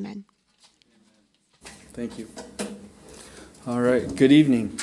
Amen. 0.00 0.24
Thank 1.92 2.18
you. 2.18 2.26
All 3.66 3.82
right, 3.82 4.16
good 4.16 4.32
evening. 4.32 4.78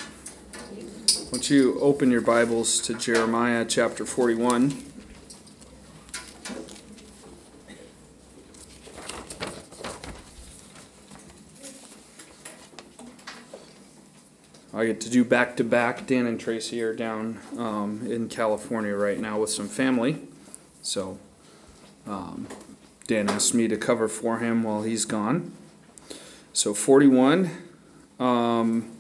Won't 1.32 1.50
you 1.50 1.80
open 1.80 2.12
your 2.12 2.22
Bibles 2.22 2.80
to 2.82 2.94
Jeremiah 2.94 3.66
chapter 3.66 4.06
41? 4.06 4.78
I 14.72 14.86
get 14.86 15.02
to 15.02 15.10
do 15.10 15.24
back 15.24 15.58
to 15.58 15.64
back. 15.64 16.06
Dan 16.06 16.28
and 16.28 16.40
Tracy 16.40 16.84
are 16.84 16.94
down 16.94 17.40
um, 17.58 18.06
in 18.08 18.30
California 18.30 18.96
right 18.96 19.20
now 19.20 19.40
with 19.40 19.50
some 19.50 19.68
family. 19.68 20.22
So 20.84 21.18
um, 22.06 22.46
Dan 23.08 23.30
asked 23.30 23.54
me 23.54 23.70
to 23.70 23.78
cover 23.78 24.10
for 24.10 24.40
him 24.40 24.64
while 24.64 24.84
he's 24.84 25.06
gone. 25.06 25.54
So 26.52 26.74
41. 26.74 27.50
Um, 28.20 28.92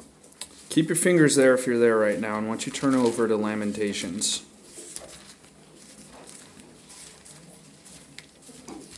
keep 0.69 0.87
your 0.87 0.95
fingers 0.95 1.35
there 1.35 1.53
if 1.53 1.67
you're 1.67 1.77
there 1.77 1.97
right 1.97 2.19
now, 2.19 2.37
and 2.37 2.47
once 2.47 2.65
you 2.65 2.71
turn 2.71 2.95
over 2.95 3.27
to 3.27 3.35
Lamentations. 3.35 4.43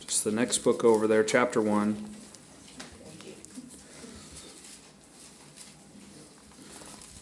Just 0.06 0.22
the 0.22 0.30
next 0.30 0.58
book 0.58 0.84
over 0.84 1.08
there, 1.08 1.24
chapter 1.24 1.60
1. 1.60 2.10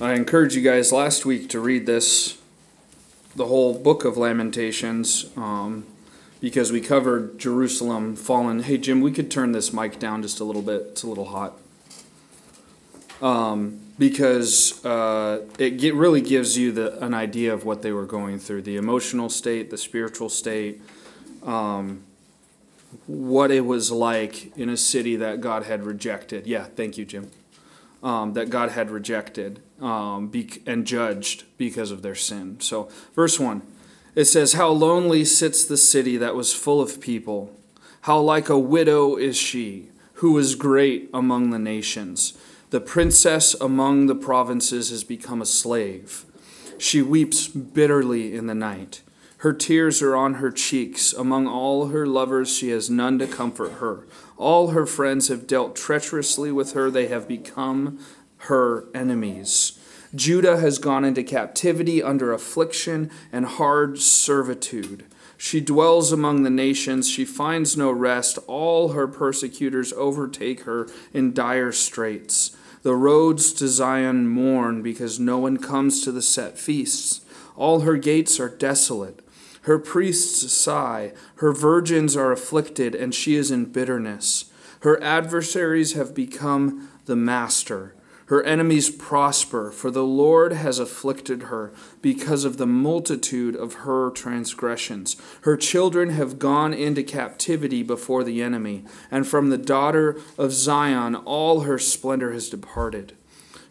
I 0.00 0.14
encourage 0.14 0.54
you 0.54 0.62
guys 0.62 0.92
last 0.92 1.24
week 1.24 1.48
to 1.48 1.58
read 1.58 1.86
this, 1.86 2.38
the 3.34 3.46
whole 3.46 3.78
book 3.78 4.04
of 4.04 4.16
Lamentations, 4.16 5.30
um, 5.36 5.86
because 6.40 6.70
we 6.70 6.80
covered 6.80 7.38
Jerusalem 7.38 8.14
fallen. 8.16 8.62
Hey, 8.62 8.78
Jim, 8.78 9.00
we 9.00 9.10
could 9.10 9.30
turn 9.30 9.52
this 9.52 9.72
mic 9.72 9.98
down 9.98 10.22
just 10.22 10.40
a 10.40 10.44
little 10.44 10.62
bit. 10.62 10.82
It's 10.90 11.02
a 11.02 11.06
little 11.06 11.26
hot. 11.26 11.58
Um, 13.20 13.80
because 13.98 14.84
uh, 14.84 15.44
it 15.58 15.78
get, 15.78 15.94
really 15.94 16.20
gives 16.20 16.56
you 16.56 16.70
the, 16.70 17.04
an 17.04 17.14
idea 17.14 17.52
of 17.52 17.64
what 17.64 17.82
they 17.82 17.90
were 17.90 18.06
going 18.06 18.38
through 18.38 18.62
the 18.62 18.76
emotional 18.76 19.28
state, 19.28 19.70
the 19.70 19.78
spiritual 19.78 20.28
state, 20.28 20.80
um, 21.44 22.04
what 23.06 23.50
it 23.50 23.66
was 23.66 23.90
like 23.90 24.56
in 24.56 24.68
a 24.68 24.76
city 24.76 25.16
that 25.16 25.40
God 25.40 25.64
had 25.64 25.82
rejected. 25.82 26.46
Yeah, 26.46 26.64
thank 26.64 26.96
you, 26.96 27.04
Jim. 27.04 27.30
Um, 28.00 28.34
that 28.34 28.48
God 28.48 28.70
had 28.70 28.92
rejected 28.92 29.60
um, 29.80 30.28
be- 30.28 30.62
and 30.64 30.86
judged 30.86 31.44
because 31.56 31.90
of 31.90 32.02
their 32.02 32.14
sin. 32.14 32.60
So, 32.60 32.88
verse 33.16 33.40
1 33.40 33.62
it 34.18 34.24
says, 34.24 34.54
How 34.54 34.70
lonely 34.70 35.24
sits 35.24 35.64
the 35.64 35.76
city 35.76 36.16
that 36.16 36.34
was 36.34 36.52
full 36.52 36.80
of 36.80 37.00
people! 37.00 37.54
How 38.00 38.18
like 38.18 38.48
a 38.48 38.58
widow 38.58 39.14
is 39.14 39.36
she, 39.36 39.90
who 40.14 40.36
is 40.38 40.56
great 40.56 41.08
among 41.14 41.50
the 41.50 41.58
nations. 41.60 42.36
The 42.70 42.80
princess 42.80 43.54
among 43.60 44.06
the 44.06 44.16
provinces 44.16 44.90
has 44.90 45.04
become 45.04 45.40
a 45.40 45.46
slave. 45.46 46.24
She 46.78 47.00
weeps 47.00 47.46
bitterly 47.46 48.34
in 48.34 48.48
the 48.48 48.56
night. 48.56 49.02
Her 49.38 49.52
tears 49.52 50.02
are 50.02 50.16
on 50.16 50.34
her 50.34 50.50
cheeks. 50.50 51.12
Among 51.12 51.46
all 51.46 51.86
her 51.86 52.04
lovers, 52.04 52.52
she 52.52 52.70
has 52.70 52.90
none 52.90 53.20
to 53.20 53.26
comfort 53.28 53.74
her. 53.74 54.08
All 54.36 54.70
her 54.70 54.84
friends 54.84 55.28
have 55.28 55.46
dealt 55.46 55.76
treacherously 55.76 56.50
with 56.50 56.72
her. 56.72 56.90
They 56.90 57.06
have 57.06 57.28
become 57.28 58.00
her 58.48 58.86
enemies. 58.92 59.77
Judah 60.14 60.58
has 60.58 60.78
gone 60.78 61.04
into 61.04 61.22
captivity 61.22 62.02
under 62.02 62.32
affliction 62.32 63.10
and 63.30 63.44
hard 63.44 63.98
servitude. 63.98 65.04
She 65.36 65.60
dwells 65.60 66.12
among 66.12 66.42
the 66.42 66.50
nations. 66.50 67.08
She 67.08 67.24
finds 67.24 67.76
no 67.76 67.92
rest. 67.92 68.38
All 68.46 68.88
her 68.90 69.06
persecutors 69.06 69.92
overtake 69.92 70.62
her 70.62 70.88
in 71.12 71.32
dire 71.32 71.72
straits. 71.72 72.56
The 72.82 72.94
roads 72.94 73.52
to 73.54 73.68
Zion 73.68 74.28
mourn 74.28 74.82
because 74.82 75.20
no 75.20 75.38
one 75.38 75.58
comes 75.58 76.02
to 76.04 76.12
the 76.12 76.22
set 76.22 76.58
feasts. 76.58 77.20
All 77.54 77.80
her 77.80 77.96
gates 77.96 78.40
are 78.40 78.48
desolate. 78.48 79.20
Her 79.62 79.78
priests 79.78 80.52
sigh. 80.52 81.12
Her 81.36 81.52
virgins 81.52 82.16
are 82.16 82.32
afflicted, 82.32 82.94
and 82.94 83.14
she 83.14 83.34
is 83.36 83.50
in 83.50 83.66
bitterness. 83.66 84.46
Her 84.80 85.02
adversaries 85.02 85.92
have 85.92 86.14
become 86.14 86.88
the 87.04 87.16
master. 87.16 87.94
Her 88.28 88.42
enemies 88.42 88.90
prosper, 88.90 89.70
for 89.70 89.90
the 89.90 90.04
Lord 90.04 90.52
has 90.52 90.78
afflicted 90.78 91.44
her 91.44 91.72
because 92.02 92.44
of 92.44 92.58
the 92.58 92.66
multitude 92.66 93.56
of 93.56 93.74
her 93.84 94.10
transgressions. 94.10 95.16
Her 95.42 95.56
children 95.56 96.10
have 96.10 96.38
gone 96.38 96.74
into 96.74 97.02
captivity 97.02 97.82
before 97.82 98.22
the 98.24 98.42
enemy, 98.42 98.84
and 99.10 99.26
from 99.26 99.48
the 99.48 99.56
daughter 99.56 100.20
of 100.36 100.52
Zion 100.52 101.14
all 101.14 101.60
her 101.60 101.78
splendor 101.78 102.34
has 102.34 102.50
departed. 102.50 103.14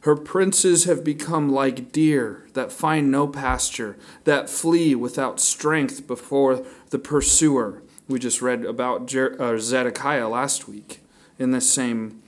Her 0.02 0.16
princes 0.16 0.86
have 0.86 1.04
become 1.04 1.52
like 1.52 1.92
deer 1.92 2.48
that 2.54 2.72
find 2.72 3.12
no 3.12 3.28
pasture, 3.28 3.96
that 4.24 4.50
flee 4.50 4.96
without 4.96 5.40
strength 5.40 6.08
before 6.08 6.66
the 6.90 7.00
pursuer. 7.00 7.84
We 8.08 8.18
just 8.18 8.42
read 8.42 8.66
about 8.66 9.14
uh, 9.14 9.60
Zedekiah 9.60 10.30
last 10.30 10.68
week 10.68 11.02
in 11.38 11.52
the 11.52 11.62
same 11.62 12.24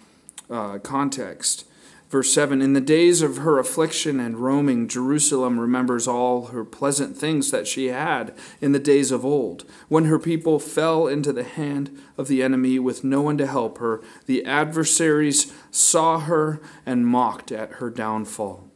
uh, 0.48 0.78
context. 0.80 1.66
Verse 2.10 2.34
7 2.34 2.62
In 2.62 2.74
the 2.74 2.82
days 2.82 3.22
of 3.22 3.38
her 3.38 3.60
affliction 3.60 4.20
and 4.20 4.40
roaming, 4.40 4.88
Jerusalem 4.88 5.60
remembers 5.60 6.08
all 6.08 6.48
her 6.48 6.66
pleasant 6.66 7.16
things 7.16 7.52
that 7.52 7.68
she 7.68 7.88
had 7.88 8.36
in 8.60 8.72
the 8.72 8.80
days 8.80 9.12
of 9.12 9.24
old. 9.24 9.64
When 9.90 10.06
her 10.06 10.18
people 10.18 10.60
fell 10.60 11.08
into 11.08 11.32
the 11.32 11.44
hand 11.44 11.96
of 12.18 12.28
the 12.28 12.42
enemy 12.42 12.80
with 12.80 13.04
no 13.04 13.22
one 13.22 13.38
to 13.38 13.46
help 13.46 13.78
her, 13.78 14.02
the 14.26 14.44
adversaries 14.44 15.54
saw 15.70 16.20
her 16.20 16.60
and 16.86 17.06
mocked 17.06 17.52
at 17.52 17.74
her 17.74 17.92
downfall. 17.92 18.68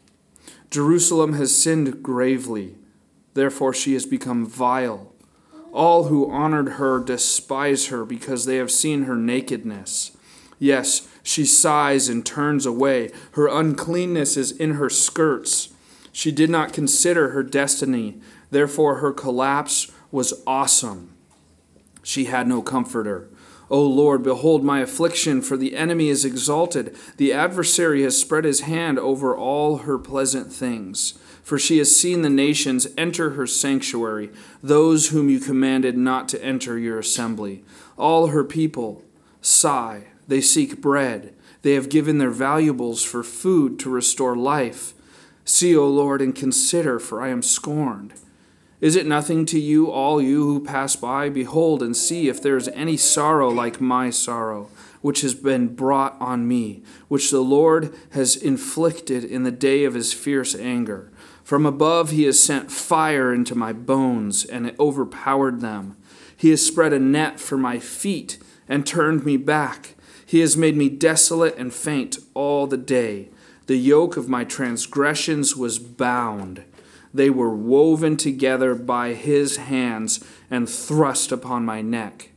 Jerusalem 0.70 1.34
has 1.34 1.56
sinned 1.56 2.04
gravely, 2.04 2.76
therefore 3.34 3.74
she 3.74 3.94
has 3.94 4.06
become 4.06 4.46
vile. 4.46 5.12
All 5.72 6.04
who 6.04 6.30
honored 6.30 6.74
her 6.74 7.00
despise 7.00 7.88
her 7.88 8.06
because 8.06 8.46
they 8.46 8.58
have 8.58 8.70
seen 8.70 9.04
her 9.04 9.16
nakedness. 9.16 10.16
Yes, 10.60 11.08
she 11.24 11.46
sighs 11.46 12.10
and 12.10 12.26
turns 12.26 12.66
away. 12.66 13.10
Her 13.32 13.48
uncleanness 13.48 14.36
is 14.36 14.52
in 14.52 14.72
her 14.72 14.90
skirts. 14.90 15.70
She 16.12 16.32
did 16.32 16.50
not 16.50 16.74
consider 16.74 17.30
her 17.30 17.42
destiny. 17.42 18.20
Therefore, 18.52 18.96
her 18.96 19.14
collapse 19.14 19.90
was 20.12 20.44
awesome. 20.46 21.16
She 22.04 22.26
had 22.26 22.48
no 22.48 22.62
comforter. 22.62 23.30
O 23.70 23.82
Lord, 23.82 24.22
behold 24.22 24.64
my 24.64 24.82
affliction, 24.82 25.42
for 25.42 25.56
the 25.56 25.76
enemy 25.76 26.10
is 26.10 26.26
exalted. 26.26 26.96
The 27.18 27.34
adversary 27.34 28.04
has 28.04 28.20
spread 28.20 28.44
his 28.44 28.62
hand 28.62 29.00
over 29.00 29.36
all 29.36 29.78
her 29.78 29.98
pleasant 29.98 30.52
things. 30.52 31.18
For 31.42 31.58
she 31.58 31.78
has 31.80 31.98
seen 31.98 32.22
the 32.22 32.30
nations 32.30 32.88
enter 32.98 33.32
her 33.32 33.48
sanctuary, 33.48 34.30
those 34.62 35.10
whom 35.10 35.30
you 35.30 35.40
commanded 35.40 35.98
not 35.98 36.30
to 36.30 36.44
enter 36.44 36.78
your 36.78 37.00
assembly. 37.00 37.64
All 37.98 38.28
her 38.28 38.44
people 38.44 39.04
sigh 39.42 40.08
they 40.28 40.42
seek 40.42 40.82
bread. 40.82 41.34
They 41.62 41.74
have 41.74 41.90
given 41.90 42.18
their 42.18 42.30
valuables 42.30 43.04
for 43.04 43.24
food 43.24 43.80
to 43.80 43.90
restore 43.90 44.36
life. 44.36 44.94
See, 45.46 45.76
O 45.76 45.88
Lord, 45.88 46.22
and 46.22 46.36
consider, 46.36 47.00
for 47.00 47.22
I 47.22 47.30
am 47.30 47.42
scorned. 47.42 48.14
Is 48.82 48.98
it 48.98 49.06
nothing 49.06 49.46
to 49.46 49.60
you, 49.60 49.90
all 49.90 50.22
you 50.22 50.44
who 50.44 50.60
pass 50.64 50.98
by? 50.98 51.30
Behold 51.30 51.82
and 51.82 51.96
see 51.96 52.28
if 52.28 52.42
there 52.42 52.58
is 52.58 52.68
any 52.70 52.98
sorrow 52.98 53.50
like 53.50 53.80
my 53.80 54.10
sorrow, 54.10 54.70
which 55.02 55.22
has 55.22 55.34
been 55.34 55.74
brought 55.74 56.18
on 56.20 56.48
me, 56.48 56.84
which 57.08 57.32
the 57.32 57.40
Lord 57.40 57.96
has 58.12 58.36
inflicted 58.36 59.24
in 59.24 59.44
the 59.44 59.52
day 59.52 59.86
of 59.86 59.94
his 59.94 60.12
fierce 60.12 60.54
anger. 60.54 61.12
From 61.46 61.66
above 61.66 62.10
he 62.10 62.24
has 62.24 62.44
sent 62.44 62.72
fire 62.72 63.34
into 63.34 63.56
my 63.56 63.72
bones, 63.72 64.44
and 64.44 64.68
it 64.68 64.80
overpowered 64.80 65.62
them. 65.62 65.96
He 66.36 66.50
has 66.50 66.66
spread 66.66 66.92
a 66.92 67.00
net 67.00 67.40
for 67.40 67.58
my 67.58 67.80
feet 67.80 68.38
and 68.68 68.86
turned 68.86 69.26
me 69.26 69.38
back. 69.38 69.96
He 70.34 70.40
has 70.40 70.58
made 70.58 70.76
me 70.76 70.90
desolate 70.90 71.56
and 71.60 71.72
faint 71.72 72.18
all 72.34 72.66
the 72.66 72.76
day. 72.76 73.30
The 73.68 73.76
yoke 73.76 74.18
of 74.18 74.28
my 74.28 74.44
transgressions 74.44 75.56
was 75.56 75.78
bound. 75.78 76.64
They 77.14 77.30
were 77.30 77.54
woven 77.54 78.18
together 78.18 78.74
by 78.74 79.14
his 79.14 79.58
hands 79.58 80.26
and 80.50 80.68
thrust 80.68 81.32
upon 81.32 81.66
my 81.66 81.84
neck. 81.84 82.32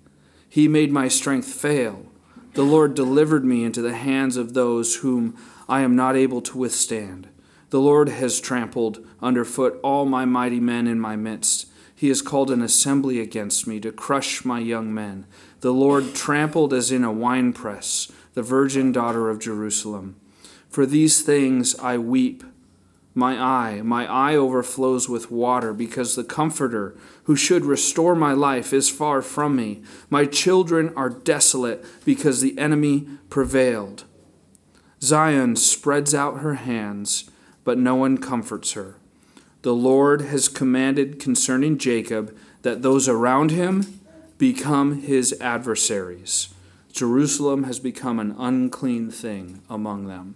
He 0.47 0.69
made 0.69 0.93
my 0.93 1.09
strength 1.09 1.49
fail. 1.49 2.05
The 2.53 2.65
Lord 2.65 2.93
delivered 2.93 3.47
me 3.47 3.65
into 3.65 3.81
the 3.81 3.97
hands 3.97 4.37
of 4.37 4.53
those 4.53 4.97
whom 4.97 5.35
I 5.67 5.81
am 5.81 5.97
not 5.97 6.17
able 6.17 6.43
to 6.43 6.59
withstand. 6.59 7.29
The 7.71 7.81
Lord 7.81 8.11
has 8.11 8.41
trampled 8.41 9.07
underfoot 9.23 9.81
all 9.83 10.05
my 10.05 10.27
mighty 10.27 10.61
men 10.61 10.87
in 10.87 11.01
my 11.01 11.17
midst. 11.17 11.67
He 11.95 12.09
has 12.09 12.21
called 12.21 12.51
an 12.51 12.61
assembly 12.61 13.21
against 13.21 13.67
me 13.67 13.81
to 13.81 13.91
crush 13.91 14.45
my 14.45 14.59
young 14.59 14.93
men. 14.93 15.25
The 15.67 15.73
Lord 15.73 16.15
trampled 16.15 16.73
as 16.73 16.93
in 16.93 17.03
a 17.03 17.11
winepress 17.11 18.13
the 18.35 18.43
virgin 18.45 18.93
daughter 18.93 19.29
of 19.29 19.41
Jerusalem. 19.41 20.15
For 20.69 20.87
these 20.87 21.23
things 21.23 21.75
I 21.81 21.99
weep. 21.99 22.45
my 23.15 23.37
eye. 23.37 23.83
My 23.83 24.07
eye 24.07 24.37
overflows 24.37 25.09
with 25.09 25.33
water 25.33 25.73
because 25.73 26.15
the 26.15 26.23
Comforter, 26.23 26.97
who 27.25 27.35
should 27.35 27.65
restore 27.65 28.15
my 28.15 28.33
life, 28.33 28.73
is 28.73 28.89
far 28.89 29.23
from 29.23 29.57
me. 29.57 29.83
My 30.09 30.25
children 30.25 30.93
are 30.95 31.11
desolate 31.11 31.85
because 32.05 32.41
the 32.41 32.57
enemy 32.57 33.09
prevailed. 33.29 34.05
Zion 35.03 35.57
spreads 35.57 36.15
out 36.15 36.43
her 36.43 36.55
hands, 36.55 37.29
but 37.65 37.77
no 37.77 37.97
one 37.97 38.19
comforts 38.19 38.75
her. 38.75 38.99
The 39.63 39.75
Lord 39.75 40.21
has 40.21 40.47
commanded 40.47 41.19
concerning 41.19 41.77
Jacob 41.77 42.33
that 42.63 42.83
those 42.83 43.09
around 43.09 43.51
him 43.51 43.96
become 44.39 45.03
his 45.03 45.35
adversaries. 45.41 46.49
Jerusalem 46.93 47.65
has 47.65 47.79
become 47.79 48.19
an 48.19 48.35
unclean 48.39 49.11
thing 49.11 49.63
among 49.69 50.07
them. 50.07 50.35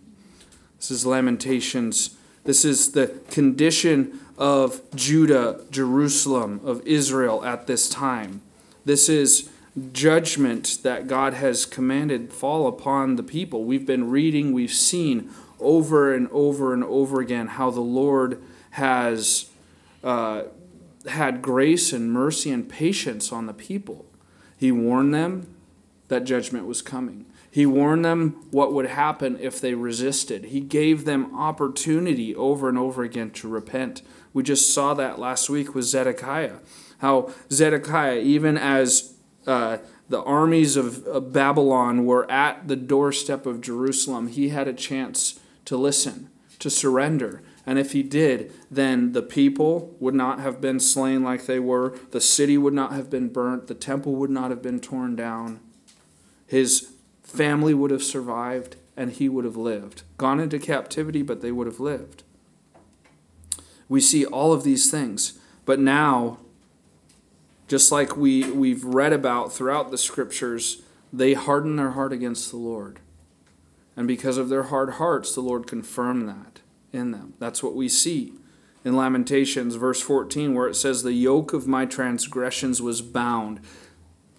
This 0.78 0.90
is 0.90 1.06
Lamentations 1.06 2.16
this 2.44 2.64
is 2.64 2.92
the 2.92 3.08
condition 3.30 4.20
of 4.38 4.80
Judah, 4.94 5.60
Jerusalem, 5.70 6.60
of 6.64 6.86
Israel 6.86 7.44
at 7.44 7.66
this 7.66 7.88
time. 7.88 8.40
This 8.84 9.08
is 9.08 9.50
judgment 9.92 10.78
that 10.82 11.06
God 11.06 11.34
has 11.34 11.66
commanded 11.66 12.32
fall 12.32 12.66
upon 12.66 13.16
the 13.16 13.22
people. 13.22 13.64
We've 13.64 13.86
been 13.86 14.10
reading, 14.10 14.52
we've 14.52 14.72
seen 14.72 15.30
over 15.60 16.14
and 16.14 16.28
over 16.32 16.72
and 16.72 16.82
over 16.82 17.20
again 17.20 17.46
how 17.46 17.70
the 17.70 17.82
Lord 17.82 18.42
has 18.70 19.50
uh, 20.02 20.44
had 21.06 21.42
grace 21.42 21.92
and 21.92 22.12
mercy 22.12 22.50
and 22.50 22.68
patience 22.68 23.32
on 23.32 23.46
the 23.46 23.54
people. 23.54 24.06
He 24.56 24.70
warned 24.70 25.14
them 25.14 25.54
that 26.08 26.24
judgment 26.24 26.66
was 26.66 26.82
coming. 26.82 27.26
He 27.50 27.66
warned 27.66 28.04
them 28.04 28.46
what 28.50 28.72
would 28.72 28.86
happen 28.86 29.38
if 29.40 29.60
they 29.60 29.74
resisted. 29.74 30.46
He 30.46 30.60
gave 30.60 31.04
them 31.04 31.34
opportunity 31.36 32.34
over 32.34 32.68
and 32.68 32.78
over 32.78 33.02
again 33.02 33.30
to 33.32 33.48
repent. 33.48 34.02
We 34.32 34.42
just 34.42 34.72
saw 34.72 34.94
that 34.94 35.18
last 35.18 35.50
week 35.50 35.74
with 35.74 35.84
Zedekiah. 35.84 36.58
How 36.98 37.32
Zedekiah, 37.50 38.18
even 38.18 38.56
as 38.56 39.14
uh, 39.46 39.78
the 40.08 40.22
armies 40.22 40.76
of, 40.76 41.04
of 41.06 41.32
Babylon 41.32 42.04
were 42.04 42.30
at 42.30 42.68
the 42.68 42.76
doorstep 42.76 43.46
of 43.46 43.60
Jerusalem, 43.60 44.28
he 44.28 44.50
had 44.50 44.68
a 44.68 44.72
chance 44.72 45.40
to 45.64 45.76
listen, 45.76 46.30
to 46.58 46.70
surrender. 46.70 47.42
And 47.70 47.78
if 47.78 47.92
he 47.92 48.02
did, 48.02 48.52
then 48.68 49.12
the 49.12 49.22
people 49.22 49.94
would 50.00 50.12
not 50.12 50.40
have 50.40 50.60
been 50.60 50.80
slain 50.80 51.22
like 51.22 51.46
they 51.46 51.60
were, 51.60 51.96
the 52.10 52.20
city 52.20 52.58
would 52.58 52.74
not 52.74 52.94
have 52.94 53.08
been 53.08 53.28
burnt, 53.28 53.68
the 53.68 53.76
temple 53.76 54.16
would 54.16 54.28
not 54.28 54.50
have 54.50 54.60
been 54.60 54.80
torn 54.80 55.14
down. 55.14 55.60
His 56.48 56.94
family 57.22 57.72
would 57.72 57.92
have 57.92 58.02
survived 58.02 58.74
and 58.96 59.12
he 59.12 59.28
would 59.28 59.44
have 59.44 59.56
lived. 59.56 60.02
Gone 60.18 60.40
into 60.40 60.58
captivity, 60.58 61.22
but 61.22 61.42
they 61.42 61.52
would 61.52 61.68
have 61.68 61.78
lived. 61.78 62.24
We 63.88 64.00
see 64.00 64.24
all 64.26 64.52
of 64.52 64.64
these 64.64 64.90
things. 64.90 65.38
But 65.64 65.78
now, 65.78 66.40
just 67.68 67.92
like 67.92 68.16
we, 68.16 68.50
we've 68.50 68.84
read 68.84 69.12
about 69.12 69.52
throughout 69.52 69.92
the 69.92 69.98
scriptures, 69.98 70.82
they 71.12 71.34
harden 71.34 71.76
their 71.76 71.92
heart 71.92 72.12
against 72.12 72.50
the 72.50 72.56
Lord. 72.56 72.98
And 73.96 74.08
because 74.08 74.38
of 74.38 74.48
their 74.48 74.64
hard 74.64 74.94
hearts, 74.94 75.36
the 75.36 75.40
Lord 75.40 75.68
confirmed 75.68 76.28
that 76.28 76.59
in 76.92 77.10
them. 77.10 77.34
That's 77.38 77.62
what 77.62 77.74
we 77.74 77.88
see 77.88 78.34
in 78.84 78.96
Lamentations, 78.96 79.74
verse 79.74 80.00
14, 80.00 80.54
where 80.54 80.68
it 80.68 80.74
says, 80.74 81.02
The 81.02 81.12
yoke 81.12 81.52
of 81.52 81.66
my 81.66 81.86
transgressions 81.86 82.80
was 82.80 83.02
bound 83.02 83.60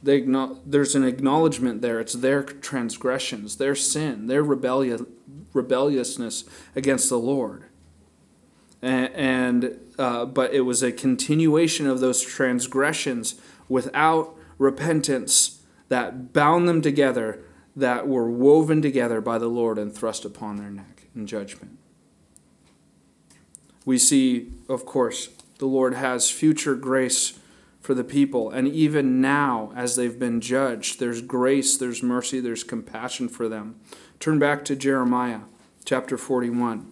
they, 0.04 0.26
there's 0.66 0.96
an 0.96 1.04
acknowledgement 1.04 1.82
there. 1.82 2.00
It's 2.00 2.14
their 2.14 2.44
transgressions, 2.44 3.58
their 3.58 3.76
sin, 3.76 4.28
their 4.28 4.44
rebellion, 4.44 5.06
rebelliousness 5.54 6.46
against 6.76 7.10
the 7.10 7.20
Lord. 7.20 7.66
And, 8.82 9.14
and 9.14 9.80
uh, 10.00 10.26
but 10.26 10.54
it 10.54 10.62
was 10.62 10.82
a 10.82 10.92
continuation 10.92 11.86
of 11.86 12.00
those 12.00 12.22
transgressions 12.22 13.36
without 13.70 14.36
repentance 14.58 15.62
that 15.90 16.34
bound 16.34 16.68
them 16.68 16.82
together, 16.82 17.44
that 17.76 18.08
were 18.08 18.30
woven 18.30 18.82
together 18.82 19.22
by 19.22 19.38
the 19.38 19.48
Lord 19.48 19.78
and 19.78 19.94
thrust 19.94 20.26
upon 20.26 20.58
their 20.58 20.72
neck 20.72 21.08
in 21.16 21.28
judgment. 21.28 21.78
We 23.86 23.98
see, 23.98 24.52
of 24.70 24.86
course, 24.86 25.30
the 25.58 25.66
Lord 25.66 25.94
has 25.94 26.30
future 26.30 26.76
grace 26.76 27.40
for 27.82 27.94
the 27.94 28.04
people. 28.04 28.52
And 28.52 28.68
even 28.68 29.22
now, 29.22 29.72
as 29.76 29.96
they've 29.96 30.18
been 30.18 30.40
judged, 30.40 31.00
there's 31.00 31.22
grace, 31.22 31.78
there's 31.78 32.04
mercy, 32.04 32.40
there's 32.40 32.64
compassion 32.64 33.28
for 33.28 33.50
them. 33.50 33.80
Turn 34.20 34.38
back 34.38 34.64
to 34.66 34.76
Jeremiah 34.76 35.42
chapter 35.84 36.18
41. 36.18 36.86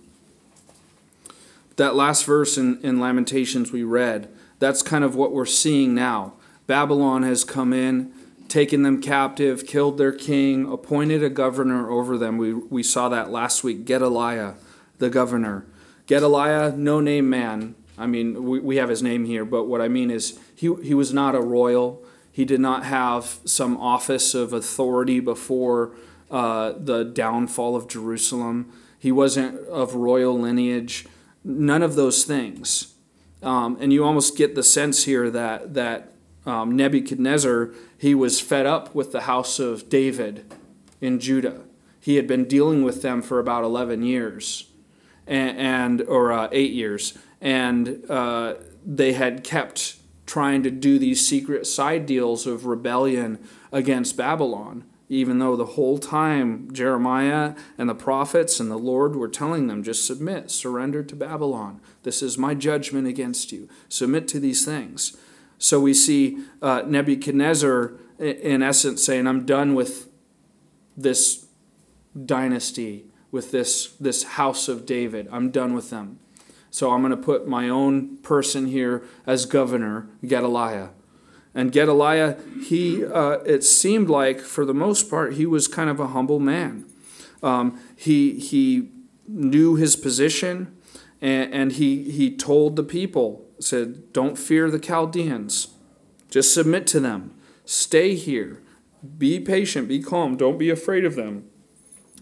That 1.75 1.95
last 1.95 2.25
verse 2.25 2.57
in, 2.57 2.81
in 2.81 3.00
Lamentations 3.00 3.71
we 3.71 3.83
read, 3.83 4.30
that's 4.57 4.81
kind 4.81 5.03
of 5.03 5.15
what 5.15 5.31
we're 5.31 5.45
seeing 5.45 5.95
now. 5.95 6.33
Babylon 6.68 7.24
has 7.24 7.44
come 7.44 7.71
in, 7.71 8.12
taken 8.50 8.83
them 8.83 9.01
captive, 9.01 9.65
killed 9.65 9.97
their 9.97 10.12
king, 10.12 10.69
appointed 10.71 11.24
a 11.24 11.30
governor 11.30 11.89
over 11.89 12.18
them. 12.18 12.38
We, 12.38 12.53
we 12.53 12.83
saw 12.83 13.09
that 13.09 13.31
last 13.31 13.63
week, 13.63 13.85
Gedaliah, 13.85 14.56
the 14.97 15.09
governor. 15.09 15.65
Gedaliah, 16.09 16.73
no 16.75 17.00
name 17.00 17.29
man, 17.29 17.75
I 17.95 18.07
mean, 18.07 18.44
we, 18.45 18.59
we 18.59 18.77
have 18.77 18.89
his 18.89 19.03
name 19.03 19.25
here, 19.25 19.45
but 19.45 19.65
what 19.65 19.79
I 19.79 19.89
mean 19.89 20.09
is 20.09 20.39
he, 20.56 20.73
he 20.81 20.95
was 20.95 21.13
not 21.13 21.35
a 21.35 21.39
royal. 21.39 22.03
He 22.31 22.45
did 22.45 22.59
not 22.59 22.83
have 22.85 23.38
some 23.45 23.77
office 23.77 24.33
of 24.33 24.51
authority 24.51 25.19
before 25.19 25.91
uh, 26.31 26.73
the 26.77 27.03
downfall 27.03 27.75
of 27.75 27.88
Jerusalem. 27.88 28.71
He 28.97 29.11
wasn't 29.11 29.59
of 29.67 29.94
royal 29.94 30.39
lineage. 30.39 31.06
None 31.44 31.83
of 31.83 31.94
those 31.94 32.23
things. 32.23 32.95
Um, 33.44 33.77
and 33.79 33.94
you 33.94 34.03
almost 34.03 34.35
get 34.35 34.56
the 34.56 34.63
sense 34.63 35.03
here 35.03 35.29
that, 35.29 35.75
that 35.75 36.13
um, 36.44 36.75
Nebuchadnezzar, 36.75 37.71
he 38.00 38.15
was 38.15 38.41
fed 38.41 38.65
up 38.65 38.95
with 38.95 39.11
the 39.11 39.21
house 39.21 39.59
of 39.59 39.89
David 39.89 40.51
in 41.01 41.19
Judah. 41.19 41.61
He 42.00 42.15
had 42.15 42.25
been 42.25 42.45
dealing 42.45 42.81
with 42.81 43.03
them 43.03 43.21
for 43.21 43.39
about 43.39 43.63
11 43.63 44.01
years, 44.01 44.69
and, 45.30 45.58
and 45.58 46.02
or 46.10 46.34
uh, 46.34 46.50
eight 46.52 46.74
years 46.74 47.18
and 47.42 48.10
uh, 48.10 48.56
they 48.86 49.14
had 49.14 49.44
kept 49.44 49.96
trying 50.26 50.62
to 50.64 50.72
do 50.72 51.00
these 51.00 51.26
secret 51.26 51.66
side 51.66 52.06
deals 52.06 52.46
of 52.46 52.66
rebellion 52.66 53.40
against 53.72 54.18
Babylon, 54.18 54.84
even 55.08 55.40
though 55.40 55.56
the 55.56 55.66
whole 55.66 55.98
time 55.98 56.72
Jeremiah 56.72 57.56
and 57.78 57.90
the 57.90 57.96
prophets 57.96 58.60
and 58.60 58.70
the 58.70 58.78
Lord 58.78 59.16
were 59.16 59.28
telling 59.28 59.68
them, 59.68 59.84
just 59.84 60.06
submit, 60.06 60.52
surrender 60.52 61.02
to 61.04 61.16
Babylon. 61.16 61.81
This 62.04 62.22
is 62.22 62.38
my 62.38 62.54
judgment 62.54 63.08
against 63.08 63.52
you. 63.52 63.68
Submit 63.88 64.28
to 64.30 64.40
these 64.40 64.64
things. 64.64 65.18
So 65.58 65.80
we 65.80 65.94
see 65.94 66.44
uh, 66.62 66.84
Nebuchadnezzar, 66.86 67.94
in 68.20 68.62
essence, 68.62 69.04
saying, 69.04 69.28
I'm 69.28 69.46
done 69.46 69.74
with 69.74 70.10
this 70.96 71.48
dynasty, 72.26 73.06
with 73.31 73.52
this, 73.52 73.88
this 74.00 74.24
house 74.24 74.68
of 74.68 74.86
David. 74.86 75.28
I'm 75.31 75.52
done 75.52 75.74
with 75.74 75.90
them. 75.90 76.19
So 76.71 76.92
I'm 76.92 77.02
going 77.02 77.12
to 77.12 77.18
put 77.18 77.48
my 77.48 77.69
own 77.69 78.18
person 78.18 78.68
here 78.68 79.04
as 79.26 79.45
governor, 79.45 80.07
Gedaliah. 80.26 80.90
And 81.56 81.71
Gedaliah, 81.71 82.38
he, 82.64 83.04
uh, 83.06 83.40
it 83.40 83.64
seemed 83.64 84.09
like, 84.09 84.40
for 84.40 84.66
the 84.66 84.74
most 84.74 85.09
part, 85.09 85.33
he 85.33 85.45
was 85.45 85.68
kind 85.68 85.90
of 85.90 86.00
a 86.00 86.07
humble 86.07 86.40
man. 86.40 86.86
Um, 87.42 87.80
he, 87.95 88.40
he 88.40 88.92
knew 89.28 89.76
his 89.76 89.95
position, 89.95 90.76
and, 91.21 91.54
and 91.54 91.71
he, 91.74 92.12
he 92.12 92.36
told 92.36 92.76
the 92.76 92.83
people, 92.83 93.45
said, 93.59 94.14
Don't 94.14 94.38
fear 94.38 94.69
the 94.69 94.80
Chaldeans. 94.80 95.69
Just 96.30 96.54
submit 96.54 96.86
to 96.88 97.00
them. 97.00 97.33
Stay 97.66 98.16
here. 98.16 98.62
Be 99.18 99.40
patient. 99.40 99.88
Be 99.88 100.02
calm. 100.02 100.38
Don't 100.38 100.57
be 100.57 100.69
afraid 100.69 101.06
of 101.06 101.16
them. 101.16 101.50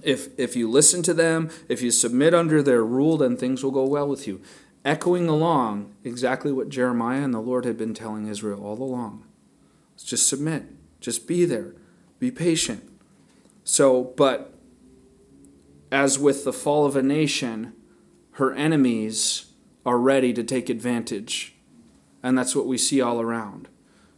If, 0.08 0.40
if 0.40 0.56
you 0.56 0.72
listen 0.72 1.04
to 1.04 1.14
them, 1.14 1.50
if 1.68 1.82
you 1.82 1.92
submit 1.92 2.34
under 2.34 2.64
their 2.64 2.82
rule, 2.82 3.18
then 3.18 3.36
things 3.36 3.62
will 3.62 3.72
go 3.72 3.86
well 3.86 4.08
with 4.08 4.26
you. 4.26 4.42
Echoing 4.86 5.28
along 5.28 5.94
exactly 6.06 6.50
what 6.50 6.70
Jeremiah 6.70 7.22
and 7.22 7.34
the 7.34 7.42
Lord 7.42 7.66
had 7.66 7.78
been 7.78 7.94
telling 7.94 8.26
Israel 8.26 8.64
all 8.64 8.82
along. 8.82 9.26
Just 10.02 10.30
submit, 10.30 10.64
just 11.02 11.28
be 11.28 11.44
there, 11.44 11.74
be 12.20 12.32
patient. 12.32 12.90
So, 13.66 14.14
but 14.16 14.54
as 15.92 16.18
with 16.18 16.46
the 16.46 16.54
fall 16.54 16.86
of 16.86 16.96
a 16.96 17.04
nation, 17.04 17.74
her 18.34 18.54
enemies 18.54 19.48
are 19.86 20.00
ready 20.00 20.32
to 20.32 20.44
take 20.44 20.70
advantage. 20.70 21.54
And 22.24 22.38
that's 22.38 22.56
what 22.56 22.66
we 22.66 22.78
see 22.78 23.02
all 23.02 23.20
around. 23.20 23.68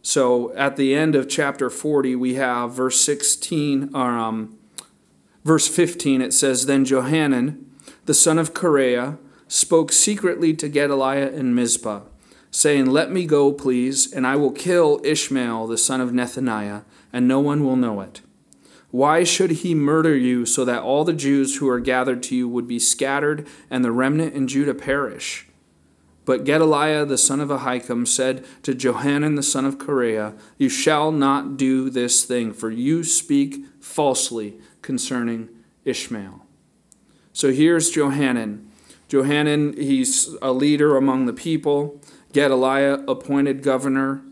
So 0.02 0.54
at 0.54 0.76
the 0.76 0.94
end 0.94 1.16
of 1.16 1.28
chapter 1.28 1.68
40, 1.68 2.14
we 2.14 2.34
have 2.34 2.74
verse 2.74 3.00
16, 3.00 3.90
or, 3.92 4.16
um, 4.16 4.56
Verse 5.44 5.68
15, 5.68 6.20
it 6.20 6.32
says, 6.32 6.66
Then 6.66 6.84
Johanan, 6.84 7.64
the 8.04 8.14
son 8.14 8.38
of 8.38 8.52
Kareah, 8.52 9.18
spoke 9.48 9.90
secretly 9.90 10.54
to 10.54 10.68
Gedaliah 10.68 11.30
in 11.30 11.54
Mizpah, 11.54 12.02
saying, 12.50 12.86
Let 12.86 13.10
me 13.10 13.26
go, 13.26 13.52
please, 13.52 14.12
and 14.12 14.26
I 14.26 14.36
will 14.36 14.52
kill 14.52 15.00
Ishmael, 15.02 15.66
the 15.66 15.78
son 15.78 16.00
of 16.00 16.10
Nethaniah, 16.10 16.84
and 17.12 17.26
no 17.26 17.40
one 17.40 17.64
will 17.64 17.76
know 17.76 18.00
it. 18.00 18.20
Why 18.90 19.24
should 19.24 19.50
he 19.50 19.74
murder 19.74 20.16
you 20.16 20.44
so 20.44 20.64
that 20.64 20.82
all 20.82 21.04
the 21.04 21.12
Jews 21.12 21.56
who 21.56 21.68
are 21.68 21.80
gathered 21.80 22.22
to 22.24 22.36
you 22.36 22.48
would 22.48 22.66
be 22.66 22.80
scattered 22.80 23.46
and 23.70 23.84
the 23.84 23.92
remnant 23.92 24.34
in 24.34 24.48
Judah 24.48 24.74
perish? 24.74 25.46
But 26.24 26.44
Gedaliah 26.44 27.06
the 27.06 27.18
son 27.18 27.40
of 27.40 27.48
Ahikam 27.48 28.06
said 28.06 28.44
to 28.62 28.74
Johanan 28.74 29.36
the 29.36 29.42
son 29.42 29.64
of 29.64 29.78
Kareah, 29.78 30.36
You 30.58 30.68
shall 30.68 31.12
not 31.12 31.56
do 31.56 31.88
this 31.88 32.24
thing, 32.24 32.52
for 32.52 32.70
you 32.70 33.04
speak 33.04 33.64
falsely 33.80 34.58
concerning 34.82 35.48
Ishmael. 35.84 36.46
So 37.32 37.52
here's 37.52 37.90
Johanan. 37.90 38.68
Johanan, 39.08 39.74
he's 39.74 40.36
a 40.40 40.52
leader 40.52 40.96
among 40.96 41.26
the 41.26 41.32
people. 41.32 42.00
Gedaliah 42.32 43.04
appointed 43.08 43.62
governor. 43.62 44.22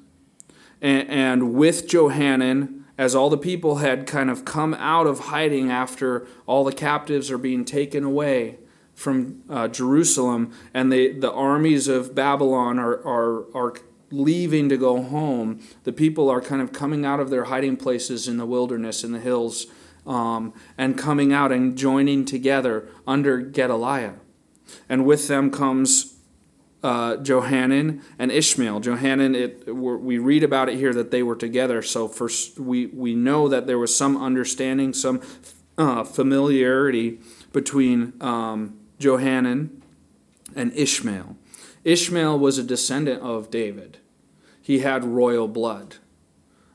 And, 0.81 1.09
and 1.09 1.55
with 1.55 1.89
Johanan, 1.89 2.85
as 2.97 3.15
all 3.15 3.31
the 3.31 3.39
people 3.39 3.77
had 3.77 4.07
kind 4.07 4.31
of 4.31 4.45
come 4.45 4.75
out 4.75 5.07
of 5.07 5.21
hiding 5.21 5.71
after 5.71 6.27
all 6.47 6.65
the 6.65 6.73
captives 6.73 7.31
are 7.31 7.39
being 7.39 7.65
taken 7.65 8.05
away 8.05 8.59
from 8.95 9.43
uh, 9.49 9.69
Jerusalem, 9.69 10.53
and 10.75 10.91
they, 10.91 11.13
the 11.13 11.31
armies 11.31 11.87
of 11.87 12.17
Babylon 12.17 12.81
are, 12.81 12.97
are, 13.07 13.45
are 13.57 13.75
leaving 14.11 14.69
to 14.69 14.77
go 14.77 15.01
home, 15.01 15.61
the 15.85 15.93
people 15.93 16.29
are 16.29 16.41
kind 16.41 16.61
of 16.61 16.73
coming 16.73 17.05
out 17.07 17.21
of 17.21 17.31
their 17.31 17.45
hiding 17.45 17.77
places 17.77 18.27
in 18.27 18.39
the 18.39 18.47
wilderness, 18.47 19.05
in 19.05 19.13
the 19.13 19.21
hills, 19.21 19.69
um, 20.09 20.55
and 20.77 20.99
coming 20.99 21.33
out 21.33 21.53
and 21.53 21.77
joining 21.77 22.25
together 22.25 22.89
under 23.07 23.39
Gedaliah. 23.39 24.15
And 24.89 25.05
with 25.05 25.29
them 25.29 25.51
comes 25.51 26.15
uh, 26.83 27.17
Johanan 27.17 28.03
and 28.19 28.33
Ishmael. 28.33 28.81
Johanan, 28.81 29.35
it, 29.35 29.75
we 29.75 30.19
read 30.19 30.43
about 30.43 30.69
it 30.69 30.77
here 30.77 30.95
that 30.95 31.11
they 31.11 31.23
were 31.23 31.37
together. 31.37 31.83
So 31.83 32.09
first, 32.09 32.59
we, 32.59 32.87
we 32.87 33.15
know 33.15 33.49
that 33.49 33.67
there 33.67 33.79
was 33.79 33.95
some 33.95 34.17
understanding, 34.17 34.93
some 34.95 35.21
uh, 35.77 36.05
familiarity 36.05 37.21
between 37.53 38.15
um, 38.21 38.79
Johanan 38.99 39.83
and 40.57 40.73
Ishmael. 40.73 41.37
Ishmael 41.85 42.39
was 42.39 42.59
a 42.59 42.63
descendant 42.63 43.23
of 43.23 43.51
David. 43.51 43.99
He 44.61 44.81
had 44.81 45.05
royal 45.05 45.49
blood. 45.49 45.97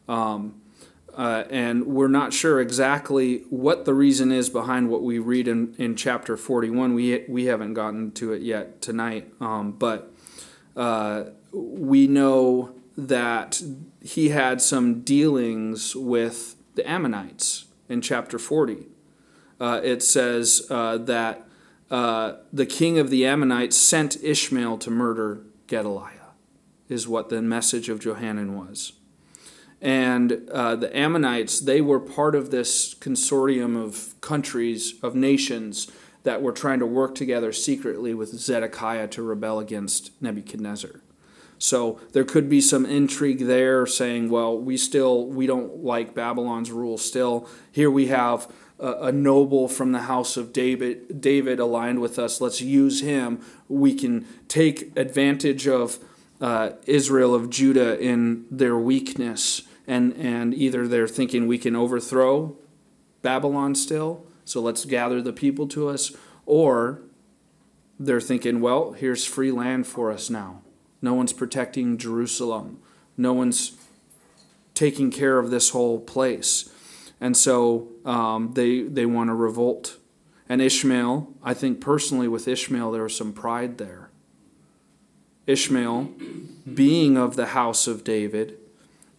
Um, 0.08 0.62
uh, 1.15 1.43
and 1.50 1.86
we're 1.86 2.08
not 2.08 2.34
sure 2.34 2.60
exactly 2.60 3.39
what 3.50 3.86
the 3.86 3.93
reason 3.93 4.32
is 4.32 4.50
behind 4.50 4.89
what 4.89 5.03
we 5.03 5.20
read 5.20 5.48
in, 5.48 5.75
in 5.77 5.96
chapter 5.96 6.36
41. 6.36 6.93
We, 6.93 7.24
we 7.27 7.46
haven't 7.46 7.75
gotten 7.75 8.12
to 8.13 8.34
it 8.34 8.41
yet 8.41 8.82
tonight, 8.82 9.32
um, 9.39 9.74
but 9.74 10.12
uh, 10.75 11.25
we 11.51 12.08
know 12.08 12.74
that 12.98 13.62
he 14.01 14.29
had 14.29 14.62
some 14.62 15.01
dealings 15.01 15.96
with 15.96 16.55
the 16.75 16.89
Ammonites 16.89 17.65
in 17.88 18.01
chapter 18.01 18.39
40. 18.39 18.88
Uh, 19.60 19.82
it 19.84 20.01
says 20.01 20.65
uh, 20.70 20.98
that 20.98 21.48
uh, 21.91 22.34
the 22.51 22.65
king 22.65 22.98
of 22.98 23.12
the 23.12 23.25
Ammonites 23.25 23.77
sent 23.77 24.22
Ishmael 24.24 24.79
to 24.79 24.89
murder 24.89 25.43
Gedaliah, 25.67 26.32
is 26.89 27.08
what 27.08 27.29
the 27.29 27.41
message 27.41 27.88
of 27.88 28.00
Johanan 28.00 28.58
was 28.58 28.93
and 29.84 30.50
uh, 30.50 30.78
the 30.78 30.96
Ammonites, 30.98 31.60
they 31.60 31.82
were 31.82 32.00
part 32.00 32.36
of 32.36 32.52
this 32.52 32.94
consortium 32.94 33.75
of 33.75 34.20
countries, 34.22 34.94
of 35.04 35.13
nations 35.13 35.92
that 36.24 36.42
were 36.42 36.54
trying 36.54 36.80
to 36.80 36.86
work 36.86 37.16
together 37.16 37.52
secretly 37.52 38.13
with 38.13 38.30
Zedekiah 38.30 39.10
to 39.10 39.22
rebel 39.22 39.60
against 39.60 40.12
Nebuchadnezzar. 40.22 41.02
So 41.60 42.00
there 42.13 42.24
could 42.24 42.48
be 42.48 42.62
some 42.62 42.86
intrigue 42.86 43.40
there 43.40 43.86
saying, 43.86 44.30
well, 44.30 44.58
we 44.58 44.78
still, 44.78 45.28
we 45.28 45.48
don't 45.48 45.84
like 45.84 46.16
Babylon's 46.16 46.72
rule 46.72 46.98
still. 46.98 47.50
Here 47.70 47.92
we 47.92 48.08
have 48.08 48.50
a, 48.80 49.12
noble 49.12 49.68
from 49.68 49.92
the 49.92 50.04
house 50.04 50.38
of 50.38 50.54
David, 50.54 51.22
David 51.22 51.60
aligned 51.60 52.00
with 52.00 52.18
us. 52.18 52.40
Let's 52.40 52.62
use 52.62 53.02
him. 53.02 53.42
We 53.68 53.96
can 53.96 54.25
take 54.48 54.98
advantage 54.98 55.68
of 55.68 56.00
uh, 56.40 56.72
Israel 56.86 57.36
of 57.36 57.50
Judah 57.50 58.00
in 58.00 58.46
their 58.50 58.78
weakness 58.78 59.63
and, 59.88 60.13
and 60.13 60.54
either 60.54 60.88
they're 60.88 61.08
thinking 61.08 61.48
we 61.48 61.58
can 61.58 61.75
overthrow 61.75 62.56
Babylon 63.22 63.75
still, 63.75 64.25
so 64.46 64.62
let's 64.62 64.86
gather 64.86 65.22
the 65.22 65.34
people 65.34 65.68
to 65.70 65.88
us, 65.88 66.16
or 66.46 67.02
they're 68.00 68.22
thinking, 68.22 68.60
well, 68.60 68.92
here's 68.92 69.25
free 69.25 69.52
land 69.52 69.88
for 69.88 70.12
us 70.12 70.30
now. 70.30 70.62
No 71.02 71.13
one's 71.13 71.34
protecting 71.34 71.98
Jerusalem, 71.98 72.80
no 73.18 73.34
one's 73.34 73.78
taking 74.74 75.12
care 75.12 75.40
of 75.40 75.52
this 75.52 75.70
whole 75.70 76.00
place. 76.00 76.70
And 77.22 77.38
so 77.38 77.90
um, 78.06 78.52
they, 78.54 78.82
they 78.82 79.06
want 79.06 79.30
to 79.30 79.34
revolt. 79.34 79.98
And 80.50 80.62
Ishmael, 80.62 81.34
I 81.42 81.54
think 81.54 81.80
personally 81.80 82.28
with 82.28 82.48
Ishmael, 82.48 82.92
there 82.92 83.04
was 83.04 83.16
some 83.16 83.32
pride 83.32 83.78
there. 83.78 84.10
Ishmael, 85.48 86.12
being 86.74 87.18
of 87.18 87.36
the 87.36 87.48
house 87.48 87.88
of 87.88 88.04
David, 88.04 88.58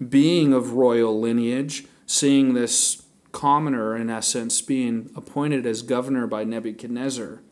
being 0.09 0.53
of 0.53 0.73
royal 0.73 1.21
lineage, 1.21 1.87
seeing 2.07 2.55
this 2.55 3.03
commoner, 3.33 3.97
in 3.97 4.11
essence, 4.11 4.61
being 4.61 5.11
appointed 5.17 5.67
as 5.67 5.83
governor 5.83 6.27
by 6.27 6.45
Nebuchadnezzar, 6.45 7.43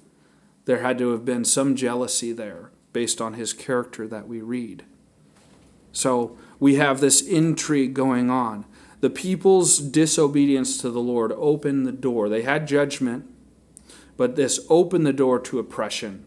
there 0.64 0.78
had 0.78 0.98
to 0.98 1.10
have 1.10 1.24
been 1.24 1.44
some 1.44 1.74
jealousy 1.74 2.32
there 2.32 2.70
based 2.92 3.20
on 3.20 3.34
his 3.34 3.52
character 3.52 4.06
that 4.06 4.28
we 4.28 4.40
read. 4.40 4.84
So 5.92 6.36
we 6.60 6.76
have 6.76 7.00
this 7.00 7.20
intrigue 7.20 7.94
going 7.94 8.30
on. 8.30 8.64
The 9.00 9.10
people's 9.10 9.78
disobedience 9.78 10.78
to 10.78 10.90
the 10.90 11.00
Lord 11.00 11.32
opened 11.32 11.86
the 11.86 11.92
door. 11.92 12.28
They 12.28 12.42
had 12.42 12.68
judgment, 12.68 13.28
but 14.16 14.36
this 14.36 14.64
opened 14.68 15.04
the 15.04 15.12
door 15.12 15.40
to 15.40 15.58
oppression 15.58 16.24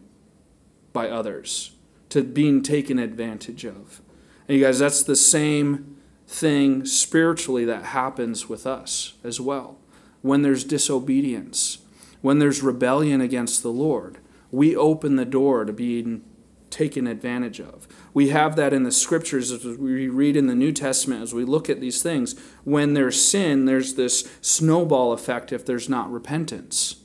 by 0.92 1.08
others, 1.08 1.72
to 2.10 2.22
being 2.22 2.62
taken 2.62 2.98
advantage 2.98 3.64
of. 3.64 4.02
And 4.46 4.58
you 4.58 4.64
guys, 4.64 4.78
that's 4.78 5.02
the 5.02 5.16
same 5.16 5.95
thing 6.26 6.84
spiritually 6.84 7.64
that 7.64 7.86
happens 7.86 8.48
with 8.48 8.66
us 8.66 9.14
as 9.22 9.40
well. 9.40 9.78
When 10.22 10.42
there's 10.42 10.64
disobedience, 10.64 11.78
when 12.20 12.38
there's 12.38 12.62
rebellion 12.62 13.20
against 13.20 13.62
the 13.62 13.70
Lord, 13.70 14.18
we 14.50 14.74
open 14.74 15.16
the 15.16 15.24
door 15.24 15.64
to 15.64 15.72
being 15.72 16.24
taken 16.70 17.06
advantage 17.06 17.60
of. 17.60 17.86
We 18.12 18.30
have 18.30 18.56
that 18.56 18.72
in 18.72 18.82
the 18.82 18.92
scriptures 18.92 19.50
as 19.52 19.64
we 19.64 20.08
read 20.08 20.36
in 20.36 20.46
the 20.46 20.54
New 20.54 20.72
Testament, 20.72 21.22
as 21.22 21.32
we 21.32 21.44
look 21.44 21.70
at 21.70 21.80
these 21.80 22.02
things. 22.02 22.34
When 22.64 22.94
there's 22.94 23.22
sin, 23.22 23.64
there's 23.64 23.94
this 23.94 24.28
snowball 24.40 25.12
effect 25.12 25.52
if 25.52 25.64
there's 25.64 25.88
not 25.88 26.12
repentance. 26.12 26.96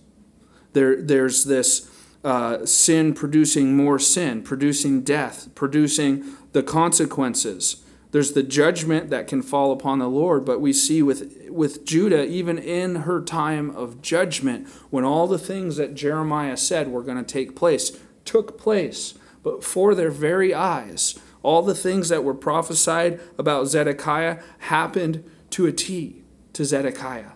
There, 0.73 1.01
there's 1.01 1.45
this 1.45 1.89
uh, 2.23 2.65
sin 2.65 3.13
producing 3.13 3.75
more 3.75 3.99
sin, 3.99 4.41
producing 4.41 5.03
death, 5.03 5.49
producing 5.55 6.25
the 6.53 6.63
consequences 6.63 7.83
there's 8.11 8.33
the 8.33 8.43
judgment 8.43 9.09
that 9.09 9.27
can 9.27 9.41
fall 9.41 9.71
upon 9.71 9.99
the 9.99 10.09
Lord, 10.09 10.43
but 10.43 10.59
we 10.59 10.73
see 10.73 11.01
with, 11.01 11.47
with 11.49 11.85
Judah, 11.85 12.25
even 12.25 12.57
in 12.57 12.95
her 12.97 13.21
time 13.21 13.69
of 13.71 14.01
judgment, 14.01 14.67
when 14.89 15.05
all 15.05 15.27
the 15.27 15.39
things 15.39 15.77
that 15.77 15.95
Jeremiah 15.95 16.57
said 16.57 16.89
were 16.89 17.03
going 17.03 17.17
to 17.17 17.23
take 17.23 17.55
place 17.55 17.97
took 18.25 18.57
place, 18.57 19.13
but 19.43 19.63
for 19.63 19.95
their 19.95 20.11
very 20.11 20.53
eyes, 20.53 21.17
all 21.41 21.61
the 21.61 21.73
things 21.73 22.09
that 22.09 22.23
were 22.23 22.33
prophesied 22.33 23.19
about 23.37 23.67
Zedekiah 23.67 24.39
happened 24.59 25.23
to 25.51 25.65
a 25.65 25.71
T 25.71 26.23
to 26.53 26.65
Zedekiah. 26.65 27.31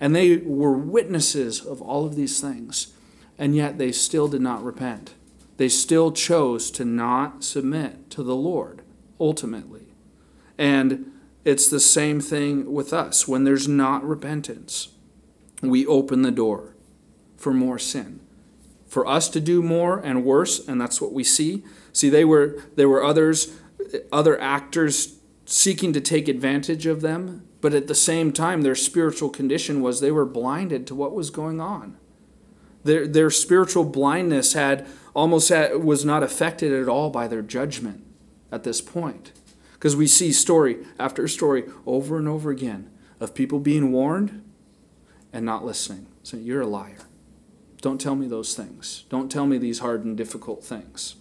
And 0.00 0.14
they 0.14 0.36
were 0.36 0.76
witnesses 0.76 1.60
of 1.60 1.82
all 1.82 2.06
of 2.06 2.16
these 2.16 2.40
things, 2.40 2.94
and 3.38 3.56
yet 3.56 3.78
they 3.78 3.92
still 3.92 4.28
did 4.28 4.40
not 4.40 4.64
repent. 4.64 5.14
They 5.56 5.68
still 5.68 6.12
chose 6.12 6.70
to 6.72 6.84
not 6.84 7.42
submit 7.42 8.10
to 8.10 8.22
the 8.22 8.36
Lord 8.36 8.82
ultimately. 9.18 9.85
And 10.58 11.12
it's 11.44 11.68
the 11.68 11.80
same 11.80 12.20
thing 12.20 12.72
with 12.72 12.92
us. 12.92 13.28
When 13.28 13.44
there's 13.44 13.68
not 13.68 14.04
repentance, 14.04 14.88
we 15.62 15.86
open 15.86 16.22
the 16.22 16.30
door 16.30 16.74
for 17.36 17.52
more 17.52 17.78
sin. 17.78 18.20
For 18.86 19.06
us 19.06 19.28
to 19.30 19.40
do 19.40 19.62
more 19.62 19.98
and 19.98 20.24
worse, 20.24 20.66
and 20.66 20.80
that's 20.80 21.00
what 21.00 21.12
we 21.12 21.24
see. 21.24 21.64
See, 21.92 22.08
they 22.08 22.24
were 22.24 22.62
there 22.76 22.88
were 22.88 23.04
others, 23.04 23.56
other 24.12 24.40
actors 24.40 25.16
seeking 25.44 25.92
to 25.92 26.00
take 26.00 26.28
advantage 26.28 26.86
of 26.86 27.00
them, 27.00 27.46
but 27.60 27.74
at 27.74 27.86
the 27.86 27.94
same 27.94 28.32
time, 28.32 28.62
their 28.62 28.74
spiritual 28.74 29.28
condition 29.28 29.80
was 29.80 30.00
they 30.00 30.10
were 30.10 30.26
blinded 30.26 30.86
to 30.86 30.94
what 30.94 31.14
was 31.14 31.30
going 31.30 31.60
on. 31.60 31.96
Their, 32.84 33.06
their 33.06 33.30
spiritual 33.30 33.84
blindness 33.84 34.52
had 34.52 34.86
almost 35.14 35.48
had, 35.48 35.82
was 35.82 36.04
not 36.04 36.22
affected 36.22 36.72
at 36.72 36.88
all 36.88 37.10
by 37.10 37.26
their 37.26 37.42
judgment 37.42 38.04
at 38.52 38.62
this 38.62 38.80
point. 38.80 39.32
Because 39.76 39.94
we 39.94 40.06
see 40.06 40.32
story 40.32 40.78
after 40.98 41.28
story 41.28 41.64
over 41.86 42.18
and 42.18 42.26
over 42.26 42.50
again 42.50 42.90
of 43.20 43.34
people 43.34 43.60
being 43.60 43.92
warned 43.92 44.42
and 45.32 45.44
not 45.44 45.64
listening. 45.64 46.06
Saying, 46.22 46.44
You're 46.44 46.62
a 46.62 46.66
liar. 46.66 47.06
Don't 47.82 48.00
tell 48.00 48.16
me 48.16 48.26
those 48.26 48.54
things. 48.54 49.04
Don't 49.10 49.30
tell 49.30 49.46
me 49.46 49.58
these 49.58 49.80
hard 49.80 50.04
and 50.04 50.16
difficult 50.16 50.64
things. 50.64 51.16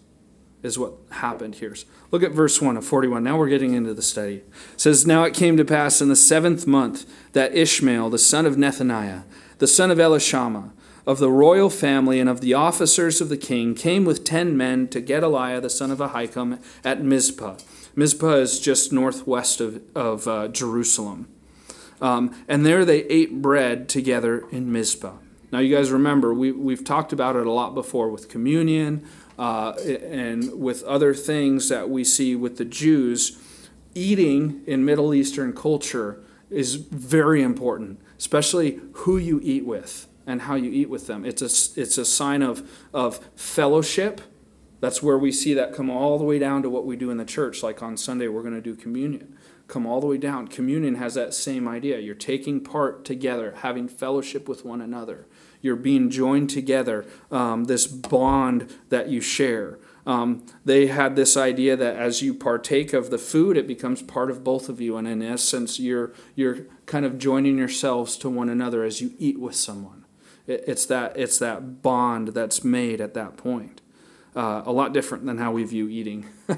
is 0.64 0.80
what 0.80 0.94
happened 1.12 1.56
here. 1.56 1.76
Look 2.12 2.24
at 2.24 2.32
verse 2.32 2.62
1 2.62 2.78
of 2.78 2.86
41. 2.86 3.24
Now 3.24 3.38
we're 3.38 3.50
getting 3.50 3.74
into 3.74 3.94
the 3.94 4.02
study. 4.02 4.38
It 4.38 4.82
says, 4.82 5.06
Now 5.06 5.24
it 5.26 5.34
came 5.34 5.58
to 5.58 5.66
pass 5.66 6.02
in 6.02 6.08
the 6.08 6.16
seventh 6.16 6.66
month 6.66 7.06
that 7.34 7.54
Ishmael, 7.54 8.10
the 8.10 8.18
son 8.18 8.46
of 8.46 8.56
Nethaniah, 8.56 9.24
the 9.58 9.68
son 9.68 9.92
of 9.92 9.98
Elishama, 9.98 10.72
of 11.06 11.20
the 11.20 11.30
royal 11.30 11.70
family 11.70 12.20
and 12.20 12.30
of 12.30 12.42
the 12.42 12.54
officers 12.54 13.22
of 13.22 13.30
the 13.30 13.38
king, 13.38 13.76
came 13.76 14.06
with 14.06 14.24
ten 14.24 14.58
men 14.58 14.88
to 14.88 15.02
Gedaliah, 15.02 15.62
the 15.62 15.70
son 15.70 15.92
of 15.92 16.00
Ahikam, 16.00 16.64
at 16.84 17.04
Mizpah. 17.04 17.58
Mizpah 17.96 18.36
is 18.36 18.60
just 18.60 18.92
northwest 18.92 19.62
of, 19.62 19.82
of 19.96 20.28
uh, 20.28 20.48
Jerusalem. 20.50 21.30
Um, 22.02 22.36
and 22.48 22.66
there 22.66 22.84
they 22.84 23.04
ate 23.06 23.42
bread 23.42 23.88
together 23.88 24.46
in 24.52 24.72
Mizpah. 24.72 25.14
Now, 25.52 25.60
you 25.60 25.74
guys 25.74 25.92
remember, 25.92 26.34
we, 26.34 26.52
we've 26.52 26.84
talked 26.84 27.14
about 27.14 27.36
it 27.36 27.48
a 27.48 27.52
lot 27.52 27.74
before 27.74 28.10
with 28.10 28.28
communion 28.28 29.08
uh, 29.40 29.72
and 29.72 30.60
with 30.60 30.84
other 30.84 31.14
things 31.14 31.70
that 31.70 31.90
we 31.90 32.04
see 32.04 32.36
with 32.36 32.58
the 32.58 32.66
Jews. 32.66 33.42
Eating 33.94 34.62
in 34.68 34.84
Middle 34.84 35.14
Eastern 35.14 35.54
culture 35.54 36.22
is 36.50 36.75
very 36.75 37.42
important, 37.42 38.02
especially 38.18 38.82
who 38.92 39.18
you 39.18 39.40
eat 39.42 39.66
with 39.66 40.08
and 40.28 40.42
how 40.42 40.56
you 40.56 40.70
eat 40.70 40.90
with 40.90 41.08
them. 41.08 41.24
It's 41.24 41.42
a, 41.42 41.80
it's 41.80 41.98
a 41.98 42.06
sign 42.06 42.42
of, 42.42 42.70
of 42.94 43.20
fellowship. 43.36 44.20
That's 44.86 45.01
where 45.04 45.18
we 45.18 45.32
see 45.32 45.54
that 45.56 45.74
come 45.74 45.89
all 45.89 46.18
the 46.18 46.24
way 46.24 46.39
down 46.39 46.62
to 46.63 46.70
what 46.70 46.86
we 46.86 46.96
do 46.96 47.10
in 47.10 47.18
the 47.18 47.25
church. 47.25 47.63
Like 47.63 47.82
on 47.82 47.98
Sunday, 47.98 48.27
we're 48.27 48.44
going 48.44 48.54
to 48.54 48.62
do 48.62 48.75
communion. 48.75 49.38
Come 49.68 49.86
all 49.88 50.00
the 50.00 50.08
way 50.08 50.18
down. 50.18 50.48
Communion 50.48 50.96
has 50.96 51.15
that 51.15 51.34
same 51.34 51.68
idea. 51.68 52.00
You're 52.00 52.15
taking 52.15 52.62
part 52.62 53.04
together, 53.04 53.56
having 53.62 53.88
fellowship 53.88 54.48
with 54.48 54.63
one 54.63 54.82
another 54.82 55.27
you're 55.65 55.75
being 55.75 56.12
joined 56.12 56.48
together, 56.51 57.08
um, 57.32 57.63
this 57.63 57.88
bond 57.88 58.72
that 58.89 59.10
you 59.10 59.20
share. 59.20 59.80
Um, 60.06 60.46
they 60.63 60.86
had 60.86 61.15
this 61.15 61.36
idea 61.36 61.75
that 61.75 61.96
as 61.96 62.22
you 62.22 62.36
partake 62.36 62.94
of 62.94 63.10
the 63.10 63.18
food, 63.18 63.58
it 63.58 63.65
becomes 63.68 64.04
part 64.04 64.30
of 64.30 64.44
both 64.44 64.70
of 64.70 64.80
you, 64.80 64.96
and 64.96 65.08
in 65.08 65.24
essence, 65.24 65.80
you're 65.80 66.13
you're 66.36 66.68
kind 66.86 67.04
of 67.04 67.18
joining 67.18 67.58
yourselves 67.58 68.15
to 68.18 68.30
one 68.30 68.48
another 68.48 68.84
as 68.84 69.01
you 69.01 69.13
eat 69.18 69.39
with 69.39 69.56
someone. 69.56 70.06
It, 70.46 70.63
it's 70.68 70.86
that 70.86 71.18
it's 71.18 71.39
that 71.39 71.82
bond 71.82 72.30
that's 72.30 72.63
made 72.63 73.01
at 73.01 73.15
that 73.15 73.36
point. 73.36 73.82
Uh, 74.36 74.63
a 74.65 74.72
lot 74.72 74.94
different 74.94 75.25
than 75.25 75.38
how 75.38 75.51
we 75.51 75.63
view 75.63 75.88
eating 75.88 76.25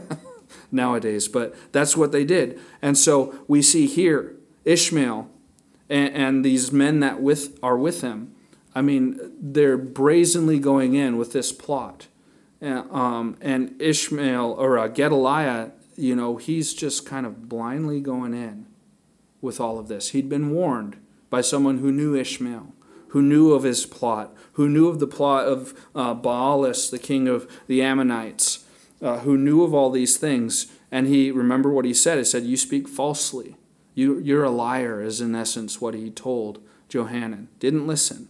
nowadays, 0.72 1.28
but 1.28 1.56
that's 1.72 1.96
what 1.96 2.12
they 2.12 2.26
did. 2.26 2.60
And 2.82 2.98
so 2.98 3.38
we 3.48 3.62
see 3.62 3.86
here 3.86 4.36
Ishmael 4.66 5.30
and, 5.88 6.14
and 6.16 6.46
these 6.46 6.72
men 6.72 7.02
that 7.02 7.22
with 7.22 7.60
are 7.62 7.78
with 7.78 8.02
him 8.02 8.34
I 8.78 8.84
mean, 8.84 9.20
they're 9.42 9.76
brazenly 9.76 10.60
going 10.60 10.94
in 10.94 11.18
with 11.18 11.34
this 11.34 11.52
plot. 11.52 12.06
And, 12.62 12.88
um, 12.92 13.36
and 13.42 13.74
Ishmael, 13.82 14.52
or 14.52 14.78
uh, 14.78 14.88
Gedaliah, 14.88 15.72
you 15.96 16.16
know, 16.16 16.38
he's 16.38 16.76
just 16.76 17.04
kind 17.04 17.26
of 17.26 17.50
blindly 17.50 18.00
going 18.02 18.36
in 18.36 18.68
with 19.42 19.60
all 19.60 19.80
of 19.80 19.88
this. 19.88 20.10
He'd 20.10 20.30
been 20.30 20.52
warned 20.52 20.98
by 21.32 21.42
someone 21.42 21.80
who 21.80 21.92
knew 21.92 22.16
Ishmael, 22.16 22.72
who 23.10 23.22
knew 23.22 23.54
of 23.54 23.64
his 23.64 23.86
plot, 23.86 24.36
who 24.54 24.68
knew 24.68 24.88
of 24.88 25.00
the 25.00 25.08
plot 25.08 25.46
of 25.46 25.74
uh, 25.96 26.16
Baalis, 26.16 26.90
the 26.90 27.00
king 27.00 27.28
of 27.28 27.50
the 27.68 27.82
Ammonites, 27.82 28.66
uh, 29.02 29.20
who 29.20 29.38
knew 29.38 29.64
of 29.64 29.74
all 29.74 29.90
these 29.90 30.18
things. 30.18 30.68
And 30.92 31.08
he, 31.08 31.32
remember 31.32 31.70
what 31.70 31.86
he 31.86 31.94
said? 31.94 32.18
He 32.18 32.24
said, 32.24 32.44
You 32.44 32.58
speak 32.58 32.88
falsely. 32.88 33.56
You, 33.94 34.20
you're 34.20 34.44
a 34.44 34.52
liar, 34.52 35.02
is 35.02 35.22
in 35.22 35.36
essence 35.36 35.82
what 35.82 35.94
he 35.94 36.12
told 36.12 36.62
Johanan. 36.90 37.50
Didn't 37.60 37.88
listen. 37.88 38.30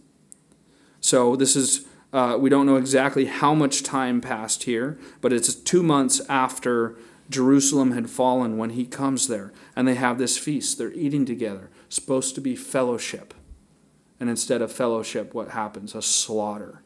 So 1.00 1.36
this 1.36 1.54
is, 1.54 1.86
uh, 2.12 2.36
we 2.40 2.50
don't 2.50 2.66
know 2.66 2.76
exactly 2.76 3.26
how 3.26 3.54
much 3.54 3.82
time 3.82 4.20
passed 4.20 4.64
here, 4.64 4.98
but 5.20 5.32
it's 5.32 5.54
two 5.54 5.82
months 5.82 6.20
after 6.28 6.96
Jerusalem 7.30 7.92
had 7.92 8.08
fallen 8.08 8.56
when 8.56 8.70
he 8.70 8.86
comes 8.86 9.28
there. 9.28 9.52
And 9.76 9.86
they 9.86 9.94
have 9.94 10.18
this 10.18 10.38
feast. 10.38 10.78
They're 10.78 10.92
eating 10.92 11.24
together, 11.24 11.70
supposed 11.88 12.34
to 12.36 12.40
be 12.40 12.56
fellowship. 12.56 13.34
And 14.20 14.28
instead 14.28 14.62
of 14.62 14.72
fellowship, 14.72 15.34
what 15.34 15.50
happens? 15.50 15.94
A 15.94 16.02
slaughter. 16.02 16.82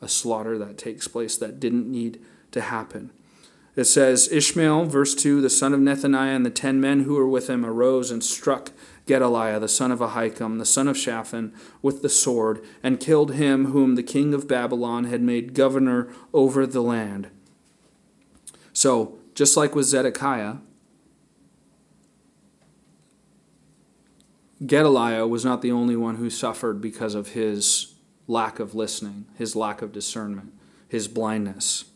A 0.00 0.08
slaughter 0.08 0.58
that 0.58 0.78
takes 0.78 1.08
place 1.08 1.36
that 1.38 1.58
didn't 1.58 1.90
need 1.90 2.20
to 2.52 2.60
happen. 2.60 3.10
It 3.76 3.84
says 3.84 4.32
Ishmael, 4.32 4.86
verse 4.86 5.14
2, 5.14 5.42
the 5.42 5.50
son 5.50 5.74
of 5.74 5.80
Nethaniah, 5.80 6.34
and 6.34 6.46
the 6.46 6.50
ten 6.50 6.80
men 6.80 7.00
who 7.00 7.14
were 7.14 7.28
with 7.28 7.50
him 7.50 7.64
arose 7.64 8.10
and 8.10 8.24
struck 8.24 8.72
Gedaliah, 9.06 9.60
the 9.60 9.68
son 9.68 9.92
of 9.92 9.98
Ahikam, 9.98 10.58
the 10.58 10.64
son 10.64 10.88
of 10.88 10.96
Shaphan, 10.96 11.52
with 11.82 12.00
the 12.00 12.08
sword, 12.08 12.64
and 12.82 12.98
killed 12.98 13.34
him 13.34 13.66
whom 13.66 13.94
the 13.94 14.02
king 14.02 14.32
of 14.32 14.48
Babylon 14.48 15.04
had 15.04 15.20
made 15.20 15.52
governor 15.52 16.08
over 16.32 16.66
the 16.66 16.80
land. 16.80 17.28
So, 18.72 19.18
just 19.34 19.56
like 19.56 19.74
with 19.74 19.86
Zedekiah, 19.86 20.56
Gedaliah 24.64 25.26
was 25.26 25.44
not 25.44 25.60
the 25.60 25.72
only 25.72 25.96
one 25.96 26.16
who 26.16 26.30
suffered 26.30 26.80
because 26.80 27.14
of 27.14 27.30
his 27.30 27.94
lack 28.26 28.58
of 28.58 28.74
listening, 28.74 29.26
his 29.36 29.54
lack 29.54 29.82
of 29.82 29.92
discernment, 29.92 30.52
his 30.88 31.08
blindness. 31.08 31.86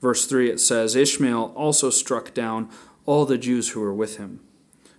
Verse 0.00 0.26
3 0.26 0.50
it 0.50 0.60
says 0.60 0.96
Ishmael 0.96 1.52
also 1.56 1.90
struck 1.90 2.34
down 2.34 2.68
all 3.06 3.24
the 3.24 3.38
Jews 3.38 3.70
who 3.70 3.80
were 3.80 3.94
with 3.94 4.18
him 4.18 4.40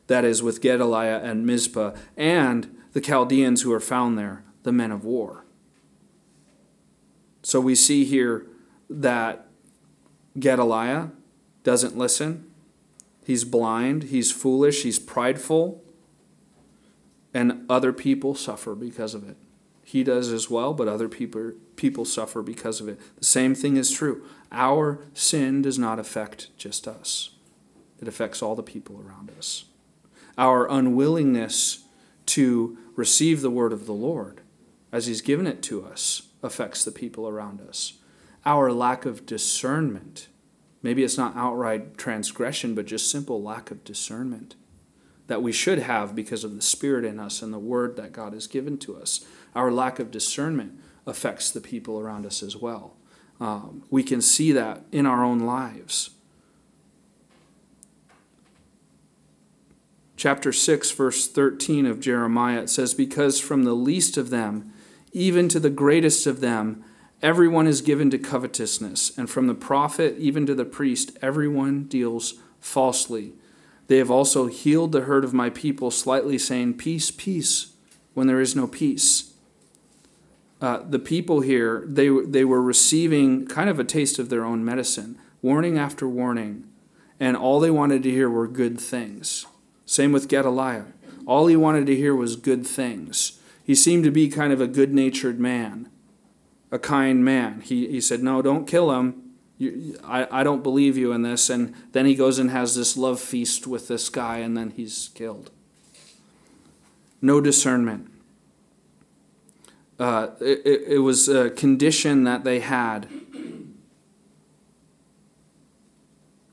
that 0.07 0.25
is, 0.25 0.43
with 0.43 0.61
Gedaliah 0.61 1.21
and 1.23 1.45
Mizpah, 1.45 1.95
and 2.17 2.75
the 2.93 3.01
Chaldeans 3.01 3.61
who 3.61 3.69
were 3.69 3.79
found 3.79 4.17
there, 4.17 4.43
the 4.63 4.71
men 4.71 4.91
of 4.91 5.05
war. 5.05 5.45
So 7.41 7.59
we 7.59 7.75
see 7.75 8.05
here 8.05 8.45
that 8.89 9.47
Gedaliah 10.37 11.11
doesn't 11.63 11.97
listen. 11.97 12.49
He's 13.25 13.43
blind, 13.43 14.03
he's 14.03 14.31
foolish, 14.31 14.83
he's 14.83 14.99
prideful, 14.99 15.82
and 17.33 17.65
other 17.69 17.93
people 17.93 18.35
suffer 18.35 18.75
because 18.75 19.13
of 19.13 19.27
it. 19.27 19.37
He 19.83 20.03
does 20.03 20.31
as 20.31 20.49
well, 20.49 20.73
but 20.73 20.87
other 20.87 21.09
people, 21.09 21.53
people 21.75 22.05
suffer 22.05 22.41
because 22.41 22.79
of 22.79 22.87
it. 22.87 22.99
The 23.17 23.25
same 23.25 23.53
thing 23.53 23.75
is 23.77 23.91
true. 23.91 24.23
Our 24.51 24.99
sin 25.13 25.61
does 25.61 25.77
not 25.77 25.99
affect 25.99 26.55
just 26.57 26.87
us, 26.87 27.31
it 28.01 28.07
affects 28.07 28.41
all 28.41 28.55
the 28.55 28.63
people 28.63 29.03
around 29.05 29.31
us 29.37 29.65
our 30.37 30.69
unwillingness 30.69 31.83
to 32.25 32.77
receive 32.95 33.41
the 33.41 33.49
word 33.49 33.73
of 33.73 33.85
the 33.85 33.93
Lord 33.93 34.41
as 34.91 35.07
He's 35.07 35.21
given 35.21 35.47
it 35.47 35.61
to 35.63 35.85
us 35.85 36.23
affects 36.41 36.83
the 36.83 36.91
people 36.91 37.27
around 37.27 37.61
us. 37.61 37.93
Our 38.45 38.71
lack 38.71 39.05
of 39.05 39.25
discernment, 39.25 40.27
maybe 40.81 41.03
it's 41.03 41.17
not 41.17 41.35
outright 41.35 41.97
transgression, 41.97 42.75
but 42.75 42.85
just 42.85 43.09
simple 43.09 43.41
lack 43.41 43.71
of 43.71 43.83
discernment 43.83 44.55
that 45.27 45.41
we 45.41 45.51
should 45.51 45.79
have 45.79 46.15
because 46.15 46.43
of 46.43 46.55
the 46.55 46.61
Spirit 46.61 47.05
in 47.05 47.19
us 47.19 47.41
and 47.41 47.53
the 47.53 47.59
word 47.59 47.95
that 47.95 48.11
God 48.11 48.33
has 48.33 48.47
given 48.47 48.77
to 48.79 48.97
us. 48.97 49.25
Our 49.55 49.71
lack 49.71 49.99
of 49.99 50.11
discernment 50.11 50.79
affects 51.05 51.51
the 51.51 51.61
people 51.61 51.99
around 51.99 52.25
us 52.25 52.43
as 52.43 52.55
well. 52.55 52.95
Um, 53.39 53.83
we 53.89 54.03
can 54.03 54.21
see 54.21 54.51
that 54.51 54.83
in 54.91 55.05
our 55.05 55.23
own 55.23 55.39
lives. 55.39 56.11
chapter 60.23 60.53
6, 60.53 60.91
verse 60.91 61.27
13 61.27 61.85
of 61.85 61.99
Jeremiah, 61.99 62.61
it 62.61 62.69
says, 62.69 62.93
Because 62.93 63.41
from 63.41 63.63
the 63.63 63.73
least 63.73 64.15
of 64.15 64.29
them, 64.29 64.71
even 65.11 65.49
to 65.49 65.59
the 65.59 65.69
greatest 65.69 66.25
of 66.25 66.39
them, 66.39 66.81
everyone 67.21 67.67
is 67.67 67.81
given 67.81 68.09
to 68.09 68.17
covetousness, 68.17 69.17
and 69.17 69.29
from 69.29 69.47
the 69.47 69.53
prophet 69.53 70.15
even 70.17 70.45
to 70.45 70.55
the 70.55 70.63
priest, 70.63 71.17
everyone 71.21 71.83
deals 71.83 72.35
falsely. 72.61 73.33
They 73.87 73.97
have 73.97 74.11
also 74.11 74.47
healed 74.47 74.91
the 74.91 75.01
hurt 75.01 75.25
of 75.25 75.33
my 75.33 75.49
people, 75.49 75.91
slightly 75.91 76.37
saying, 76.37 76.75
Peace, 76.75 77.11
peace, 77.11 77.73
when 78.13 78.27
there 78.27 78.41
is 78.41 78.55
no 78.55 78.67
peace. 78.67 79.33
Uh, 80.61 80.81
the 80.87 80.99
people 80.99 81.41
here, 81.41 81.83
they, 81.85 82.07
they 82.07 82.45
were 82.45 82.61
receiving 82.61 83.45
kind 83.45 83.69
of 83.69 83.79
a 83.79 83.83
taste 83.83 84.17
of 84.17 84.29
their 84.29 84.45
own 84.45 84.63
medicine, 84.63 85.17
warning 85.41 85.77
after 85.77 86.07
warning, 86.07 86.63
and 87.19 87.35
all 87.35 87.59
they 87.59 87.71
wanted 87.71 88.01
to 88.03 88.11
hear 88.11 88.29
were 88.29 88.47
good 88.47 88.79
things. 88.79 89.45
Same 89.85 90.13
with 90.13 90.29
Gedaliah. 90.29 90.85
All 91.25 91.47
he 91.47 91.55
wanted 91.55 91.85
to 91.87 91.95
hear 91.95 92.15
was 92.15 92.35
good 92.35 92.65
things. 92.65 93.39
He 93.63 93.75
seemed 93.75 94.03
to 94.05 94.11
be 94.11 94.27
kind 94.29 94.51
of 94.51 94.61
a 94.61 94.67
good 94.67 94.93
natured 94.93 95.39
man, 95.39 95.89
a 96.71 96.79
kind 96.79 97.23
man. 97.23 97.61
He, 97.61 97.87
he 97.87 98.01
said, 98.01 98.23
No, 98.23 98.41
don't 98.41 98.67
kill 98.67 98.91
him. 98.91 99.22
You, 99.57 99.99
I, 100.03 100.27
I 100.31 100.43
don't 100.43 100.63
believe 100.63 100.97
you 100.97 101.11
in 101.11 101.21
this. 101.21 101.49
And 101.49 101.73
then 101.91 102.05
he 102.05 102.15
goes 102.15 102.39
and 102.39 102.49
has 102.51 102.75
this 102.75 102.97
love 102.97 103.19
feast 103.19 103.67
with 103.67 103.87
this 103.87 104.09
guy, 104.09 104.37
and 104.37 104.57
then 104.57 104.71
he's 104.71 105.09
killed. 105.13 105.51
No 107.21 107.39
discernment. 107.39 108.09
Uh, 109.99 110.29
it, 110.41 110.83
it 110.87 110.99
was 110.99 111.29
a 111.29 111.49
condition 111.51 112.23
that 112.23 112.43
they 112.43 112.59
had. 112.59 113.07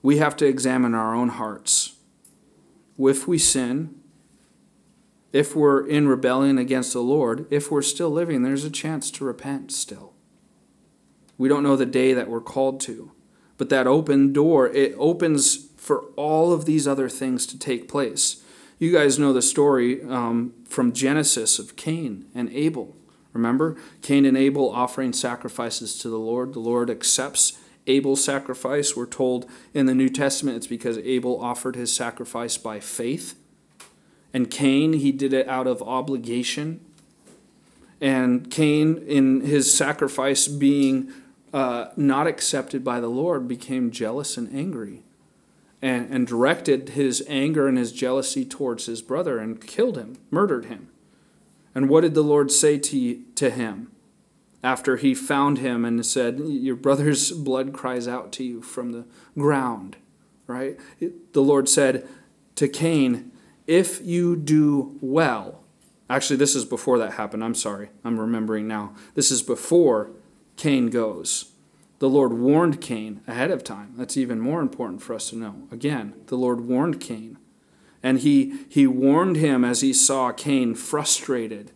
We 0.02 0.18
have 0.18 0.36
to 0.36 0.46
examine 0.46 0.94
our 0.94 1.14
own 1.14 1.30
hearts 1.30 1.96
if 3.08 3.26
we 3.26 3.38
sin, 3.38 3.94
if 5.32 5.54
we're 5.54 5.86
in 5.86 6.08
rebellion 6.08 6.58
against 6.58 6.92
the 6.92 7.00
Lord, 7.00 7.46
if 7.50 7.70
we're 7.70 7.82
still 7.82 8.10
living, 8.10 8.42
there's 8.42 8.64
a 8.64 8.70
chance 8.70 9.10
to 9.12 9.24
repent 9.24 9.72
still. 9.72 10.09
We 11.40 11.48
don't 11.48 11.62
know 11.62 11.74
the 11.74 11.86
day 11.86 12.12
that 12.12 12.28
we're 12.28 12.42
called 12.42 12.80
to, 12.82 13.12
But 13.56 13.70
that 13.70 13.86
open 13.86 14.34
door, 14.34 14.68
it 14.68 14.94
opens 14.98 15.70
for 15.78 16.02
all 16.14 16.52
of 16.52 16.66
these 16.66 16.86
other 16.86 17.08
things 17.08 17.46
to 17.46 17.58
take 17.58 17.88
place. 17.88 18.42
You 18.78 18.92
guys 18.92 19.18
know 19.18 19.32
the 19.32 19.40
story 19.40 20.02
um, 20.02 20.52
from 20.68 20.92
Genesis 20.92 21.58
of 21.58 21.76
Cain 21.76 22.26
and 22.34 22.50
Abel. 22.50 22.94
Remember? 23.32 23.78
Cain 24.02 24.26
and 24.26 24.36
Abel 24.36 24.68
offering 24.70 25.14
sacrifices 25.14 25.96
to 26.00 26.10
the 26.10 26.18
Lord. 26.18 26.52
The 26.52 26.58
Lord 26.58 26.90
accepts 26.90 27.58
Abel's 27.86 28.22
sacrifice. 28.22 28.94
We're 28.94 29.06
told 29.06 29.48
in 29.72 29.86
the 29.86 29.94
New 29.94 30.10
Testament 30.10 30.58
it's 30.58 30.66
because 30.66 30.98
Abel 30.98 31.42
offered 31.42 31.74
his 31.74 31.90
sacrifice 31.90 32.58
by 32.58 32.80
faith. 32.80 33.34
And 34.34 34.50
Cain, 34.50 34.92
he 34.92 35.10
did 35.10 35.32
it 35.32 35.48
out 35.48 35.66
of 35.66 35.80
obligation. 35.80 36.80
And 37.98 38.50
Cain, 38.50 38.98
in 39.06 39.40
his 39.40 39.72
sacrifice 39.72 40.46
being 40.46 41.10
uh, 41.52 41.88
not 41.96 42.26
accepted 42.26 42.84
by 42.84 43.00
the 43.00 43.08
Lord, 43.08 43.48
became 43.48 43.90
jealous 43.90 44.36
and 44.36 44.54
angry 44.54 45.02
and, 45.82 46.12
and 46.12 46.26
directed 46.26 46.90
his 46.90 47.24
anger 47.28 47.66
and 47.66 47.78
his 47.78 47.92
jealousy 47.92 48.44
towards 48.44 48.86
his 48.86 49.02
brother 49.02 49.38
and 49.38 49.66
killed 49.66 49.96
him, 49.96 50.16
murdered 50.30 50.66
him. 50.66 50.88
And 51.74 51.88
what 51.88 52.02
did 52.02 52.14
the 52.14 52.22
Lord 52.22 52.50
say 52.50 52.78
to, 52.78 53.22
to 53.36 53.50
him 53.50 53.90
after 54.62 54.96
he 54.96 55.14
found 55.14 55.58
him 55.58 55.84
and 55.84 56.04
said, 56.04 56.40
Your 56.40 56.76
brother's 56.76 57.30
blood 57.32 57.72
cries 57.72 58.06
out 58.06 58.32
to 58.32 58.44
you 58.44 58.62
from 58.62 58.92
the 58.92 59.06
ground? 59.38 59.96
Right? 60.46 60.78
The 61.32 61.42
Lord 61.42 61.68
said 61.68 62.08
to 62.56 62.68
Cain, 62.68 63.30
If 63.66 64.04
you 64.04 64.34
do 64.36 64.98
well, 65.00 65.62
actually, 66.08 66.36
this 66.36 66.56
is 66.56 66.64
before 66.64 66.98
that 66.98 67.12
happened. 67.12 67.44
I'm 67.44 67.54
sorry. 67.54 67.90
I'm 68.04 68.18
remembering 68.18 68.66
now. 68.66 68.94
This 69.14 69.30
is 69.30 69.42
before 69.42 70.10
Cain 70.60 70.88
goes. 70.88 71.52
The 72.00 72.08
Lord 72.10 72.34
warned 72.34 72.82
Cain 72.82 73.22
ahead 73.26 73.50
of 73.50 73.64
time. 73.64 73.94
That's 73.96 74.18
even 74.18 74.38
more 74.38 74.60
important 74.60 75.00
for 75.00 75.14
us 75.14 75.30
to 75.30 75.36
know. 75.36 75.66
Again, 75.70 76.12
the 76.26 76.36
Lord 76.36 76.60
warned 76.60 77.00
Cain. 77.00 77.38
And 78.02 78.18
he, 78.18 78.66
he 78.68 78.86
warned 78.86 79.36
him 79.36 79.64
as 79.64 79.80
he 79.80 79.94
saw 79.94 80.32
Cain 80.32 80.74
frustrated 80.74 81.72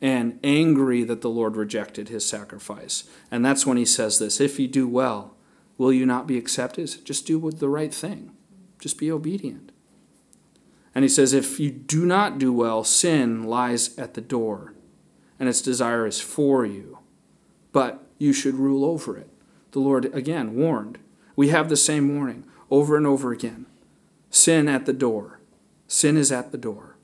and 0.00 0.40
angry 0.42 1.04
that 1.04 1.20
the 1.20 1.30
Lord 1.30 1.54
rejected 1.54 2.08
his 2.08 2.26
sacrifice. 2.26 3.04
And 3.30 3.44
that's 3.44 3.64
when 3.64 3.76
he 3.76 3.84
says 3.84 4.18
this 4.18 4.40
If 4.40 4.58
you 4.58 4.66
do 4.66 4.88
well, 4.88 5.36
will 5.78 5.92
you 5.92 6.04
not 6.04 6.26
be 6.26 6.36
accepted? 6.36 7.04
Just 7.04 7.28
do 7.28 7.52
the 7.52 7.68
right 7.68 7.94
thing, 7.94 8.32
just 8.80 8.98
be 8.98 9.12
obedient. 9.12 9.70
And 10.92 11.04
he 11.04 11.08
says, 11.08 11.32
If 11.32 11.60
you 11.60 11.70
do 11.70 12.04
not 12.04 12.40
do 12.40 12.52
well, 12.52 12.82
sin 12.82 13.44
lies 13.44 13.96
at 13.96 14.14
the 14.14 14.20
door, 14.20 14.74
and 15.38 15.48
its 15.48 15.62
desire 15.62 16.04
is 16.04 16.20
for 16.20 16.66
you, 16.66 16.98
but 17.70 18.03
you 18.18 18.32
should 18.32 18.54
rule 18.54 18.84
over 18.84 19.16
it 19.16 19.28
the 19.74 19.80
Lord 19.80 20.06
again 20.14 20.54
warned. 20.54 20.98
We 21.36 21.48
have 21.48 21.68
the 21.68 21.76
same 21.76 22.14
warning 22.14 22.46
over 22.70 22.96
and 22.96 23.06
over 23.06 23.32
again. 23.32 23.66
Sin 24.30 24.68
at 24.68 24.86
the 24.86 24.92
door. 24.92 25.40
Sin 25.86 26.16
is 26.16 26.32
at 26.32 26.52
the 26.52 26.58
door. 26.58 26.96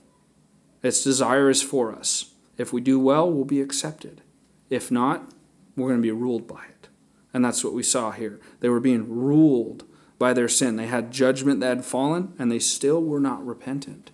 Its 0.83 1.05
desire 1.05 1.51
is 1.51 1.63
for 1.63 1.93
us. 1.93 2.33
If 2.57 2.73
we 2.73 2.81
do 2.81 2.99
well, 2.99 3.31
we'll 3.31 3.45
be 3.45 3.61
accepted. 3.61 4.23
If 4.71 4.91
not, 4.91 5.33
we're 5.77 5.89
going 5.89 6.01
to 6.01 6.03
be 6.03 6.13
ruled 6.13 6.47
by 6.47 6.65
it. 6.65 6.89
And 7.35 7.45
that's 7.45 7.63
what 7.63 7.75
we 7.75 7.83
saw 7.83 8.13
here. 8.13 8.41
They 8.61 8.69
were 8.69 8.81
being 8.81 9.09
ruled 9.09 9.85
by 10.19 10.33
their 10.33 10.49
sin. 10.49 10.77
They 10.77 10.87
had 10.87 11.11
judgment 11.11 11.61
that 11.61 11.77
had 11.77 11.85
fallen, 11.85 12.35
and 12.39 12.51
they 12.51 12.59
still 12.59 13.03
were 13.03 13.21
not 13.21 13.45
repentant. 13.45 14.11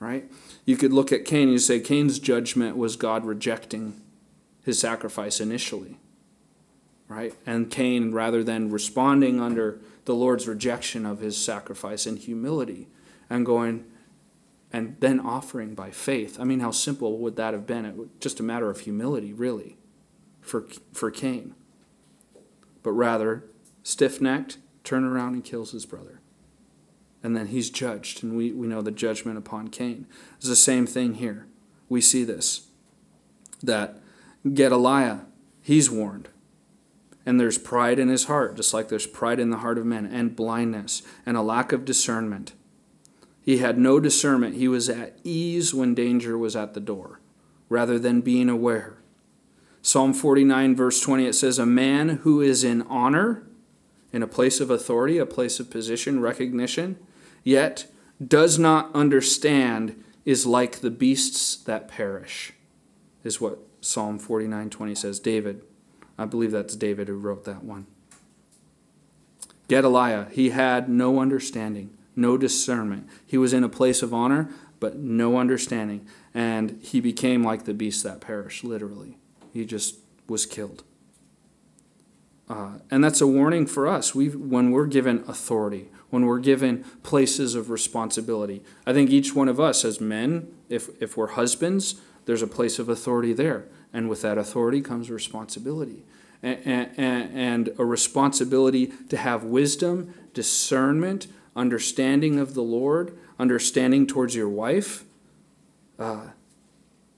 Right? 0.00 0.30
You 0.64 0.76
could 0.76 0.92
look 0.92 1.12
at 1.12 1.24
Cain 1.24 1.42
and 1.42 1.52
you 1.52 1.58
say 1.58 1.78
Cain's 1.78 2.18
judgment 2.18 2.76
was 2.76 2.96
God 2.96 3.24
rejecting 3.24 4.00
his 4.64 4.78
sacrifice 4.78 5.40
initially 5.40 5.98
right? 7.12 7.34
And 7.46 7.70
Cain, 7.70 8.12
rather 8.12 8.42
than 8.42 8.70
responding 8.70 9.40
under 9.40 9.80
the 10.04 10.14
Lord's 10.14 10.48
rejection 10.48 11.06
of 11.06 11.20
his 11.20 11.36
sacrifice 11.36 12.06
in 12.06 12.16
humility 12.16 12.88
and 13.28 13.46
going 13.46 13.84
and 14.72 14.96
then 15.00 15.20
offering 15.20 15.74
by 15.74 15.90
faith. 15.90 16.40
I 16.40 16.44
mean, 16.44 16.60
how 16.60 16.70
simple 16.70 17.18
would 17.18 17.36
that 17.36 17.52
have 17.52 17.66
been? 17.66 17.84
It 17.84 17.96
was 17.96 18.08
just 18.20 18.40
a 18.40 18.42
matter 18.42 18.70
of 18.70 18.80
humility, 18.80 19.32
really, 19.32 19.76
for, 20.40 20.66
for 20.92 21.10
Cain. 21.10 21.54
But 22.82 22.92
rather, 22.92 23.44
stiff 23.82 24.20
necked, 24.20 24.56
turn 24.82 25.04
around 25.04 25.34
and 25.34 25.44
kills 25.44 25.72
his 25.72 25.84
brother. 25.84 26.20
And 27.22 27.36
then 27.36 27.48
he's 27.48 27.70
judged, 27.70 28.24
and 28.24 28.34
we, 28.34 28.50
we 28.50 28.66
know 28.66 28.80
the 28.80 28.90
judgment 28.90 29.36
upon 29.36 29.68
Cain. 29.68 30.06
It's 30.38 30.48
the 30.48 30.56
same 30.56 30.86
thing 30.86 31.14
here. 31.14 31.46
We 31.88 32.00
see 32.00 32.24
this 32.24 32.68
that 33.62 34.00
Gedaliah, 34.52 35.20
he's 35.60 35.88
warned 35.88 36.28
and 37.24 37.38
there's 37.38 37.58
pride 37.58 37.98
in 37.98 38.08
his 38.08 38.24
heart, 38.24 38.56
just 38.56 38.74
like 38.74 38.88
there's 38.88 39.06
pride 39.06 39.38
in 39.38 39.50
the 39.50 39.58
heart 39.58 39.78
of 39.78 39.86
men, 39.86 40.06
and 40.06 40.36
blindness, 40.36 41.02
and 41.24 41.36
a 41.36 41.42
lack 41.42 41.72
of 41.72 41.84
discernment. 41.84 42.52
He 43.40 43.58
had 43.58 43.78
no 43.78 44.00
discernment. 44.00 44.56
He 44.56 44.68
was 44.68 44.88
at 44.88 45.18
ease 45.24 45.74
when 45.74 45.94
danger 45.94 46.38
was 46.38 46.56
at 46.56 46.74
the 46.74 46.80
door, 46.80 47.20
rather 47.68 47.98
than 47.98 48.20
being 48.20 48.48
aware. 48.48 48.98
Psalm 49.82 50.14
49, 50.14 50.76
verse 50.76 51.00
20, 51.00 51.26
it 51.26 51.32
says, 51.32 51.58
A 51.58 51.66
man 51.66 52.08
who 52.22 52.40
is 52.40 52.62
in 52.62 52.82
honor, 52.82 53.44
in 54.12 54.22
a 54.22 54.28
place 54.28 54.60
of 54.60 54.70
authority, 54.70 55.18
a 55.18 55.26
place 55.26 55.58
of 55.58 55.70
position, 55.70 56.20
recognition, 56.20 56.96
yet 57.42 57.86
does 58.24 58.58
not 58.58 58.94
understand, 58.94 60.02
is 60.24 60.46
like 60.46 60.80
the 60.80 60.90
beasts 60.90 61.56
that 61.56 61.88
perish, 61.88 62.52
is 63.24 63.40
what 63.40 63.58
Psalm 63.80 64.20
49, 64.20 64.70
20 64.70 64.94
says. 64.94 65.18
David 65.18 65.62
I 66.18 66.24
believe 66.24 66.50
that's 66.50 66.76
David 66.76 67.08
who 67.08 67.16
wrote 67.16 67.44
that 67.44 67.64
one. 67.64 67.86
Gedaliah, 69.68 70.26
he 70.30 70.50
had 70.50 70.88
no 70.88 71.20
understanding, 71.20 71.96
no 72.14 72.36
discernment. 72.36 73.08
He 73.26 73.38
was 73.38 73.52
in 73.52 73.64
a 73.64 73.68
place 73.68 74.02
of 74.02 74.12
honor, 74.12 74.50
but 74.80 74.96
no 74.96 75.38
understanding. 75.38 76.06
And 76.34 76.78
he 76.82 77.00
became 77.00 77.42
like 77.42 77.64
the 77.64 77.74
beast 77.74 78.02
that 78.04 78.20
perished, 78.20 78.64
literally. 78.64 79.16
He 79.52 79.64
just 79.64 79.96
was 80.28 80.44
killed. 80.44 80.84
Uh, 82.48 82.78
and 82.90 83.02
that's 83.02 83.20
a 83.20 83.26
warning 83.26 83.66
for 83.66 83.86
us 83.86 84.14
we 84.14 84.28
when 84.28 84.72
we're 84.72 84.86
given 84.86 85.24
authority, 85.26 85.88
when 86.10 86.26
we're 86.26 86.38
given 86.38 86.84
places 87.02 87.54
of 87.54 87.70
responsibility. 87.70 88.62
I 88.86 88.92
think 88.92 89.08
each 89.10 89.34
one 89.34 89.48
of 89.48 89.58
us, 89.58 89.84
as 89.84 90.00
men, 90.00 90.52
if, 90.68 90.90
if 91.00 91.16
we're 91.16 91.28
husbands, 91.28 92.00
there's 92.26 92.42
a 92.42 92.46
place 92.46 92.78
of 92.78 92.88
authority 92.88 93.32
there. 93.32 93.64
And 93.92 94.08
with 94.08 94.22
that 94.22 94.38
authority 94.38 94.80
comes 94.80 95.10
responsibility. 95.10 96.04
And, 96.42 96.90
and, 96.96 97.30
and 97.36 97.70
a 97.78 97.84
responsibility 97.84 98.92
to 99.10 99.16
have 99.16 99.44
wisdom, 99.44 100.14
discernment, 100.34 101.26
understanding 101.54 102.38
of 102.38 102.54
the 102.54 102.62
Lord, 102.62 103.16
understanding 103.38 104.06
towards 104.06 104.34
your 104.34 104.48
wife, 104.48 105.04
uh, 105.98 106.28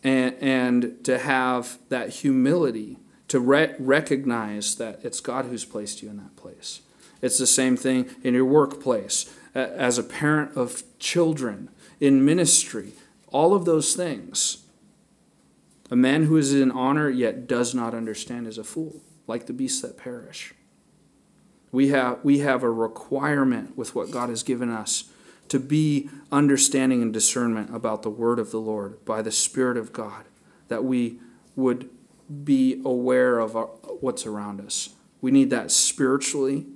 and, 0.02 0.34
and 0.40 1.04
to 1.04 1.18
have 1.18 1.78
that 1.88 2.10
humility 2.10 2.98
to 3.28 3.40
re- 3.40 3.74
recognize 3.78 4.74
that 4.76 5.00
it's 5.02 5.20
God 5.20 5.46
who's 5.46 5.64
placed 5.64 6.02
you 6.02 6.10
in 6.10 6.18
that 6.18 6.36
place. 6.36 6.82
It's 7.22 7.38
the 7.38 7.46
same 7.46 7.76
thing 7.76 8.10
in 8.22 8.34
your 8.34 8.44
workplace, 8.44 9.34
as 9.54 9.96
a 9.96 10.02
parent 10.02 10.56
of 10.56 10.82
children, 10.98 11.70
in 12.00 12.24
ministry, 12.24 12.92
all 13.28 13.54
of 13.54 13.64
those 13.64 13.94
things. 13.94 14.63
A 15.90 15.96
man 15.96 16.24
who 16.24 16.36
is 16.36 16.54
in 16.54 16.70
honor 16.70 17.10
yet 17.10 17.46
does 17.46 17.74
not 17.74 17.94
understand 17.94 18.46
is 18.46 18.56
a 18.56 18.64
fool, 18.64 19.02
like 19.26 19.46
the 19.46 19.52
beasts 19.52 19.82
that 19.82 19.98
perish. 19.98 20.54
We 21.72 21.88
have, 21.88 22.20
we 22.22 22.38
have 22.38 22.62
a 22.62 22.70
requirement 22.70 23.76
with 23.76 23.94
what 23.94 24.10
God 24.10 24.30
has 24.30 24.42
given 24.42 24.70
us 24.70 25.10
to 25.48 25.58
be 25.58 26.08
understanding 26.32 27.02
and 27.02 27.12
discernment 27.12 27.74
about 27.74 28.02
the 28.02 28.10
word 28.10 28.38
of 28.38 28.50
the 28.50 28.60
Lord 28.60 29.04
by 29.04 29.20
the 29.20 29.32
Spirit 29.32 29.76
of 29.76 29.92
God, 29.92 30.24
that 30.68 30.84
we 30.84 31.18
would 31.54 31.90
be 32.44 32.80
aware 32.84 33.38
of 33.38 33.54
our, 33.54 33.66
what's 34.00 34.24
around 34.24 34.60
us. 34.60 34.90
We 35.20 35.30
need 35.30 35.50
that 35.50 35.70
spiritually. 35.70 36.66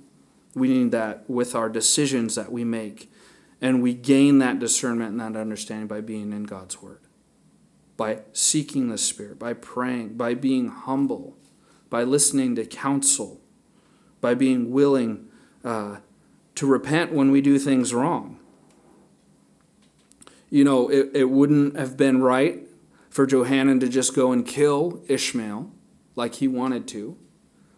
We 0.53 0.67
need 0.67 0.91
that 0.91 1.27
with 1.27 1.55
our 1.55 1.69
decisions 1.69 2.35
that 2.35 2.51
we 2.51 2.63
make. 2.63 3.11
And 3.59 3.81
we 3.81 3.93
gain 3.95 4.37
that 4.39 4.59
discernment 4.59 5.19
and 5.19 5.35
that 5.35 5.39
understanding 5.39 5.87
by 5.87 6.01
being 6.01 6.31
in 6.31 6.43
God's 6.43 6.81
Word 6.81 6.99
by 7.99 8.19
seeking 8.31 8.87
the 8.87 8.97
Spirit, 8.97 9.37
by 9.37 9.51
praying, 9.51 10.15
by 10.15 10.33
being 10.33 10.69
humble, 10.69 11.35
by 11.89 12.01
listening 12.01 12.55
to 12.55 12.65
counsel, 12.65 13.41
by 14.21 14.33
being 14.33 14.71
willing 14.71 15.27
uh, 15.65 15.97
to 16.55 16.65
repent 16.65 17.11
when 17.11 17.29
we 17.29 17.41
do 17.41 17.59
things 17.59 17.93
wrong. 17.93 18.39
You 20.49 20.63
know, 20.63 20.87
it, 20.87 21.11
it 21.13 21.25
wouldn't 21.25 21.77
have 21.77 21.97
been 21.97 22.21
right 22.21 22.61
for 23.09 23.25
Johanan 23.25 23.81
to 23.81 23.89
just 23.89 24.15
go 24.15 24.31
and 24.31 24.47
kill 24.47 25.03
Ishmael 25.09 25.69
like 26.15 26.35
he 26.35 26.47
wanted 26.47 26.87
to. 26.87 27.17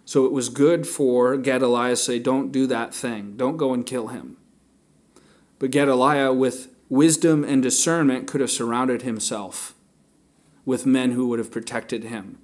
So 0.06 0.26
it 0.26 0.32
was 0.32 0.50
good 0.50 0.86
for 0.86 1.36
Gedaliah 1.36 1.94
to 1.94 1.96
say, 1.96 2.20
Don't 2.20 2.52
do 2.52 2.68
that 2.68 2.94
thing. 2.94 3.38
Don't 3.38 3.58
go 3.58 3.74
and 3.74 3.84
kill 3.84 4.10
him. 4.10 4.38
But 5.58 5.72
Gedaliah, 5.72 6.32
with 6.32 6.68
wisdom 6.90 7.44
and 7.44 7.64
discernment, 7.64 8.28
could 8.28 8.42
have 8.42 8.52
surrounded 8.52 9.02
himself 9.02 9.74
with 10.66 10.86
men 10.86 11.12
who 11.12 11.28
would 11.28 11.40
have 11.40 11.52
protected 11.52 12.04
him. 12.04 12.40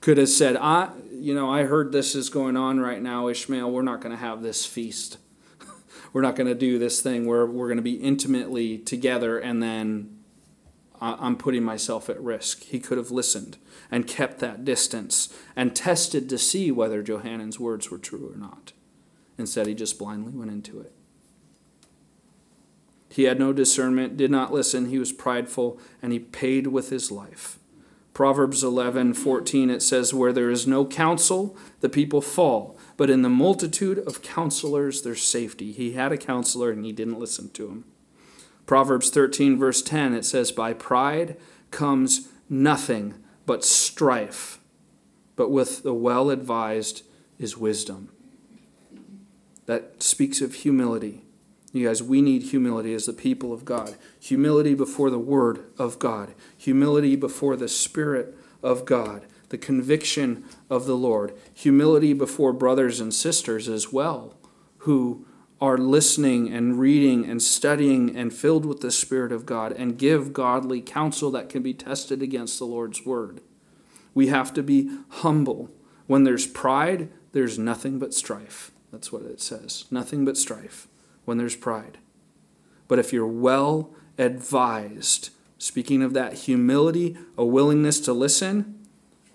Could 0.00 0.18
have 0.18 0.28
said, 0.28 0.56
I, 0.56 0.90
you 1.12 1.34
know, 1.34 1.50
I 1.50 1.64
heard 1.64 1.92
this 1.92 2.14
is 2.14 2.30
going 2.30 2.56
on 2.56 2.80
right 2.80 3.02
now, 3.02 3.28
Ishmael. 3.28 3.70
We're 3.70 3.82
not 3.82 4.00
going 4.00 4.12
to 4.12 4.20
have 4.20 4.42
this 4.42 4.64
feast. 4.64 5.18
we're 6.12 6.22
not 6.22 6.36
going 6.36 6.46
to 6.46 6.54
do 6.54 6.78
this 6.78 7.02
thing 7.02 7.26
where 7.26 7.46
we're 7.46 7.68
going 7.68 7.76
to 7.76 7.82
be 7.82 7.94
intimately 7.94 8.78
together 8.78 9.38
and 9.38 9.62
then 9.62 10.20
I'm 11.02 11.36
putting 11.36 11.62
myself 11.62 12.10
at 12.10 12.20
risk. 12.20 12.64
He 12.64 12.78
could 12.78 12.98
have 12.98 13.10
listened 13.10 13.56
and 13.90 14.06
kept 14.06 14.38
that 14.40 14.66
distance 14.66 15.34
and 15.56 15.74
tested 15.74 16.28
to 16.28 16.36
see 16.36 16.70
whether 16.70 17.02
Johanan's 17.02 17.58
words 17.58 17.90
were 17.90 17.98
true 17.98 18.30
or 18.30 18.36
not. 18.36 18.72
Instead, 19.38 19.66
he 19.66 19.74
just 19.74 19.98
blindly 19.98 20.32
went 20.32 20.50
into 20.50 20.78
it. 20.78 20.92
He 23.08 23.24
had 23.24 23.38
no 23.38 23.54
discernment, 23.54 24.18
did 24.18 24.30
not 24.30 24.52
listen, 24.52 24.90
he 24.90 24.98
was 24.98 25.10
prideful, 25.10 25.80
and 26.02 26.12
he 26.12 26.18
paid 26.18 26.66
with 26.66 26.90
his 26.90 27.10
life. 27.10 27.58
Proverbs 28.20 28.62
11, 28.62 29.14
14, 29.14 29.70
it 29.70 29.80
says, 29.80 30.12
Where 30.12 30.30
there 30.30 30.50
is 30.50 30.66
no 30.66 30.84
counsel, 30.84 31.56
the 31.80 31.88
people 31.88 32.20
fall, 32.20 32.76
but 32.98 33.08
in 33.08 33.22
the 33.22 33.30
multitude 33.30 33.98
of 34.00 34.20
counselors 34.20 35.00
there's 35.00 35.22
safety. 35.22 35.72
He 35.72 35.92
had 35.92 36.12
a 36.12 36.18
counselor 36.18 36.70
and 36.70 36.84
he 36.84 36.92
didn't 36.92 37.18
listen 37.18 37.48
to 37.52 37.68
him. 37.68 37.84
Proverbs 38.66 39.08
13, 39.08 39.58
verse 39.58 39.80
10, 39.80 40.12
it 40.12 40.26
says, 40.26 40.52
By 40.52 40.74
pride 40.74 41.38
comes 41.70 42.28
nothing 42.46 43.14
but 43.46 43.64
strife, 43.64 44.58
but 45.34 45.50
with 45.50 45.82
the 45.82 45.94
well 45.94 46.28
advised 46.28 47.04
is 47.38 47.56
wisdom. 47.56 48.10
That 49.64 50.02
speaks 50.02 50.42
of 50.42 50.56
humility. 50.56 51.24
You 51.72 51.86
guys, 51.86 52.02
we 52.02 52.20
need 52.20 52.42
humility 52.42 52.92
as 52.94 53.06
the 53.06 53.12
people 53.12 53.52
of 53.52 53.64
God. 53.64 53.94
Humility 54.18 54.74
before 54.74 55.08
the 55.08 55.18
Word 55.18 55.64
of 55.78 55.98
God. 55.98 56.34
Humility 56.60 57.16
before 57.16 57.56
the 57.56 57.68
Spirit 57.68 58.36
of 58.62 58.84
God. 58.84 59.24
The 59.48 59.56
conviction 59.56 60.44
of 60.68 60.84
the 60.84 60.94
Lord. 60.94 61.32
Humility 61.54 62.12
before 62.12 62.52
brothers 62.52 63.00
and 63.00 63.14
sisters 63.14 63.66
as 63.66 63.90
well, 63.90 64.36
who 64.78 65.24
are 65.58 65.78
listening 65.78 66.52
and 66.52 66.78
reading 66.78 67.24
and 67.24 67.42
studying 67.42 68.14
and 68.14 68.34
filled 68.34 68.66
with 68.66 68.80
the 68.80 68.90
Spirit 68.90 69.32
of 69.32 69.46
God 69.46 69.72
and 69.72 69.96
give 69.96 70.34
godly 70.34 70.82
counsel 70.82 71.30
that 71.30 71.48
can 71.48 71.62
be 71.62 71.72
tested 71.72 72.20
against 72.20 72.58
the 72.58 72.66
Lord's 72.66 73.06
word. 73.06 73.40
We 74.12 74.26
have 74.26 74.52
to 74.52 74.62
be 74.62 74.90
humble. 75.08 75.70
When 76.06 76.24
there's 76.24 76.46
pride, 76.46 77.08
there's 77.32 77.58
nothing 77.58 77.98
but 77.98 78.12
strife. 78.12 78.70
That's 78.92 79.10
what 79.10 79.22
it 79.22 79.40
says. 79.40 79.86
Nothing 79.90 80.26
but 80.26 80.36
strife 80.36 80.88
when 81.24 81.38
there's 81.38 81.56
pride. 81.56 81.96
But 82.86 82.98
if 82.98 83.14
you're 83.14 83.26
well 83.26 83.94
advised, 84.18 85.30
speaking 85.60 86.02
of 86.02 86.14
that 86.14 86.32
humility, 86.32 87.16
a 87.36 87.44
willingness 87.44 88.00
to 88.00 88.14
listen, 88.14 88.80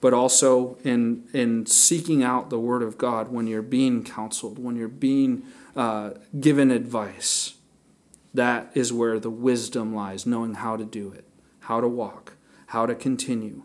but 0.02 0.12
also 0.12 0.78
in, 0.84 1.24
in 1.34 1.68
seeking 1.68 2.24
out 2.24 2.50
the 2.50 2.60
Word 2.60 2.82
of 2.82 2.98
God 2.98 3.32
when 3.32 3.46
you're 3.46 3.62
being 3.62 4.04
counseled, 4.04 4.58
when 4.58 4.76
you're 4.76 4.88
being 4.88 5.44
uh, 5.76 6.12
given 6.40 6.72
advice. 6.72 7.54
That 8.34 8.72
is 8.74 8.92
where 8.92 9.20
the 9.20 9.30
wisdom 9.30 9.96
lies, 9.96 10.26
knowing 10.26 10.56
how 10.56 10.76
to 10.76 10.84
do 10.84 11.12
it, 11.12 11.26
how 11.62 11.80
to 11.80 11.88
walk, 11.88 12.34
how 12.68 12.88
to 12.88 12.96
continue. 12.96 13.62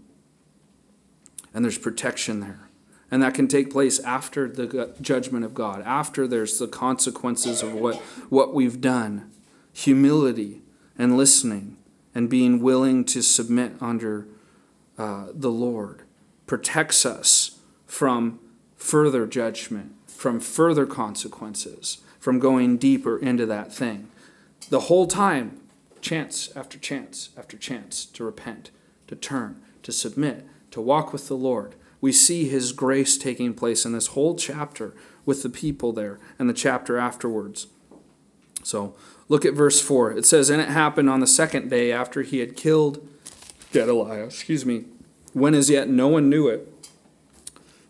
And 1.55 1.65
there's 1.65 1.79
protection 1.79 2.41
there. 2.41 2.69
And 3.11 3.23
that 3.23 3.35
can 3.35 3.49
take 3.49 3.73
place 3.73 3.99
after 4.01 4.47
the 4.47 4.95
judgment 5.01 5.47
of 5.47 5.55
God, 5.55 5.83
after 5.85 6.29
there's 6.29 6.59
the 6.59 6.69
consequences 6.69 7.63
of 7.63 7.73
what, 7.73 7.97
what 8.29 8.55
we've 8.55 8.83
done. 8.83 9.31
Humility 9.73 10.61
and 10.99 11.17
listening 11.17 11.79
and 12.15 12.29
being 12.29 12.61
willing 12.61 13.05
to 13.05 13.23
submit 13.23 13.73
under 13.81 14.27
uh, 14.99 15.27
the 15.33 15.51
Lord 15.51 16.03
protects 16.47 17.07
us 17.07 17.59
from 17.87 18.41
further 18.77 19.27
judgment 19.27 19.95
from 20.21 20.39
further 20.39 20.85
consequences, 20.85 21.97
from 22.19 22.39
going 22.39 22.77
deeper 22.77 23.19
into 23.19 23.47
that 23.47 23.73
thing. 23.73 24.07
The 24.69 24.81
whole 24.81 25.07
time, 25.07 25.63
chance 26.03 26.55
after 26.55 26.79
chance 26.79 27.31
after 27.39 27.57
chance 27.57 28.05
to 28.05 28.23
repent, 28.23 28.71
to 29.07 29.17
turn, 29.17 29.63
to 29.83 29.93
submit, 29.93 30.47
to 30.73 30.81
walk 30.83 31.15
with 31.15 31.29
the 31.29 31.39
Lord. 31.39 31.75
We 32.03 32.13
see 32.13 32.47
his 32.47 32.73
grace 32.73 33.17
taking 33.17 33.55
place 33.55 33.87
in 33.87 33.93
this 33.93 34.09
whole 34.09 34.35
chapter 34.35 34.95
with 35.25 35.43
the 35.43 35.49
people 35.49 35.95
there 35.95 36.19
and 36.39 36.51
the 36.51 36.55
chapter 36.55 36.99
afterwards. 36.99 37.69
So 38.63 38.95
look 39.31 39.47
at 39.47 39.55
verse 39.55 39.81
4. 39.81 40.13
It 40.13 40.27
says, 40.27 40.51
And 40.51 40.61
it 40.61 40.69
happened 40.69 41.09
on 41.09 41.21
the 41.21 41.27
second 41.27 41.71
day 41.71 41.91
after 41.91 42.21
he 42.21 42.41
had 42.41 42.55
killed 42.55 43.09
Gedaliah, 43.73 44.25
excuse 44.25 44.67
me, 44.67 44.85
when 45.33 45.55
as 45.55 45.71
yet 45.71 45.89
no 45.89 46.09
one 46.09 46.29
knew 46.29 46.49
it 46.49 46.71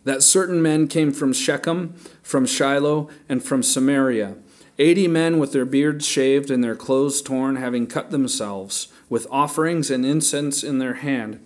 that 0.05 0.22
certain 0.22 0.62
men 0.62 0.88
came 0.88 1.12
from 1.12 1.33
Shechem, 1.33 1.94
from 2.22 2.46
Shiloh, 2.46 3.09
and 3.29 3.42
from 3.42 3.62
Samaria, 3.62 4.37
eighty 4.79 5.07
men 5.07 5.38
with 5.38 5.53
their 5.53 5.64
beards 5.64 6.07
shaved 6.07 6.50
and 6.50 6.64
their 6.64 6.76
clothes 6.76 7.20
torn, 7.20 7.57
having 7.57 7.87
cut 7.87 8.11
themselves, 8.11 8.88
with 9.09 9.26
offerings 9.31 9.90
and 9.90 10.07
incense 10.07 10.62
in 10.62 10.79
their 10.79 10.94
hand, 10.94 11.44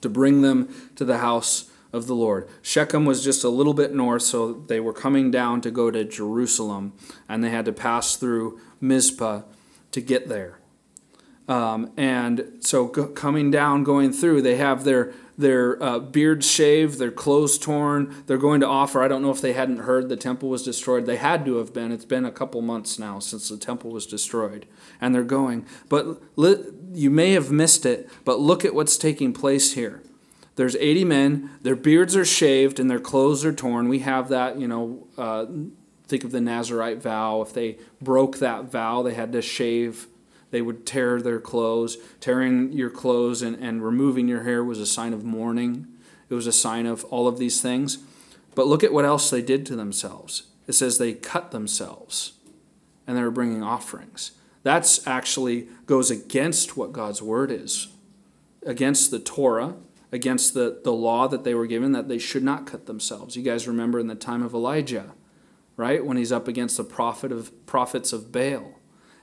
to 0.00 0.08
bring 0.08 0.42
them 0.42 0.68
to 0.96 1.04
the 1.04 1.18
house 1.18 1.70
of 1.92 2.06
the 2.06 2.14
Lord. 2.14 2.48
Shechem 2.62 3.04
was 3.04 3.24
just 3.24 3.44
a 3.44 3.48
little 3.48 3.74
bit 3.74 3.94
north, 3.94 4.22
so 4.22 4.52
they 4.52 4.80
were 4.80 4.92
coming 4.92 5.30
down 5.30 5.60
to 5.62 5.70
go 5.70 5.90
to 5.90 6.04
Jerusalem, 6.04 6.92
and 7.28 7.42
they 7.42 7.50
had 7.50 7.64
to 7.66 7.72
pass 7.72 8.16
through 8.16 8.60
Mizpah 8.82 9.42
to 9.92 10.00
get 10.00 10.28
there. 10.28 10.58
Um, 11.48 11.92
and 11.96 12.58
so, 12.60 12.86
coming 12.88 13.50
down, 13.50 13.84
going 13.84 14.12
through, 14.12 14.42
they 14.42 14.56
have 14.56 14.84
their 14.84 15.12
their 15.36 15.82
uh, 15.82 15.98
beards 15.98 16.48
shaved, 16.48 16.98
their 16.98 17.10
clothes 17.10 17.58
torn. 17.58 18.22
They're 18.26 18.38
going 18.38 18.60
to 18.60 18.66
offer. 18.66 19.02
I 19.02 19.08
don't 19.08 19.22
know 19.22 19.30
if 19.30 19.40
they 19.40 19.54
hadn't 19.54 19.78
heard 19.78 20.08
the 20.08 20.16
temple 20.16 20.48
was 20.48 20.62
destroyed. 20.62 21.06
They 21.06 21.16
had 21.16 21.44
to 21.46 21.56
have 21.56 21.72
been. 21.72 21.90
It's 21.90 22.04
been 22.04 22.24
a 22.24 22.30
couple 22.30 22.60
months 22.62 22.98
now 22.98 23.18
since 23.18 23.48
the 23.48 23.56
temple 23.56 23.90
was 23.90 24.06
destroyed. 24.06 24.66
And 25.00 25.14
they're 25.14 25.24
going. 25.24 25.66
But 25.88 26.22
li- 26.36 26.64
you 26.92 27.10
may 27.10 27.32
have 27.32 27.50
missed 27.50 27.86
it, 27.86 28.08
but 28.24 28.40
look 28.40 28.64
at 28.64 28.74
what's 28.74 28.96
taking 28.96 29.32
place 29.32 29.72
here. 29.72 30.02
There's 30.56 30.76
80 30.76 31.04
men, 31.06 31.50
their 31.62 31.76
beards 31.76 32.14
are 32.14 32.26
shaved, 32.26 32.78
and 32.78 32.90
their 32.90 33.00
clothes 33.00 33.42
are 33.42 33.54
torn. 33.54 33.88
We 33.88 34.00
have 34.00 34.28
that, 34.28 34.60
you 34.60 34.68
know, 34.68 35.06
uh, 35.16 35.46
think 36.12 36.24
of 36.24 36.30
the 36.30 36.40
Nazarite 36.40 37.02
vow. 37.02 37.42
If 37.42 37.52
they 37.52 37.78
broke 38.00 38.38
that 38.38 38.70
vow, 38.70 39.02
they 39.02 39.14
had 39.14 39.32
to 39.32 39.42
shave 39.42 40.06
they 40.52 40.62
would 40.62 40.86
tear 40.86 41.20
their 41.20 41.40
clothes. 41.40 41.96
Tearing 42.20 42.72
your 42.72 42.90
clothes 42.90 43.42
and, 43.42 43.56
and 43.56 43.82
removing 43.82 44.28
your 44.28 44.44
hair 44.44 44.62
was 44.62 44.78
a 44.78 44.86
sign 44.86 45.12
of 45.12 45.24
mourning, 45.24 45.88
it 46.28 46.34
was 46.34 46.46
a 46.46 46.52
sign 46.52 46.86
of 46.86 47.04
all 47.06 47.26
of 47.26 47.38
these 47.38 47.60
things. 47.60 47.98
But 48.54 48.66
look 48.66 48.84
at 48.84 48.92
what 48.92 49.04
else 49.04 49.30
they 49.30 49.42
did 49.42 49.66
to 49.66 49.76
themselves. 49.76 50.44
It 50.68 50.72
says 50.72 50.98
they 50.98 51.14
cut 51.14 51.50
themselves 51.50 52.34
and 53.06 53.16
they 53.16 53.22
were 53.22 53.30
bringing 53.30 53.62
offerings. 53.62 54.32
That's 54.62 55.04
actually 55.06 55.68
goes 55.86 56.10
against 56.10 56.76
what 56.76 56.92
God's 56.92 57.20
word 57.20 57.50
is, 57.50 57.88
against 58.64 59.10
the 59.10 59.18
Torah, 59.18 59.74
against 60.12 60.54
the, 60.54 60.80
the 60.84 60.92
law 60.92 61.26
that 61.28 61.44
they 61.44 61.54
were 61.54 61.66
given 61.66 61.92
that 61.92 62.08
they 62.08 62.18
should 62.18 62.44
not 62.44 62.66
cut 62.66 62.86
themselves. 62.86 63.36
You 63.36 63.42
guys 63.42 63.66
remember 63.66 63.98
in 63.98 64.06
the 64.06 64.14
time 64.14 64.42
of 64.42 64.54
Elijah, 64.54 65.14
right? 65.76 66.04
When 66.04 66.16
he's 66.16 66.32
up 66.32 66.48
against 66.48 66.76
the 66.76 66.84
prophet 66.84 67.32
of 67.32 67.66
prophets 67.66 68.12
of 68.12 68.32
Baal 68.32 68.78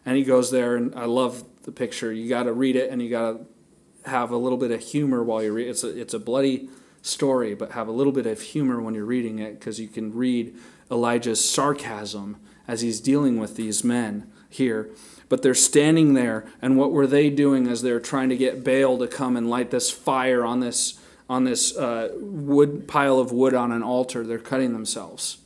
and 0.05 0.17
he 0.17 0.23
goes 0.23 0.51
there, 0.51 0.75
and 0.75 0.95
I 0.95 1.05
love 1.05 1.43
the 1.63 1.71
picture. 1.71 2.11
You 2.11 2.29
got 2.29 2.43
to 2.43 2.53
read 2.53 2.75
it, 2.75 2.89
and 2.89 3.01
you 3.01 3.09
got 3.09 3.31
to 3.31 4.09
have 4.09 4.31
a 4.31 4.37
little 4.37 4.57
bit 4.57 4.71
of 4.71 4.81
humor 4.81 5.23
while 5.23 5.43
you 5.43 5.53
read. 5.53 5.67
It's 5.67 5.83
a 5.83 5.89
it's 5.89 6.13
a 6.13 6.19
bloody 6.19 6.69
story, 7.01 7.53
but 7.53 7.71
have 7.71 7.87
a 7.87 7.91
little 7.91 8.13
bit 8.13 8.25
of 8.25 8.41
humor 8.41 8.81
when 8.81 8.93
you're 8.93 9.05
reading 9.05 9.39
it 9.39 9.59
because 9.59 9.79
you 9.79 9.87
can 9.87 10.13
read 10.13 10.55
Elijah's 10.91 11.47
sarcasm 11.47 12.37
as 12.67 12.81
he's 12.81 12.99
dealing 12.99 13.39
with 13.39 13.55
these 13.55 13.83
men 13.83 14.31
here. 14.49 14.89
But 15.27 15.43
they're 15.43 15.53
standing 15.53 16.15
there, 16.15 16.45
and 16.61 16.75
what 16.75 16.91
were 16.91 17.05
they 17.05 17.29
doing 17.29 17.67
as 17.67 17.81
they're 17.83 17.99
trying 17.99 18.29
to 18.29 18.37
get 18.37 18.63
Baal 18.63 18.97
to 18.97 19.07
come 19.07 19.37
and 19.37 19.49
light 19.49 19.69
this 19.69 19.91
fire 19.91 20.43
on 20.43 20.59
this 20.59 20.99
on 21.29 21.43
this 21.43 21.77
uh, 21.77 22.09
wood 22.15 22.87
pile 22.87 23.19
of 23.19 23.31
wood 23.31 23.53
on 23.53 23.71
an 23.71 23.83
altar? 23.83 24.25
They're 24.25 24.39
cutting 24.39 24.73
themselves. 24.73 25.37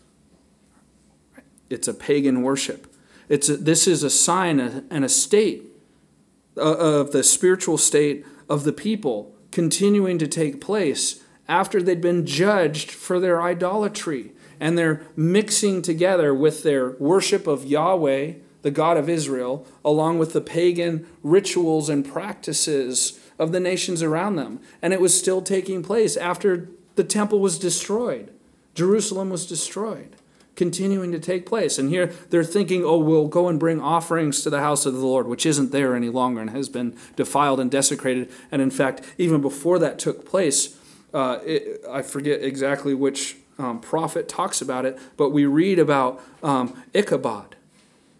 It's 1.73 1.87
a 1.87 1.93
pagan 1.93 2.43
worship. 2.43 2.87
It's 3.29 3.49
a, 3.49 3.57
this 3.57 3.87
is 3.87 4.03
a 4.03 4.09
sign 4.09 4.59
and 4.59 5.03
a 5.03 5.09
state 5.09 5.63
uh, 6.55 6.61
of 6.61 7.11
the 7.11 7.23
spiritual 7.23 7.77
state 7.77 8.25
of 8.47 8.63
the 8.63 8.73
people 8.73 9.33
continuing 9.51 10.17
to 10.19 10.27
take 10.27 10.61
place 10.61 11.21
after 11.47 11.81
they'd 11.81 12.01
been 12.01 12.25
judged 12.25 12.91
for 12.91 13.19
their 13.19 13.41
idolatry. 13.41 14.31
And 14.59 14.77
they're 14.77 15.01
mixing 15.15 15.81
together 15.81 16.33
with 16.33 16.63
their 16.63 16.91
worship 16.91 17.47
of 17.47 17.65
Yahweh, 17.65 18.33
the 18.61 18.71
God 18.71 18.97
of 18.97 19.09
Israel, 19.09 19.67
along 19.83 20.19
with 20.19 20.33
the 20.33 20.41
pagan 20.41 21.05
rituals 21.21 21.89
and 21.89 22.05
practices 22.05 23.19
of 23.39 23.51
the 23.51 23.59
nations 23.59 24.01
around 24.01 24.35
them. 24.35 24.59
And 24.81 24.93
it 24.93 25.01
was 25.01 25.17
still 25.17 25.41
taking 25.41 25.83
place 25.83 26.15
after 26.15 26.69
the 26.95 27.03
temple 27.03 27.39
was 27.39 27.57
destroyed, 27.57 28.31
Jerusalem 28.75 29.29
was 29.29 29.47
destroyed 29.47 30.15
continuing 30.55 31.11
to 31.11 31.19
take 31.19 31.45
place. 31.45 31.77
And 31.77 31.89
here 31.89 32.07
they're 32.29 32.43
thinking, 32.43 32.83
oh, 32.83 32.97
we'll 32.97 33.27
go 33.27 33.47
and 33.47 33.59
bring 33.59 33.81
offerings 33.81 34.41
to 34.41 34.49
the 34.49 34.59
house 34.59 34.85
of 34.85 34.93
the 34.93 35.05
Lord, 35.05 35.27
which 35.27 35.45
isn't 35.45 35.71
there 35.71 35.95
any 35.95 36.09
longer 36.09 36.41
and 36.41 36.49
has 36.51 36.69
been 36.69 36.95
defiled 37.15 37.59
and 37.59 37.71
desecrated. 37.71 38.31
And 38.51 38.61
in 38.61 38.71
fact, 38.71 39.01
even 39.17 39.41
before 39.41 39.79
that 39.79 39.99
took 39.99 40.25
place, 40.25 40.77
uh, 41.13 41.39
it, 41.45 41.83
I 41.89 42.01
forget 42.01 42.43
exactly 42.43 42.93
which 42.93 43.37
um, 43.57 43.79
prophet 43.79 44.27
talks 44.27 44.61
about 44.61 44.85
it, 44.85 44.97
but 45.17 45.29
we 45.29 45.45
read 45.45 45.79
about 45.79 46.21
um, 46.41 46.83
Ichabod, 46.93 47.55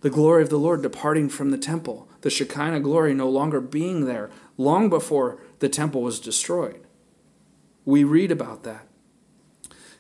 the 0.02 0.10
glory 0.10 0.44
of 0.44 0.50
the 0.50 0.60
Lord 0.60 0.82
departing 0.82 1.30
from 1.30 1.52
the 1.52 1.58
temple, 1.58 2.08
the 2.22 2.30
Shekinah 2.30 2.82
glory 2.82 3.14
no 3.14 3.30
longer 3.30 3.60
being 3.60 4.06
there 4.06 4.30
long 4.58 4.90
before 4.90 5.40
the 5.60 5.70
temple 5.70 6.02
was 6.02 6.20
destroyed. 6.20 6.86
We 7.86 8.04
read 8.04 8.32
about 8.32 8.64
that. 8.64 8.88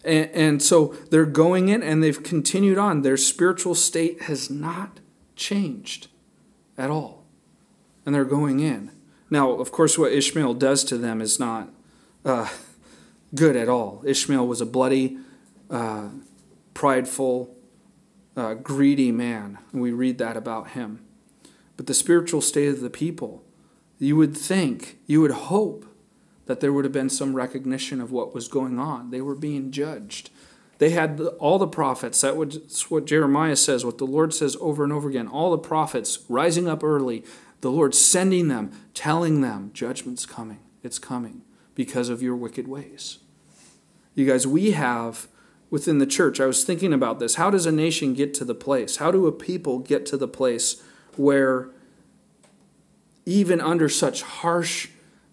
And, 0.04 0.30
and 0.32 0.64
so 0.64 0.96
they're 1.10 1.26
going 1.26 1.70
in 1.70 1.82
and 1.82 2.04
they've 2.04 2.22
continued 2.22 2.78
on. 2.78 3.02
Their 3.02 3.18
spiritual 3.18 3.76
state 3.76 4.24
has 4.24 4.50
not 4.50 5.00
changed 5.36 6.08
at 6.78 6.90
all. 6.90 7.26
And 8.06 8.14
they're 8.14 8.26
going 8.26 8.60
in. 8.60 8.92
Now, 9.30 9.52
of 9.52 9.72
course, 9.72 9.98
what 9.98 10.12
Ishmael 10.12 10.56
does 10.56 10.84
to 10.86 10.98
them 10.98 11.22
is 11.22 11.40
not 11.40 11.70
uh, 12.26 12.50
good 13.34 13.56
at 13.56 13.70
all. 13.70 14.04
Ishmael 14.06 14.46
was 14.46 14.62
a 14.62 14.66
bloody, 14.66 15.18
uh, 15.70 16.10
prideful, 16.74 17.56
uh, 18.36 18.56
greedy 18.56 19.12
man. 19.12 19.58
And 19.72 19.82
we 19.82 19.92
read 19.92 20.18
that 20.18 20.38
about 20.38 20.72
him. 20.72 21.00
But 21.78 21.88
the 21.88 21.94
spiritual 21.94 22.42
state 22.42 22.70
of 22.70 22.82
the 22.82 22.90
people, 22.90 23.44
you 23.98 24.16
would 24.16 24.38
think, 24.38 25.00
you 25.08 25.22
would 25.22 25.32
hope 25.32 25.86
that 26.46 26.60
there 26.60 26.74
would 26.74 26.86
have 26.86 26.92
been 26.92 27.10
some 27.10 27.36
recognition 27.36 28.02
of 28.02 28.12
what 28.12 28.34
was 28.34 28.48
going 28.48 28.80
on. 28.80 29.12
They 29.12 29.22
were 29.22 29.36
being 29.36 29.72
judged. 29.72 30.30
They 30.78 30.90
had 30.90 31.20
all 31.40 31.60
the 31.60 31.68
prophets. 31.68 32.20
That's 32.22 32.90
what 32.90 33.06
Jeremiah 33.06 33.56
says, 33.56 33.86
what 33.86 33.98
the 33.98 34.08
Lord 34.08 34.34
says 34.34 34.58
over 34.60 34.84
and 34.84 34.92
over 34.92 35.08
again. 35.08 35.28
All 35.28 35.52
the 35.52 35.58
prophets 35.58 36.20
rising 36.28 36.68
up 36.68 36.84
early, 36.84 37.24
the 37.62 37.72
Lord 37.72 37.96
sending 37.96 38.50
them, 38.50 38.72
telling 38.94 39.42
them, 39.42 39.72
judgment's 39.74 40.26
coming. 40.26 40.60
It's 40.82 41.00
coming 41.00 41.44
because 41.76 42.10
of 42.10 42.22
your 42.22 42.36
wicked 42.36 42.68
ways. 42.68 43.20
You 44.16 44.26
guys, 44.28 44.46
we 44.46 44.72
have 44.72 45.28
within 45.70 45.98
the 45.98 46.06
church, 46.06 46.40
I 46.40 46.46
was 46.46 46.64
thinking 46.64 46.94
about 46.94 47.20
this. 47.20 47.36
How 47.36 47.50
does 47.50 47.66
a 47.66 47.72
nation 47.72 48.14
get 48.14 48.34
to 48.36 48.46
the 48.46 48.54
place? 48.54 48.98
How 48.98 49.10
do 49.10 49.26
a 49.26 49.32
people 49.32 49.80
get 49.80 50.06
to 50.08 50.18
the 50.18 50.28
place 50.28 50.84
where, 51.16 51.70
even 53.26 53.62
under 53.62 53.90
such 53.90 54.22
harsh 54.22 54.90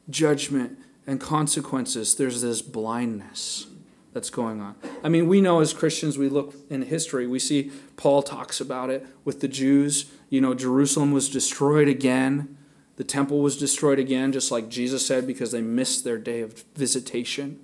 judgment 0.09 0.79
and 1.11 1.20
consequences, 1.20 2.14
there's 2.14 2.40
this 2.40 2.62
blindness 2.62 3.66
that's 4.12 4.31
going 4.31 4.61
on. 4.61 4.77
I 5.03 5.09
mean, 5.09 5.27
we 5.27 5.40
know 5.40 5.59
as 5.59 5.73
Christians, 5.73 6.16
we 6.16 6.29
look 6.29 6.55
in 6.70 6.83
history, 6.83 7.27
we 7.27 7.40
see 7.40 7.73
Paul 7.96 8.23
talks 8.23 8.61
about 8.61 8.90
it 8.90 9.05
with 9.25 9.40
the 9.40 9.49
Jews. 9.49 10.12
You 10.29 10.40
know, 10.40 10.55
Jerusalem 10.55 11.11
was 11.11 11.29
destroyed 11.29 11.88
again, 11.88 12.57
the 12.94 13.03
temple 13.03 13.40
was 13.40 13.59
destroyed 13.59 13.99
again, 13.99 14.31
just 14.31 14.53
like 14.53 14.68
Jesus 14.68 15.05
said, 15.05 15.27
because 15.27 15.51
they 15.51 15.62
missed 15.62 16.05
their 16.05 16.16
day 16.16 16.42
of 16.42 16.62
visitation. 16.77 17.59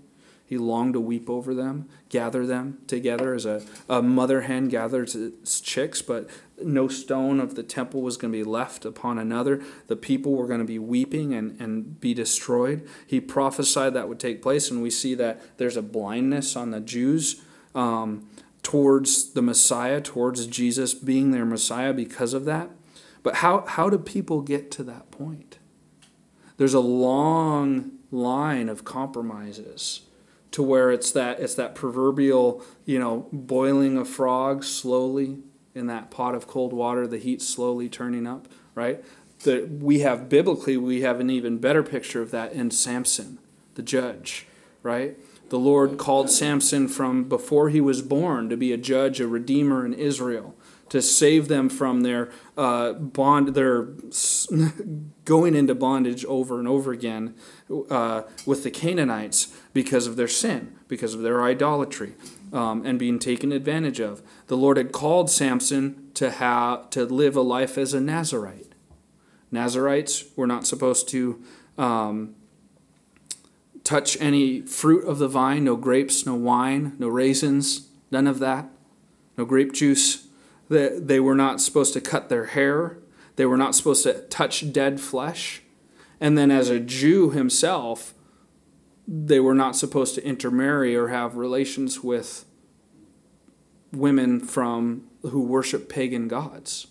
He 0.44 0.58
longed 0.58 0.94
to 0.94 1.00
weep 1.00 1.30
over 1.30 1.54
them, 1.54 1.88
gather 2.08 2.46
them 2.46 2.78
together 2.88 3.32
as 3.32 3.46
a, 3.46 3.62
a 3.88 4.02
mother 4.02 4.40
hen 4.42 4.66
gathers 4.68 5.14
its 5.14 5.60
chicks, 5.60 6.02
but 6.02 6.28
no 6.62 6.88
stone 6.88 7.40
of 7.40 7.54
the 7.54 7.62
temple 7.62 8.02
was 8.02 8.16
going 8.16 8.32
to 8.32 8.38
be 8.38 8.44
left 8.44 8.84
upon 8.84 9.18
another. 9.18 9.62
The 9.88 9.96
people 9.96 10.34
were 10.34 10.46
going 10.46 10.60
to 10.60 10.66
be 10.66 10.78
weeping 10.78 11.34
and, 11.34 11.60
and 11.60 12.00
be 12.00 12.14
destroyed. 12.14 12.86
He 13.06 13.20
prophesied 13.20 13.94
that 13.94 14.08
would 14.08 14.20
take 14.20 14.42
place, 14.42 14.70
and 14.70 14.82
we 14.82 14.90
see 14.90 15.14
that 15.14 15.58
there's 15.58 15.76
a 15.76 15.82
blindness 15.82 16.56
on 16.56 16.70
the 16.70 16.80
Jews 16.80 17.42
um, 17.74 18.28
towards 18.62 19.32
the 19.32 19.42
Messiah, 19.42 20.00
towards 20.00 20.46
Jesus 20.46 20.94
being 20.94 21.30
their 21.30 21.44
Messiah 21.44 21.92
because 21.92 22.32
of 22.32 22.44
that. 22.46 22.70
But 23.22 23.36
how, 23.36 23.64
how 23.66 23.90
do 23.90 23.98
people 23.98 24.40
get 24.40 24.70
to 24.72 24.82
that 24.84 25.10
point? 25.10 25.58
There's 26.56 26.74
a 26.74 26.80
long 26.80 27.92
line 28.10 28.68
of 28.68 28.84
compromises 28.84 30.02
to 30.52 30.62
where 30.62 30.90
it's 30.90 31.10
that 31.10 31.40
it's 31.40 31.54
that 31.56 31.74
proverbial 31.74 32.62
you 32.84 32.98
know 32.98 33.28
boiling 33.32 33.98
a 33.98 34.04
frog 34.04 34.64
slowly 34.64 35.38
in 35.76 35.86
that 35.86 36.10
pot 36.10 36.34
of 36.34 36.46
cold 36.46 36.72
water 36.72 37.06
the 37.06 37.18
heat 37.18 37.42
slowly 37.42 37.88
turning 37.88 38.26
up 38.26 38.48
right? 38.74 39.04
We 39.44 40.00
have 40.00 40.28
biblically 40.28 40.76
we 40.76 41.02
have 41.02 41.20
an 41.20 41.30
even 41.30 41.58
better 41.58 41.82
picture 41.82 42.22
of 42.22 42.30
that 42.30 42.52
in 42.52 42.70
samson 42.70 43.38
the 43.74 43.82
judge 43.82 44.46
right? 44.82 45.16
The 45.48 45.58
lord 45.58 45.98
called 45.98 46.30
samson 46.30 46.88
from 46.88 47.24
before 47.24 47.70
he 47.70 47.80
was 47.80 48.02
born 48.02 48.48
to 48.48 48.56
be 48.56 48.72
a 48.72 48.76
judge 48.76 49.20
a 49.20 49.28
redeemer 49.28 49.84
in 49.84 49.92
israel 49.92 50.54
to 50.88 51.02
save 51.02 51.48
them 51.48 51.68
from 51.68 52.02
their 52.02 52.30
uh, 52.56 52.92
bond, 52.92 53.48
their 53.48 53.82
going 55.24 55.54
into 55.54 55.74
bondage 55.74 56.24
over 56.26 56.58
and 56.58 56.68
over 56.68 56.92
again 56.92 57.34
uh, 57.90 58.22
with 58.44 58.62
the 58.62 58.70
Canaanites 58.70 59.54
because 59.72 60.06
of 60.06 60.16
their 60.16 60.28
sin, 60.28 60.76
because 60.88 61.14
of 61.14 61.22
their 61.22 61.42
idolatry, 61.42 62.14
um, 62.56 62.84
and 62.86 62.98
being 62.98 63.18
taken 63.18 63.52
advantage 63.52 64.00
of. 64.00 64.22
The 64.46 64.56
Lord 64.56 64.78
had 64.78 64.90
called 64.90 65.30
Samson 65.30 66.10
to 66.14 66.30
have 66.30 66.88
to 66.90 67.04
live 67.04 67.36
a 67.36 67.42
life 67.42 67.76
as 67.76 67.92
a 67.92 68.00
Nazarite. 68.00 68.72
Nazarites 69.50 70.24
were 70.34 70.46
not 70.46 70.66
supposed 70.66 71.08
to 71.10 71.42
um, 71.76 72.34
touch 73.84 74.20
any 74.20 74.62
fruit 74.62 75.04
of 75.04 75.18
the 75.18 75.28
vine, 75.28 75.64
no 75.64 75.76
grapes, 75.76 76.24
no 76.24 76.34
wine, 76.34 76.96
no 76.98 77.08
raisins, 77.08 77.88
none 78.10 78.26
of 78.26 78.38
that, 78.38 78.68
no 79.36 79.44
grape 79.44 79.72
juice 79.72 80.26
they 80.68 81.20
were 81.20 81.34
not 81.34 81.60
supposed 81.60 81.92
to 81.92 82.00
cut 82.00 82.28
their 82.28 82.46
hair. 82.46 82.98
They 83.36 83.46
were 83.46 83.56
not 83.56 83.74
supposed 83.74 84.02
to 84.04 84.22
touch 84.22 84.72
dead 84.72 85.00
flesh. 85.00 85.62
And 86.20 86.36
then, 86.36 86.50
as 86.50 86.70
a 86.70 86.80
Jew 86.80 87.30
himself, 87.30 88.14
they 89.06 89.38
were 89.38 89.54
not 89.54 89.76
supposed 89.76 90.14
to 90.16 90.26
intermarry 90.26 90.96
or 90.96 91.08
have 91.08 91.36
relations 91.36 92.02
with 92.02 92.45
women 93.92 94.40
from 94.40 95.04
who 95.22 95.40
worship 95.42 95.88
pagan 95.88 96.28
gods. 96.28 96.86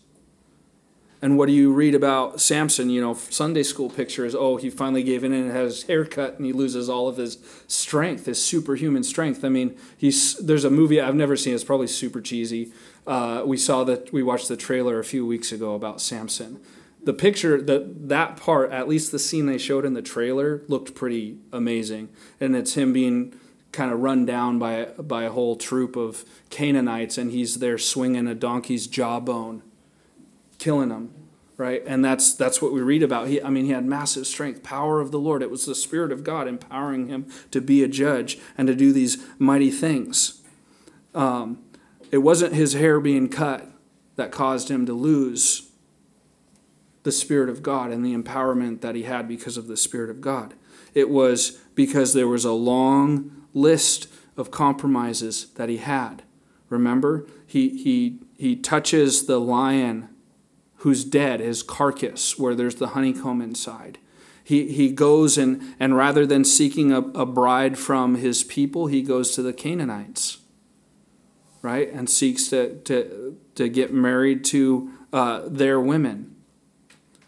And 1.22 1.38
what 1.40 1.48
do 1.48 1.54
you 1.54 1.74
read 1.74 1.96
about 1.96 2.40
Samson? 2.40 2.90
You 2.90 3.02
know, 3.02 3.14
Sunday 3.16 3.64
school 3.64 3.90
picture 3.90 4.26
is 4.26 4.36
oh, 4.36 4.58
he 4.58 4.70
finally 4.70 5.02
gave 5.02 5.24
in 5.24 5.34
and 5.34 5.52
has 5.52 5.78
his 5.78 5.84
hair 5.88 6.06
cut 6.06 6.38
and 6.38 6.46
he 6.46 6.54
loses 6.54 6.88
all 6.90 7.08
of 7.08 7.18
his 7.18 7.40
strength, 7.68 8.26
his 8.26 8.44
superhuman 8.44 9.04
strength. 9.04 9.44
I 9.44 9.50
mean, 9.50 9.76
he's 9.98 10.36
there's 10.38 10.66
a 10.66 10.70
movie 10.70 11.02
I've 11.02 11.16
never 11.16 11.36
seen. 11.36 11.56
It's 11.56 11.64
probably 11.64 11.88
super 11.88 12.22
cheesy. 12.22 12.72
Uh, 13.08 13.44
we 13.46 13.58
saw 13.58 13.84
that 13.86 14.14
we 14.14 14.24
watched 14.24 14.50
the 14.50 14.58
trailer 14.58 15.00
a 15.00 15.04
few 15.04 15.26
weeks 15.26 15.52
ago 15.52 15.74
about 15.74 16.02
Samson. 16.02 16.60
The 17.04 17.14
picture 17.14 17.62
that 17.62 18.10
that 18.10 18.38
part, 18.38 18.72
at 18.72 18.88
least 18.88 19.12
the 19.12 19.20
scene 19.20 19.46
they 19.46 19.58
showed 19.58 19.86
in 19.86 19.94
the 19.94 20.02
trailer, 20.02 20.64
looked 20.68 20.96
pretty 20.96 21.38
amazing, 21.52 22.10
and 22.40 22.56
it's 22.56 22.76
him 22.76 22.94
being 22.94 23.34
kind 23.76 23.92
of 23.92 24.00
run 24.00 24.26
down 24.26 24.58
by 24.58 24.86
by 24.98 25.24
a 25.24 25.32
whole 25.32 25.56
troop 25.56 25.96
of 25.96 26.26
Canaanites, 26.50 27.18
and 27.18 27.32
he's 27.32 27.60
there 27.60 27.78
swinging 27.78 28.28
a 28.28 28.34
donkey's 28.34 28.88
jawbone, 28.88 29.62
killing 30.58 30.90
them, 30.90 31.14
right? 31.58 31.84
And 31.86 32.04
that's 32.04 32.34
that's 32.34 32.62
what 32.62 32.74
we 32.74 32.82
read 32.82 33.04
about. 33.04 33.28
He, 33.28 33.42
I 33.42 33.50
mean, 33.50 33.66
he 33.66 33.72
had 33.72 33.86
massive 33.86 34.26
strength, 34.26 34.64
power 34.64 35.00
of 35.02 35.12
the 35.12 35.20
Lord. 35.20 35.44
It 35.44 35.52
was 35.52 35.66
the 35.66 35.76
Spirit 35.76 36.12
of 36.12 36.24
God 36.24 36.48
empowering 36.48 37.08
him 37.08 37.28
to 37.52 37.62
be 37.62 37.84
a 37.84 37.88
judge 37.88 38.40
and 38.58 38.68
to 38.68 38.76
do 38.76 38.92
these 38.92 39.24
mighty 39.38 39.70
things. 39.70 40.42
Um, 41.14 41.64
it 42.12 42.20
wasn't 42.20 42.54
his 42.54 42.74
hair 42.74 43.00
being 43.00 43.30
cut 43.30 43.70
that 44.16 44.32
caused 44.32 44.70
him 44.70 44.86
to 44.86 44.94
lose 44.94 45.70
the 47.04 47.12
Spirit 47.12 47.50
of 47.50 47.62
God 47.62 47.92
and 47.92 48.04
the 48.06 48.16
empowerment 48.16 48.82
that 48.82 48.96
he 48.96 49.04
had 49.04 49.28
because 49.28 49.58
of 49.58 49.68
the 49.68 49.78
Spirit 49.78 50.10
of 50.10 50.22
God. 50.22 50.56
It 50.94 51.10
was 51.10 51.60
because 51.76 52.14
there 52.14 52.28
was 52.28 52.46
a 52.46 52.54
long 52.54 53.45
list 53.56 54.08
of 54.38 54.52
compromises 54.52 55.48
that 55.56 55.70
he 55.70 55.78
had. 55.78 56.22
Remember, 56.70 57.26
he, 57.48 57.70
he, 57.70 58.20
he 58.38 58.56
touches 58.56 59.26
the 59.26 59.40
lion 59.40 60.10
who's 60.78 61.04
dead, 61.04 61.40
his 61.40 61.64
carcass, 61.64 62.38
where 62.38 62.54
there's 62.54 62.76
the 62.76 62.90
honeycomb 62.90 63.42
inside. 63.42 63.98
He, 64.44 64.72
he 64.72 64.92
goes 64.92 65.40
and, 65.40 65.76
and 65.80 65.98
rather 65.98 66.28
than 66.28 66.44
seeking 66.44 66.92
a, 66.92 67.00
a 67.00 67.26
bride 67.26 67.80
from 67.80 68.16
his 68.16 68.44
people, 68.44 68.86
he 68.86 69.02
goes 69.02 69.32
to 69.32 69.42
the 69.42 69.54
Canaanites 69.54 70.38
right? 71.66 71.92
And 71.92 72.08
seeks 72.08 72.50
to, 72.50 72.76
to, 72.82 73.38
to 73.56 73.68
get 73.70 73.92
married 73.92 74.46
to 74.46 74.92
uh, 75.12 75.42
their 75.48 75.80
women. 75.80 76.36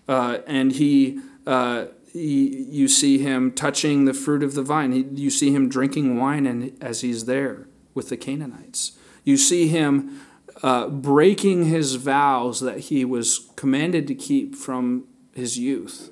Uh, 0.08 0.38
and 0.46 0.72
he, 0.74 1.20
uh, 1.48 1.86
he, 2.18 2.68
you 2.70 2.88
see 2.88 3.20
him 3.20 3.52
touching 3.52 4.06
the 4.06 4.14
fruit 4.14 4.44
of 4.44 4.54
the 4.54 4.64
vine. 4.64 4.92
He, 4.92 5.06
you 5.14 5.30
see 5.30 5.54
him 5.54 5.70
drinking 5.70 6.18
wine 6.18 6.46
and, 6.46 6.76
as 6.82 7.02
he's 7.02 7.26
there 7.26 7.68
with 7.94 8.10
the 8.10 8.18
Canaanites. 8.18 8.98
You 9.24 9.38
see 9.38 9.68
him 9.68 10.22
uh, 10.64 10.88
breaking 10.88 11.66
his 11.66 11.96
vows 11.96 12.60
that 12.62 12.80
he 12.80 13.06
was 13.06 13.50
commanded 13.56 14.08
to 14.08 14.16
keep 14.16 14.56
from 14.56 15.06
his 15.34 15.58
youth 15.58 16.10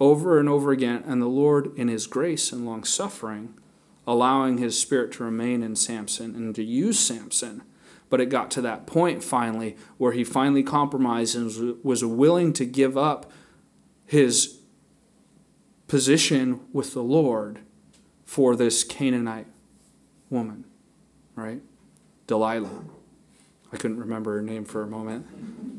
over 0.00 0.38
and 0.38 0.48
over 0.48 0.72
again. 0.72 1.04
And 1.06 1.22
the 1.22 1.26
Lord, 1.26 1.76
in 1.76 1.88
his 1.88 2.06
grace 2.06 2.52
and 2.52 2.66
long 2.66 2.84
suffering, 2.84 3.54
allowing 4.06 4.58
his 4.58 4.80
spirit 4.80 5.12
to 5.12 5.24
remain 5.24 5.62
in 5.62 5.76
Samson 5.76 6.34
and 6.34 6.54
to 6.54 6.64
use 6.64 6.98
Samson. 6.98 7.62
But 8.10 8.20
it 8.20 8.26
got 8.26 8.50
to 8.52 8.60
that 8.62 8.86
point 8.86 9.22
finally 9.22 9.76
where 9.96 10.12
he 10.12 10.24
finally 10.24 10.62
compromised 10.62 11.36
and 11.36 11.78
was 11.84 12.04
willing 12.04 12.52
to 12.54 12.64
give 12.64 12.98
up 12.98 13.30
his 14.04 14.58
position 15.92 16.58
with 16.72 16.94
the 16.94 17.02
Lord 17.02 17.58
for 18.24 18.56
this 18.56 18.82
Canaanite 18.82 19.46
woman, 20.30 20.64
right? 21.36 21.60
Delilah. 22.26 22.84
I 23.70 23.76
couldn't 23.76 23.98
remember 23.98 24.36
her 24.36 24.40
name 24.40 24.64
for 24.64 24.82
a 24.82 24.86
moment. 24.86 25.26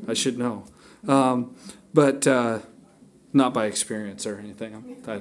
I 0.06 0.14
should 0.14 0.38
know. 0.38 0.66
Um, 1.08 1.56
but 1.92 2.28
uh, 2.28 2.60
not 3.32 3.52
by 3.52 3.66
experience 3.66 4.24
or 4.24 4.38
anything. 4.38 5.02
I, 5.08 5.20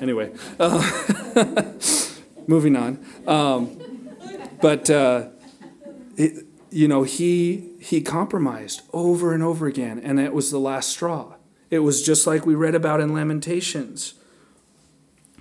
anyway, 0.00 0.32
uh, 0.58 1.72
moving 2.48 2.74
on. 2.74 3.06
Um, 3.28 3.78
but, 4.60 4.90
uh, 4.90 5.28
it, 6.16 6.46
you 6.70 6.88
know, 6.88 7.04
he, 7.04 7.74
he 7.78 8.00
compromised 8.00 8.82
over 8.92 9.32
and 9.32 9.44
over 9.44 9.68
again, 9.68 10.00
and 10.00 10.18
it 10.18 10.32
was 10.32 10.50
the 10.50 10.58
last 10.58 10.88
straw. 10.88 11.36
It 11.70 11.80
was 11.80 12.02
just 12.02 12.26
like 12.26 12.44
we 12.44 12.56
read 12.56 12.74
about 12.74 13.00
in 13.00 13.14
Lamentations 13.14 14.14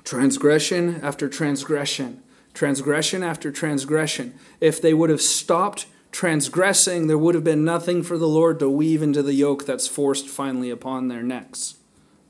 transgression 0.06 1.02
after 1.02 1.28
transgression, 1.28 2.24
transgression 2.54 3.24
after 3.24 3.52
transgression. 3.52 4.38
If 4.62 4.82
they 4.82 4.94
would 4.94 5.10
have 5.10 5.22
stopped 5.22 5.88
transgressing, 6.12 7.08
there 7.08 7.18
would 7.18 7.36
have 7.36 7.44
been 7.44 7.66
nothing 7.66 8.02
for 8.02 8.18
the 8.18 8.28
Lord 8.28 8.60
to 8.60 8.70
weave 8.70 9.02
into 9.02 9.22
the 9.22 9.34
yoke 9.34 9.66
that's 9.66 9.88
forced 9.88 10.30
finally 10.30 10.70
upon 10.70 11.10
their 11.10 11.24
necks, 11.24 11.76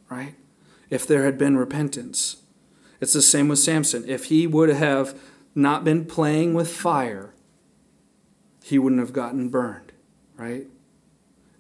right? 0.09 0.34
If 0.89 1.05
there 1.05 1.23
had 1.23 1.38
been 1.38 1.57
repentance. 1.57 2.38
It's 2.99 3.13
the 3.13 3.21
same 3.21 3.49
with 3.49 3.59
Samson. 3.59 4.03
If 4.07 4.26
he 4.26 4.47
would 4.47 4.69
have 4.69 5.19
not 5.53 5.84
been 5.84 6.05
playing 6.05 6.53
with 6.53 6.71
fire, 6.71 7.34
he 8.63 8.80
wouldn't 8.80 9.01
have 9.01 9.13
gotten 9.13 9.49
burned, 9.49 9.91
right? 10.38 10.65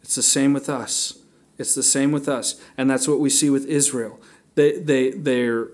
It's 0.01 0.15
the 0.15 0.23
same 0.23 0.53
with 0.53 0.69
us. 0.69 1.19
It's 1.57 1.75
the 1.75 1.83
same 1.83 2.11
with 2.11 2.27
us. 2.27 2.59
And 2.77 2.89
that's 2.89 3.07
what 3.07 3.19
we 3.19 3.29
see 3.29 3.49
with 3.49 3.65
Israel. 3.65 4.19
They, 4.55 4.79
they, 4.79 5.11
they're 5.11 5.67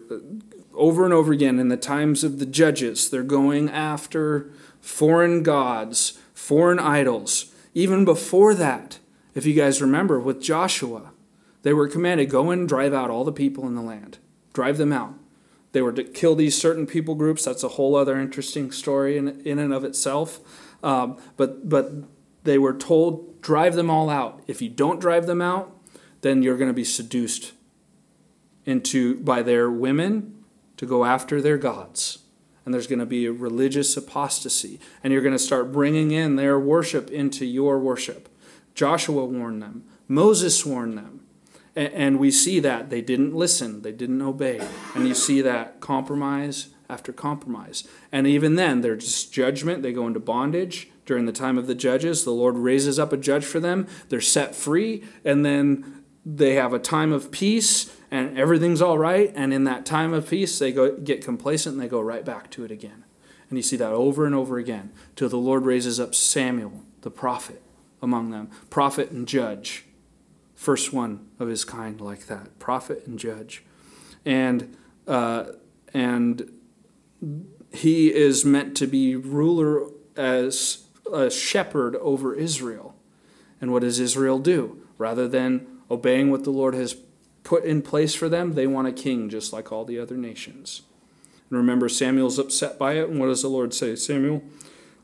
over 0.73 1.05
and 1.05 1.13
over 1.13 1.31
again 1.31 1.59
in 1.59 1.69
the 1.69 1.77
times 1.77 2.23
of 2.23 2.39
the 2.39 2.45
judges, 2.45 3.09
they're 3.09 3.23
going 3.23 3.69
after 3.69 4.51
foreign 4.79 5.43
gods, 5.43 6.19
foreign 6.33 6.79
idols. 6.79 7.53
Even 7.73 8.03
before 8.03 8.53
that, 8.55 8.99
if 9.35 9.45
you 9.45 9.53
guys 9.53 9.81
remember 9.81 10.19
with 10.19 10.41
Joshua, 10.41 11.11
they 11.63 11.73
were 11.73 11.87
commanded 11.87 12.29
go 12.29 12.49
and 12.49 12.67
drive 12.67 12.93
out 12.93 13.09
all 13.09 13.23
the 13.23 13.31
people 13.31 13.67
in 13.67 13.75
the 13.75 13.81
land, 13.81 14.17
drive 14.53 14.77
them 14.77 14.91
out. 14.91 15.13
They 15.71 15.81
were 15.81 15.93
to 15.93 16.03
kill 16.03 16.35
these 16.35 16.59
certain 16.59 16.85
people 16.85 17.15
groups. 17.15 17.45
That's 17.45 17.63
a 17.63 17.69
whole 17.69 17.95
other 17.95 18.19
interesting 18.19 18.71
story 18.71 19.17
in, 19.17 19.39
in 19.41 19.57
and 19.57 19.73
of 19.73 19.85
itself. 19.85 20.39
Um, 20.83 21.17
but 21.37 21.69
but 21.69 21.91
they 22.43 22.57
were 22.57 22.73
told 22.73 23.41
drive 23.41 23.75
them 23.75 23.89
all 23.89 24.09
out. 24.09 24.41
If 24.47 24.61
you 24.61 24.67
don't 24.67 24.99
drive 24.99 25.27
them 25.27 25.41
out, 25.41 25.73
then 26.21 26.43
you're 26.43 26.57
going 26.57 26.69
to 26.69 26.73
be 26.73 26.83
seduced 26.83 27.53
into 28.65 29.15
by 29.21 29.41
their 29.41 29.69
women 29.69 30.43
to 30.77 30.85
go 30.85 31.05
after 31.05 31.41
their 31.41 31.57
gods. 31.57 32.19
And 32.65 32.73
there's 32.73 32.87
going 32.87 32.99
to 32.99 33.05
be 33.05 33.25
a 33.25 33.31
religious 33.31 33.97
apostasy. 33.97 34.79
And 35.03 35.11
you're 35.11 35.21
going 35.21 35.35
to 35.35 35.39
start 35.39 35.71
bringing 35.71 36.11
in 36.11 36.35
their 36.35 36.59
worship 36.59 37.09
into 37.09 37.45
your 37.45 37.79
worship. 37.79 38.29
Joshua 38.75 39.25
warned 39.25 39.61
them, 39.61 39.83
Moses 40.07 40.65
warned 40.65 40.97
them. 40.97 41.19
And 41.73 42.19
we 42.19 42.31
see 42.31 42.59
that 42.59 42.89
they 42.89 43.01
didn't 43.01 43.33
listen, 43.33 43.81
they 43.81 43.93
didn't 43.93 44.21
obey. 44.21 44.59
And 44.93 45.07
you 45.07 45.13
see 45.13 45.41
that 45.41 45.79
compromise 45.79 46.69
after 46.89 47.13
compromise. 47.13 47.87
And 48.11 48.27
even 48.27 48.55
then, 48.55 48.81
there's 48.81 49.23
judgment. 49.25 49.81
They 49.81 49.93
go 49.93 50.05
into 50.07 50.19
bondage 50.19 50.89
during 51.05 51.25
the 51.25 51.31
time 51.31 51.57
of 51.57 51.67
the 51.67 51.75
judges. 51.75 52.25
The 52.25 52.31
Lord 52.31 52.57
raises 52.57 52.99
up 52.99 53.13
a 53.13 53.17
judge 53.17 53.45
for 53.45 53.61
them. 53.61 53.87
They're 54.09 54.19
set 54.19 54.53
free. 54.53 55.03
And 55.23 55.45
then 55.45 56.03
they 56.25 56.55
have 56.55 56.73
a 56.73 56.79
time 56.79 57.13
of 57.13 57.31
peace 57.31 57.95
and 58.11 58.37
everything's 58.37 58.81
all 58.81 58.97
right. 58.97 59.31
And 59.33 59.53
in 59.53 59.63
that 59.63 59.85
time 59.85 60.13
of 60.13 60.29
peace, 60.29 60.59
they 60.59 60.73
go, 60.73 60.97
get 60.97 61.23
complacent 61.23 61.73
and 61.73 61.81
they 61.81 61.87
go 61.87 62.01
right 62.01 62.25
back 62.25 62.51
to 62.51 62.65
it 62.65 62.69
again. 62.71 63.05
And 63.49 63.57
you 63.57 63.63
see 63.63 63.77
that 63.77 63.91
over 63.91 64.25
and 64.25 64.35
over 64.35 64.57
again 64.57 64.91
till 65.15 65.29
the 65.29 65.37
Lord 65.37 65.65
raises 65.65 65.99
up 65.99 66.13
Samuel, 66.13 66.83
the 67.01 67.09
prophet, 67.09 67.61
among 68.01 68.31
them. 68.31 68.49
Prophet 68.69 69.11
and 69.11 69.25
judge. 69.27 69.85
First 70.55 70.91
one 70.93 71.27
of 71.39 71.47
his 71.47 71.63
kind 71.63 72.01
like 72.01 72.27
that. 72.27 72.59
Prophet 72.59 73.07
and 73.07 73.17
judge. 73.17 73.63
And, 74.25 74.75
uh, 75.07 75.45
and 75.93 76.51
he 77.71 78.13
is 78.13 78.43
meant 78.43 78.75
to 78.77 78.87
be 78.87 79.15
ruler 79.15 79.87
as 80.17 80.85
a 81.11 81.29
shepherd 81.29 81.95
over 81.95 82.35
Israel. 82.35 82.95
And 83.61 83.71
what 83.71 83.81
does 83.81 83.99
Israel 83.99 84.39
do? 84.39 84.85
Rather 84.97 85.27
than 85.27 85.65
obeying 85.89 86.29
what 86.29 86.43
the 86.43 86.51
Lord 86.51 86.73
has 86.73 86.95
put 87.43 87.63
in 87.63 87.81
place 87.81 88.13
for 88.15 88.29
them, 88.29 88.53
they 88.53 88.67
want 88.67 88.87
a 88.87 88.91
king 88.91 89.29
just 89.29 89.51
like 89.53 89.71
all 89.71 89.85
the 89.85 89.99
other 89.99 90.17
nations. 90.17 90.81
And 91.49 91.57
remember, 91.57 91.89
Samuel's 91.89 92.39
upset 92.39 92.79
by 92.79 92.93
it. 92.93 93.09
And 93.09 93.19
what 93.19 93.27
does 93.27 93.41
the 93.41 93.49
Lord 93.49 93.73
say? 93.73 93.95
Samuel, 93.95 94.43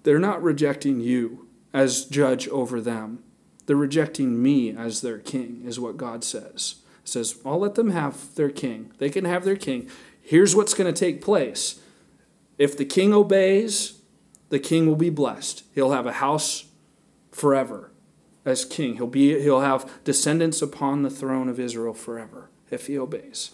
they're 0.03 0.19
not 0.19 0.41
rejecting 0.41 0.99
you 0.99 1.47
as 1.73 2.05
judge 2.05 2.47
over 2.49 2.79
them. 2.79 3.23
They're 3.65 3.75
rejecting 3.75 4.41
me 4.41 4.71
as 4.71 5.01
their 5.01 5.19
king, 5.19 5.63
is 5.65 5.79
what 5.79 5.97
God 5.97 6.23
says. 6.23 6.75
Says, 7.03 7.39
I'll 7.45 7.59
let 7.59 7.75
them 7.75 7.89
have 7.89 8.33
their 8.35 8.49
king. 8.49 8.91
They 8.97 9.09
can 9.09 9.25
have 9.25 9.43
their 9.43 9.55
king. 9.55 9.89
Here's 10.21 10.55
what's 10.55 10.73
going 10.73 10.93
to 10.93 10.97
take 10.97 11.21
place. 11.21 11.79
If 12.57 12.77
the 12.77 12.85
king 12.85 13.13
obeys, 13.13 13.99
the 14.49 14.59
king 14.59 14.88
will 14.88 14.95
be 14.95 15.09
blessed. 15.09 15.63
He'll 15.75 15.91
have 15.91 16.05
a 16.05 16.13
house 16.13 16.65
forever 17.31 17.86
as 18.47 18.65
king. 18.65 18.95
He'll, 18.95 19.07
be, 19.07 19.39
he'll 19.41 19.61
have 19.61 20.03
descendants 20.03 20.61
upon 20.61 21.03
the 21.03 21.09
throne 21.09 21.49
of 21.49 21.59
Israel 21.59 21.93
forever 21.93 22.49
if 22.71 22.87
he 22.87 22.97
obeys. 22.97 23.51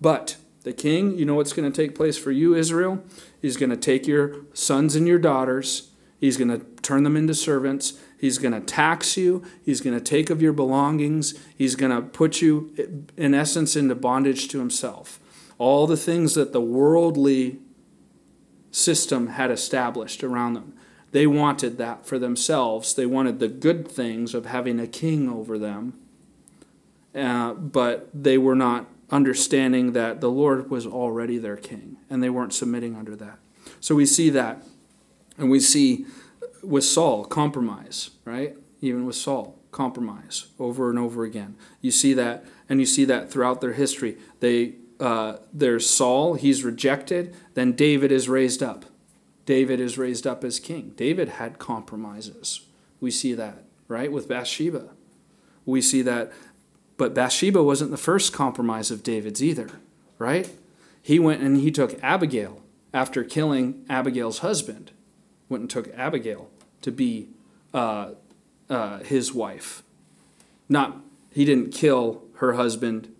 But 0.00 0.36
the 0.62 0.72
king, 0.72 1.18
you 1.18 1.24
know 1.24 1.34
what's 1.34 1.52
going 1.52 1.70
to 1.70 1.76
take 1.76 1.94
place 1.94 2.16
for 2.16 2.30
you, 2.30 2.54
Israel? 2.54 3.02
He's 3.42 3.56
going 3.56 3.70
to 3.70 3.76
take 3.76 4.06
your 4.06 4.36
sons 4.54 4.94
and 4.94 5.06
your 5.06 5.18
daughters, 5.18 5.90
he's 6.20 6.36
going 6.36 6.50
to 6.50 6.64
turn 6.82 7.02
them 7.02 7.16
into 7.16 7.34
servants. 7.34 7.98
He's 8.18 8.38
going 8.38 8.52
to 8.52 8.60
tax 8.60 9.16
you. 9.16 9.44
He's 9.64 9.80
going 9.80 9.96
to 9.96 10.02
take 10.02 10.28
of 10.28 10.42
your 10.42 10.52
belongings. 10.52 11.34
He's 11.56 11.76
going 11.76 11.92
to 11.92 12.02
put 12.02 12.42
you, 12.42 13.06
in 13.16 13.32
essence, 13.32 13.76
into 13.76 13.94
bondage 13.94 14.48
to 14.48 14.58
himself. 14.58 15.20
All 15.56 15.86
the 15.86 15.96
things 15.96 16.34
that 16.34 16.52
the 16.52 16.60
worldly 16.60 17.58
system 18.72 19.28
had 19.28 19.52
established 19.52 20.24
around 20.24 20.54
them. 20.54 20.74
They 21.12 21.26
wanted 21.26 21.78
that 21.78 22.06
for 22.06 22.18
themselves. 22.18 22.94
They 22.94 23.06
wanted 23.06 23.38
the 23.38 23.48
good 23.48 23.88
things 23.88 24.34
of 24.34 24.46
having 24.46 24.78
a 24.78 24.86
king 24.86 25.28
over 25.28 25.58
them. 25.58 25.98
Uh, 27.14 27.54
but 27.54 28.08
they 28.12 28.36
were 28.36 28.54
not 28.54 28.86
understanding 29.10 29.92
that 29.92 30.20
the 30.20 30.30
Lord 30.30 30.70
was 30.70 30.86
already 30.86 31.38
their 31.38 31.56
king, 31.56 31.96
and 32.10 32.22
they 32.22 32.28
weren't 32.28 32.52
submitting 32.52 32.94
under 32.94 33.16
that. 33.16 33.38
So 33.80 33.94
we 33.94 34.06
see 34.06 34.30
that. 34.30 34.62
And 35.38 35.50
we 35.50 35.60
see 35.60 36.04
with 36.62 36.84
Saul, 36.84 37.24
compromise, 37.24 38.10
right? 38.24 38.56
Even 38.80 39.06
with 39.06 39.16
Saul, 39.16 39.58
compromise 39.70 40.48
over 40.58 40.90
and 40.90 40.98
over 40.98 41.24
again. 41.24 41.56
You 41.80 41.90
see 41.90 42.12
that, 42.14 42.44
and 42.68 42.80
you 42.80 42.86
see 42.86 43.04
that 43.06 43.30
throughout 43.30 43.60
their 43.60 43.72
history. 43.72 44.18
They, 44.40 44.74
uh, 45.00 45.36
there's 45.52 45.88
Saul, 45.88 46.34
he's 46.34 46.64
rejected, 46.64 47.34
then 47.54 47.72
David 47.72 48.12
is 48.12 48.28
raised 48.28 48.62
up. 48.62 48.84
David 49.48 49.80
is 49.80 49.96
raised 49.96 50.26
up 50.26 50.44
as 50.44 50.60
king. 50.60 50.92
David 50.94 51.30
had 51.30 51.58
compromises. 51.58 52.66
We 53.00 53.10
see 53.10 53.32
that, 53.32 53.64
right, 53.88 54.12
with 54.12 54.28
Bathsheba. 54.28 54.90
We 55.64 55.80
see 55.80 56.02
that, 56.02 56.34
but 56.98 57.14
Bathsheba 57.14 57.62
wasn't 57.62 57.90
the 57.90 57.96
first 57.96 58.34
compromise 58.34 58.90
of 58.90 59.02
David's 59.02 59.42
either, 59.42 59.70
right? 60.18 60.50
He 61.00 61.18
went 61.18 61.40
and 61.40 61.56
he 61.56 61.70
took 61.70 61.98
Abigail 62.04 62.60
after 62.92 63.24
killing 63.24 63.86
Abigail's 63.88 64.40
husband, 64.40 64.90
went 65.48 65.62
and 65.62 65.70
took 65.70 65.96
Abigail 65.96 66.50
to 66.82 66.92
be 66.92 67.28
uh, 67.72 68.10
uh, 68.68 68.98
his 68.98 69.32
wife. 69.32 69.82
Not, 70.68 71.00
he 71.32 71.46
didn't 71.46 71.72
kill 71.72 72.22
her 72.34 72.52
husband 72.52 73.14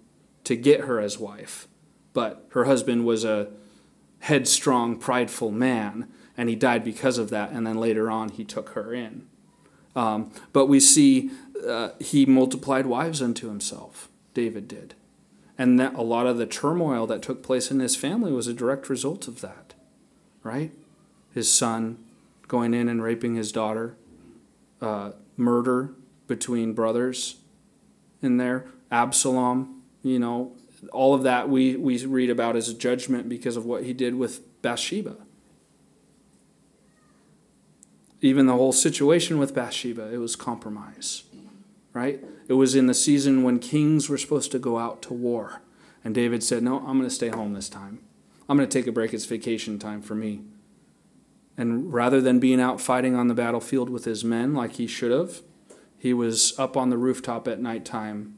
to 0.44 0.56
get 0.56 0.82
her 0.82 1.00
as 1.00 1.16
wife, 1.18 1.66
but 2.12 2.44
her 2.50 2.64
husband 2.64 3.06
was 3.06 3.24
a 3.24 3.48
headstrong, 4.18 4.98
prideful 4.98 5.50
man 5.50 6.06
and 6.38 6.48
he 6.48 6.54
died 6.54 6.84
because 6.84 7.18
of 7.18 7.30
that. 7.30 7.50
And 7.50 7.66
then 7.66 7.78
later 7.78 8.08
on, 8.08 8.28
he 8.28 8.44
took 8.44 8.70
her 8.70 8.94
in. 8.94 9.26
Um, 9.96 10.30
but 10.52 10.66
we 10.66 10.78
see 10.78 11.30
uh, 11.66 11.90
he 11.98 12.24
multiplied 12.24 12.86
wives 12.86 13.20
unto 13.20 13.48
himself. 13.48 14.08
David 14.32 14.68
did, 14.68 14.94
and 15.58 15.80
that 15.80 15.94
a 15.94 16.02
lot 16.02 16.28
of 16.28 16.38
the 16.38 16.46
turmoil 16.46 17.08
that 17.08 17.20
took 17.20 17.42
place 17.42 17.72
in 17.72 17.80
his 17.80 17.96
family 17.96 18.30
was 18.30 18.46
a 18.46 18.54
direct 18.54 18.88
result 18.88 19.26
of 19.26 19.40
that. 19.40 19.74
Right, 20.44 20.70
his 21.34 21.52
son 21.52 21.98
going 22.46 22.72
in 22.72 22.88
and 22.88 23.02
raping 23.02 23.34
his 23.34 23.50
daughter, 23.50 23.96
uh, 24.80 25.12
murder 25.36 25.90
between 26.28 26.72
brothers 26.74 27.38
in 28.22 28.36
there, 28.36 28.66
Absalom. 28.92 29.82
You 30.04 30.20
know, 30.20 30.52
all 30.92 31.14
of 31.14 31.24
that 31.24 31.48
we 31.48 31.74
we 31.74 32.06
read 32.06 32.30
about 32.30 32.54
as 32.54 32.68
a 32.68 32.74
judgment 32.74 33.28
because 33.28 33.56
of 33.56 33.66
what 33.66 33.82
he 33.82 33.92
did 33.92 34.14
with 34.14 34.62
Bathsheba 34.62 35.16
even 38.20 38.46
the 38.46 38.54
whole 38.54 38.72
situation 38.72 39.38
with 39.38 39.54
Bathsheba, 39.54 40.12
it 40.12 40.18
was 40.18 40.36
compromise, 40.36 41.24
right? 41.92 42.22
It 42.48 42.54
was 42.54 42.74
in 42.74 42.86
the 42.86 42.94
season 42.94 43.42
when 43.42 43.58
kings 43.58 44.08
were 44.08 44.18
supposed 44.18 44.50
to 44.52 44.58
go 44.58 44.78
out 44.78 45.02
to 45.02 45.14
war. 45.14 45.62
And 46.02 46.14
David 46.14 46.42
said, 46.42 46.62
No, 46.62 46.78
I'm 46.78 46.98
going 46.98 47.08
to 47.08 47.14
stay 47.14 47.28
home 47.28 47.52
this 47.52 47.68
time. 47.68 48.00
I'm 48.48 48.56
going 48.56 48.68
to 48.68 48.78
take 48.78 48.86
a 48.86 48.92
break. 48.92 49.12
It's 49.12 49.26
vacation 49.26 49.78
time 49.78 50.02
for 50.02 50.14
me. 50.14 50.42
And 51.56 51.92
rather 51.92 52.20
than 52.20 52.38
being 52.38 52.60
out 52.60 52.80
fighting 52.80 53.14
on 53.14 53.28
the 53.28 53.34
battlefield 53.34 53.90
with 53.90 54.04
his 54.04 54.24
men 54.24 54.54
like 54.54 54.74
he 54.74 54.86
should 54.86 55.10
have, 55.10 55.42
he 55.98 56.14
was 56.14 56.58
up 56.58 56.76
on 56.76 56.90
the 56.90 56.96
rooftop 56.96 57.48
at 57.48 57.60
nighttime 57.60 58.36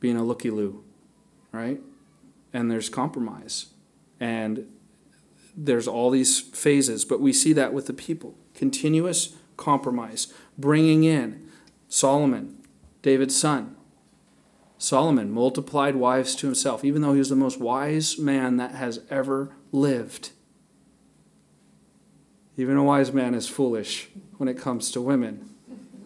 being 0.00 0.16
a 0.16 0.24
looky 0.24 0.50
loo, 0.50 0.84
right? 1.52 1.80
And 2.52 2.70
there's 2.70 2.88
compromise. 2.88 3.66
And 4.18 4.66
there's 5.56 5.88
all 5.88 6.10
these 6.10 6.40
phases, 6.40 7.04
but 7.04 7.20
we 7.20 7.32
see 7.32 7.52
that 7.52 7.72
with 7.72 7.86
the 7.86 7.92
people 7.92 8.36
continuous 8.58 9.36
compromise, 9.56 10.32
bringing 10.58 11.04
in 11.04 11.48
Solomon, 11.88 12.58
David's 13.02 13.36
son. 13.36 13.76
Solomon 14.78 15.30
multiplied 15.30 15.96
wives 15.96 16.34
to 16.36 16.46
himself, 16.46 16.84
even 16.84 17.00
though 17.00 17.12
he 17.12 17.20
was 17.20 17.30
the 17.30 17.36
most 17.36 17.60
wise 17.60 18.18
man 18.18 18.56
that 18.56 18.72
has 18.72 19.00
ever 19.10 19.54
lived. 19.72 20.30
Even 22.56 22.76
a 22.76 22.82
wise 22.82 23.12
man 23.12 23.34
is 23.34 23.48
foolish 23.48 24.08
when 24.38 24.48
it 24.48 24.58
comes 24.58 24.90
to 24.90 25.00
women, 25.00 25.50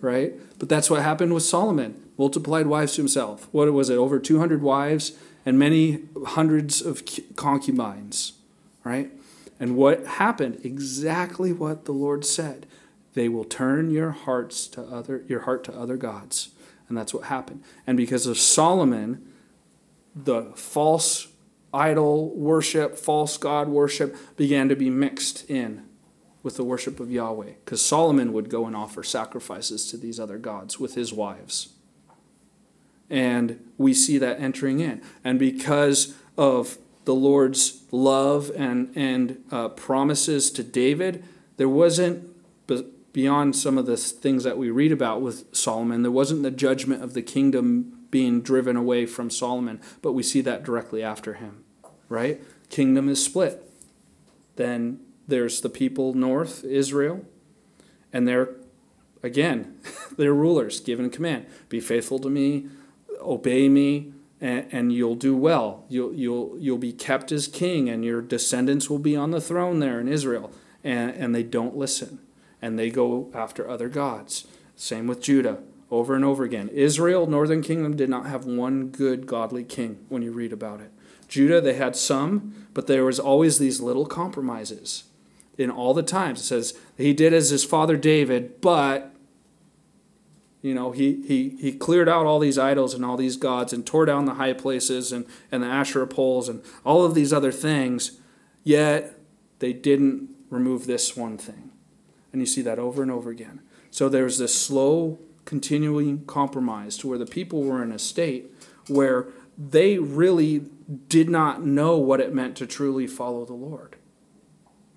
right? 0.02 0.34
But 0.58 0.68
that's 0.68 0.90
what 0.90 1.02
happened 1.02 1.32
with 1.32 1.42
Solomon. 1.42 2.00
Multiplied 2.18 2.66
wives 2.66 2.94
to 2.94 3.00
himself. 3.00 3.48
What 3.52 3.72
was 3.72 3.88
it? 3.88 3.96
Over 3.96 4.18
200 4.18 4.62
wives 4.62 5.12
and 5.46 5.58
many 5.58 6.02
hundreds 6.26 6.82
of 6.82 7.02
concubines, 7.36 8.32
right? 8.84 9.10
And 9.62 9.76
what 9.76 10.04
happened? 10.04 10.58
Exactly 10.64 11.52
what 11.52 11.84
the 11.84 11.92
Lord 11.92 12.24
said. 12.24 12.66
They 13.14 13.28
will 13.28 13.44
turn 13.44 13.92
your 13.92 14.10
hearts 14.10 14.66
to 14.66 14.82
other 14.82 15.22
your 15.28 15.42
heart 15.42 15.62
to 15.64 15.72
other 15.72 15.96
gods. 15.96 16.48
And 16.88 16.98
that's 16.98 17.14
what 17.14 17.26
happened. 17.26 17.62
And 17.86 17.96
because 17.96 18.26
of 18.26 18.38
Solomon, 18.38 19.24
the 20.16 20.46
false 20.56 21.28
idol 21.72 22.30
worship, 22.30 22.98
false 22.98 23.36
god 23.36 23.68
worship 23.68 24.16
began 24.36 24.68
to 24.68 24.74
be 24.74 24.90
mixed 24.90 25.48
in 25.48 25.84
with 26.42 26.56
the 26.56 26.64
worship 26.64 26.98
of 26.98 27.12
Yahweh. 27.12 27.52
Because 27.64 27.80
Solomon 27.80 28.32
would 28.32 28.50
go 28.50 28.66
and 28.66 28.74
offer 28.74 29.04
sacrifices 29.04 29.88
to 29.92 29.96
these 29.96 30.18
other 30.18 30.38
gods 30.38 30.80
with 30.80 30.96
his 30.96 31.12
wives. 31.12 31.68
And 33.08 33.64
we 33.78 33.94
see 33.94 34.18
that 34.18 34.40
entering 34.40 34.80
in. 34.80 35.02
And 35.22 35.38
because 35.38 36.16
of 36.36 36.78
the 37.04 37.14
Lord's 37.14 37.82
love 37.90 38.50
and, 38.54 38.92
and 38.96 39.42
uh, 39.50 39.68
promises 39.68 40.50
to 40.52 40.62
David, 40.62 41.24
there 41.56 41.68
wasn't, 41.68 42.28
beyond 43.12 43.54
some 43.54 43.76
of 43.76 43.86
the 43.86 43.96
things 43.96 44.44
that 44.44 44.56
we 44.56 44.70
read 44.70 44.92
about 44.92 45.20
with 45.20 45.54
Solomon, 45.54 46.02
there 46.02 46.10
wasn't 46.10 46.42
the 46.42 46.50
judgment 46.50 47.02
of 47.02 47.14
the 47.14 47.22
kingdom 47.22 48.06
being 48.10 48.42
driven 48.42 48.76
away 48.76 49.06
from 49.06 49.30
Solomon, 49.30 49.80
but 50.00 50.12
we 50.12 50.22
see 50.22 50.40
that 50.42 50.64
directly 50.64 51.02
after 51.02 51.34
him, 51.34 51.64
right? 52.08 52.42
Kingdom 52.68 53.08
is 53.08 53.22
split. 53.24 53.68
Then 54.56 55.00
there's 55.26 55.60
the 55.60 55.68
people 55.68 56.14
north, 56.14 56.64
Israel, 56.64 57.24
and 58.12 58.28
they're, 58.28 58.50
again, 59.22 59.78
they're 60.16 60.34
rulers 60.34 60.80
given 60.80 61.10
command 61.10 61.46
be 61.68 61.80
faithful 61.80 62.18
to 62.20 62.28
me, 62.28 62.68
obey 63.20 63.68
me, 63.68 64.12
and, 64.42 64.66
and 64.72 64.92
you'll 64.92 65.14
do 65.14 65.34
well. 65.36 65.86
You'll, 65.88 66.12
you'll, 66.12 66.56
you'll 66.58 66.76
be 66.76 66.92
kept 66.92 67.30
as 67.30 67.46
king, 67.46 67.88
and 67.88 68.04
your 68.04 68.20
descendants 68.20 68.90
will 68.90 68.98
be 68.98 69.16
on 69.16 69.30
the 69.30 69.40
throne 69.40 69.78
there 69.78 70.00
in 70.00 70.08
Israel. 70.08 70.52
And, 70.84 71.12
and 71.12 71.34
they 71.34 71.44
don't 71.44 71.76
listen, 71.76 72.18
and 72.60 72.76
they 72.76 72.90
go 72.90 73.30
after 73.32 73.70
other 73.70 73.88
gods. 73.88 74.48
Same 74.74 75.06
with 75.06 75.22
Judah, 75.22 75.60
over 75.92 76.16
and 76.16 76.24
over 76.24 76.42
again. 76.42 76.68
Israel, 76.70 77.26
northern 77.28 77.62
kingdom, 77.62 77.96
did 77.96 78.10
not 78.10 78.26
have 78.26 78.44
one 78.44 78.88
good 78.88 79.26
godly 79.26 79.62
king 79.62 80.04
when 80.08 80.22
you 80.22 80.32
read 80.32 80.52
about 80.52 80.80
it. 80.80 80.90
Judah, 81.28 81.60
they 81.60 81.74
had 81.74 81.94
some, 81.94 82.66
but 82.74 82.88
there 82.88 83.04
was 83.04 83.20
always 83.20 83.58
these 83.58 83.80
little 83.80 84.06
compromises 84.06 85.04
in 85.56 85.70
all 85.70 85.94
the 85.94 86.02
times. 86.02 86.40
It 86.40 86.44
says 86.44 86.74
he 86.96 87.12
did 87.12 87.32
as 87.32 87.50
his 87.50 87.64
father 87.64 87.96
David, 87.96 88.60
but 88.60 89.11
you 90.62 90.74
know, 90.74 90.92
he, 90.92 91.22
he, 91.26 91.50
he 91.60 91.72
cleared 91.72 92.08
out 92.08 92.24
all 92.24 92.38
these 92.38 92.56
idols 92.56 92.94
and 92.94 93.04
all 93.04 93.16
these 93.16 93.36
gods 93.36 93.72
and 93.72 93.84
tore 93.84 94.06
down 94.06 94.24
the 94.24 94.34
high 94.34 94.52
places 94.52 95.10
and, 95.10 95.26
and 95.50 95.64
the 95.64 95.66
Asherah 95.66 96.06
poles 96.06 96.48
and 96.48 96.62
all 96.84 97.04
of 97.04 97.14
these 97.14 97.32
other 97.32 97.50
things, 97.50 98.20
yet 98.62 99.18
they 99.58 99.72
didn't 99.72 100.30
remove 100.50 100.86
this 100.86 101.16
one 101.16 101.36
thing. 101.36 101.72
And 102.32 102.40
you 102.40 102.46
see 102.46 102.62
that 102.62 102.78
over 102.78 103.02
and 103.02 103.10
over 103.10 103.28
again. 103.28 103.60
So 103.90 104.08
there's 104.08 104.38
this 104.38 104.58
slow, 104.58 105.18
continuing 105.44 106.24
compromise 106.26 106.96
to 106.98 107.08
where 107.08 107.18
the 107.18 107.26
people 107.26 107.64
were 107.64 107.82
in 107.82 107.90
a 107.90 107.98
state 107.98 108.50
where 108.88 109.26
they 109.58 109.98
really 109.98 110.66
did 111.08 111.28
not 111.28 111.64
know 111.64 111.96
what 111.98 112.20
it 112.20 112.34
meant 112.34 112.56
to 112.56 112.66
truly 112.66 113.06
follow 113.06 113.44
the 113.44 113.52
Lord, 113.52 113.96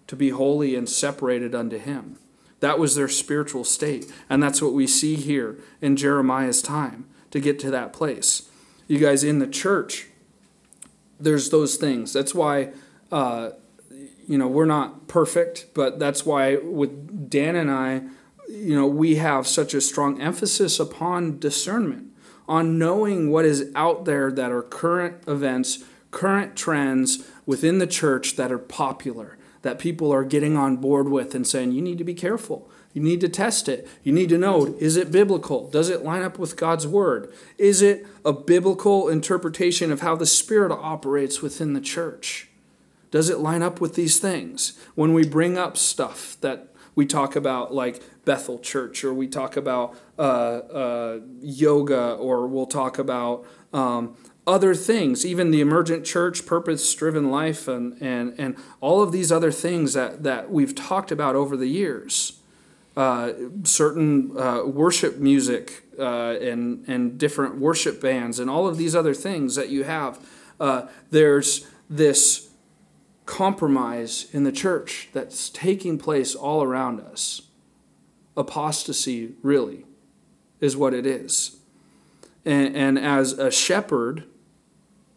to 0.07 0.16
be 0.16 0.30
holy 0.30 0.76
and 0.76 0.88
separated 0.88 1.53
unto 1.53 1.78
Him. 1.78 2.20
That 2.60 2.80
was 2.80 2.95
their 2.95 3.08
spiritual 3.08 3.64
state. 3.64 4.12
And 4.30 4.41
that's 4.41 4.62
what 4.62 4.74
we 4.74 4.88
see 4.88 5.16
here 5.16 5.58
in 5.82 5.95
Jeremiah's 5.95 6.62
time 6.62 7.06
to 7.32 7.39
get 7.39 7.60
to 7.60 7.72
that 7.72 7.93
place. 7.93 8.49
You 8.88 8.99
guys, 8.99 9.24
in 9.24 9.39
the 9.39 9.47
church, 9.47 10.08
there's 11.20 11.49
those 11.49 11.76
things. 11.76 12.14
That's 12.14 12.34
why, 12.34 12.72
uh, 13.12 13.51
you 14.28 14.38
know, 14.38 14.47
we're 14.47 14.66
not 14.66 15.08
perfect, 15.08 15.68
but 15.74 15.99
that's 15.99 16.26
why 16.26 16.58
with 16.58 17.30
Dan 17.30 17.56
and 17.56 17.72
I, 17.72 18.03
you 18.49 18.76
know, 18.76 18.88
we 18.88 19.16
have 19.16 19.47
such 19.47 19.74
a 19.74 19.82
strong 19.82 20.22
emphasis 20.22 20.80
upon 20.80 21.39
discernment, 21.39 22.08
on 22.47 22.78
knowing 22.78 23.32
what 23.32 23.45
is 23.45 23.72
out 23.76 24.06
there 24.06 24.32
that 24.32 24.51
are 24.51 24.62
current 24.62 25.24
events, 25.28 25.84
current 26.12 26.56
trends 26.56 27.28
within 27.45 27.80
the 27.80 27.88
church 27.88 28.36
that 28.36 28.51
are 28.51 28.60
popular 28.60 29.38
that 29.66 29.80
people 29.80 30.11
are 30.13 30.24
getting 30.24 30.55
on 30.55 30.78
board 30.78 31.09
with 31.09 31.34
and 31.34 31.47
saying, 31.47 31.72
you 31.72 31.82
need 31.82 31.97
to 31.97 32.03
be 32.03 32.13
careful. 32.13 32.70
You 32.93 33.01
need 33.01 33.20
to 33.22 33.28
test 33.28 33.68
it. 33.68 33.88
You 34.03 34.13
need 34.13 34.30
to 34.30 34.38
know 34.38 34.76
is 34.78 34.95
it 34.95 35.11
biblical? 35.11 35.68
Does 35.72 35.89
it 35.89 36.03
line 36.03 36.22
up 36.22 36.38
with 36.38 36.55
God's 36.55 36.86
word? 36.86 37.34
Is 37.57 37.82
it 37.82 38.05
a 38.24 38.32
biblical 38.32 39.09
interpretation 39.09 39.91
of 39.91 40.01
how 40.01 40.16
the 40.16 40.28
Spirit 40.28 40.72
operates 40.72 41.41
within 41.41 41.74
the 41.74 41.82
church? 41.82 42.47
Does 43.09 43.28
it 43.28 43.39
line 43.39 43.63
up 43.63 43.82
with 43.82 43.95
these 43.95 44.20
things? 44.20 44.78
When 44.93 45.16
we 45.16 45.28
bring 45.28 45.57
up 45.57 45.78
stuff 45.78 46.38
that 46.41 46.72
we 46.93 47.07
talk 47.07 47.36
about, 47.36 47.74
like 47.74 48.03
Bethel 48.24 48.59
Church, 48.59 49.03
or 49.03 49.16
we 49.16 49.28
talk 49.28 49.57
about 49.57 49.97
uh, 50.20 50.22
uh, 50.22 51.20
yoga, 51.41 52.13
or 52.13 52.45
we'll 52.45 52.68
talk 52.68 52.99
about 52.99 53.47
um, 53.74 54.16
other 54.48 54.76
things, 54.76 55.26
even 55.26 55.52
the 55.52 55.62
emergent 55.62 56.06
church, 56.06 56.46
purpose 56.46 56.93
driven 56.93 57.32
life, 57.32 57.68
and, 57.68 58.00
and, 58.02 58.34
and 58.38 58.56
all 58.80 59.02
of 59.02 59.12
these 59.12 59.32
other 59.32 59.52
things 59.52 59.93
that, 59.93 60.24
that 60.24 60.52
we've 60.52 60.76
talked 60.76 61.12
about 61.12 61.36
over 61.36 61.58
the 61.58 61.68
years. 61.68 62.39
Uh, 62.96 63.34
certain 63.64 64.38
uh, 64.38 64.64
worship 64.64 65.18
music 65.18 65.84
uh, 66.00 66.38
and, 66.39 66.88
and 66.88 67.18
different 67.18 67.58
worship 67.58 68.00
bands, 68.02 68.39
and 68.39 68.50
all 68.50 68.68
of 68.68 68.78
these 68.78 68.96
other 68.96 69.14
things 69.14 69.56
that 69.56 69.70
you 69.70 69.84
have. 69.84 70.20
Uh, 70.60 70.84
there's 71.10 71.68
this 71.89 72.50
compromise 73.26 74.28
in 74.32 74.43
the 74.43 74.52
church 74.52 75.10
that's 75.12 75.50
taking 75.50 75.98
place 75.98 76.36
all 76.36 76.64
around 76.64 77.02
us. 77.02 77.41
Apostasy, 78.38 79.34
really, 79.41 79.86
is 80.62 80.78
what 80.78 80.93
it 80.93 81.06
is. 81.06 81.58
And, 82.46 82.76
and 82.76 83.00
as 83.00 83.34
a 83.34 83.52
shepherd, 83.52 84.24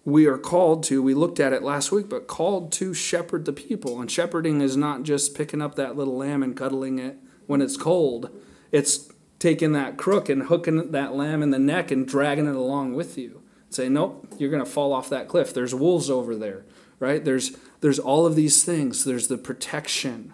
we 0.09 0.27
are 0.27 0.39
called 0.39 0.83
to, 0.85 1.03
we 1.03 1.13
looked 1.13 1.39
at 1.39 1.53
it 1.53 1.63
last 1.63 1.93
week, 1.93 2.09
but 2.09 2.27
called 2.27 2.73
to 2.73 2.95
shepherd 2.95 3.45
the 3.45 3.53
people. 3.53 4.01
And 4.01 4.11
shepherding 4.11 4.61
is 4.61 4.77
not 4.77 5.03
just 5.03 5.35
picking 5.35 5.61
up 5.61 5.75
that 5.75 5.97
little 5.97 6.17
lamb 6.17 6.43
and 6.43 6.57
cuddling 6.57 6.99
it 6.99 7.19
when 7.47 7.61
it's 7.61 7.77
cold, 7.77 8.31
it's 8.73 9.11
taking 9.39 9.73
that 9.73 9.97
crook 9.97 10.29
and 10.29 10.45
hooking 10.45 10.93
that 10.93 11.15
lamb 11.15 11.43
in 11.43 11.51
the 11.51 11.59
neck 11.59 11.91
and 11.91 12.09
dragging 12.09 12.47
it 12.47 12.57
along 12.57 12.95
with 12.95 13.17
you. 13.17 13.43
Say, 13.71 13.89
nope, 13.89 14.27
you're 14.39 14.51
going 14.51 14.65
to 14.65 14.71
fall 14.71 14.93
off 14.93 15.11
that 15.11 15.29
cliff. 15.29 15.53
There's 15.53 15.75
wolves 15.75 16.09
over 16.11 16.35
there, 16.35 16.65
right? 16.99 17.25
There's, 17.25 17.57
there's 17.81 17.99
all 17.99 18.25
of 18.27 18.35
these 18.35 18.65
things. 18.65 19.05
There's 19.05 19.29
the 19.29 19.39
protection. 19.39 20.33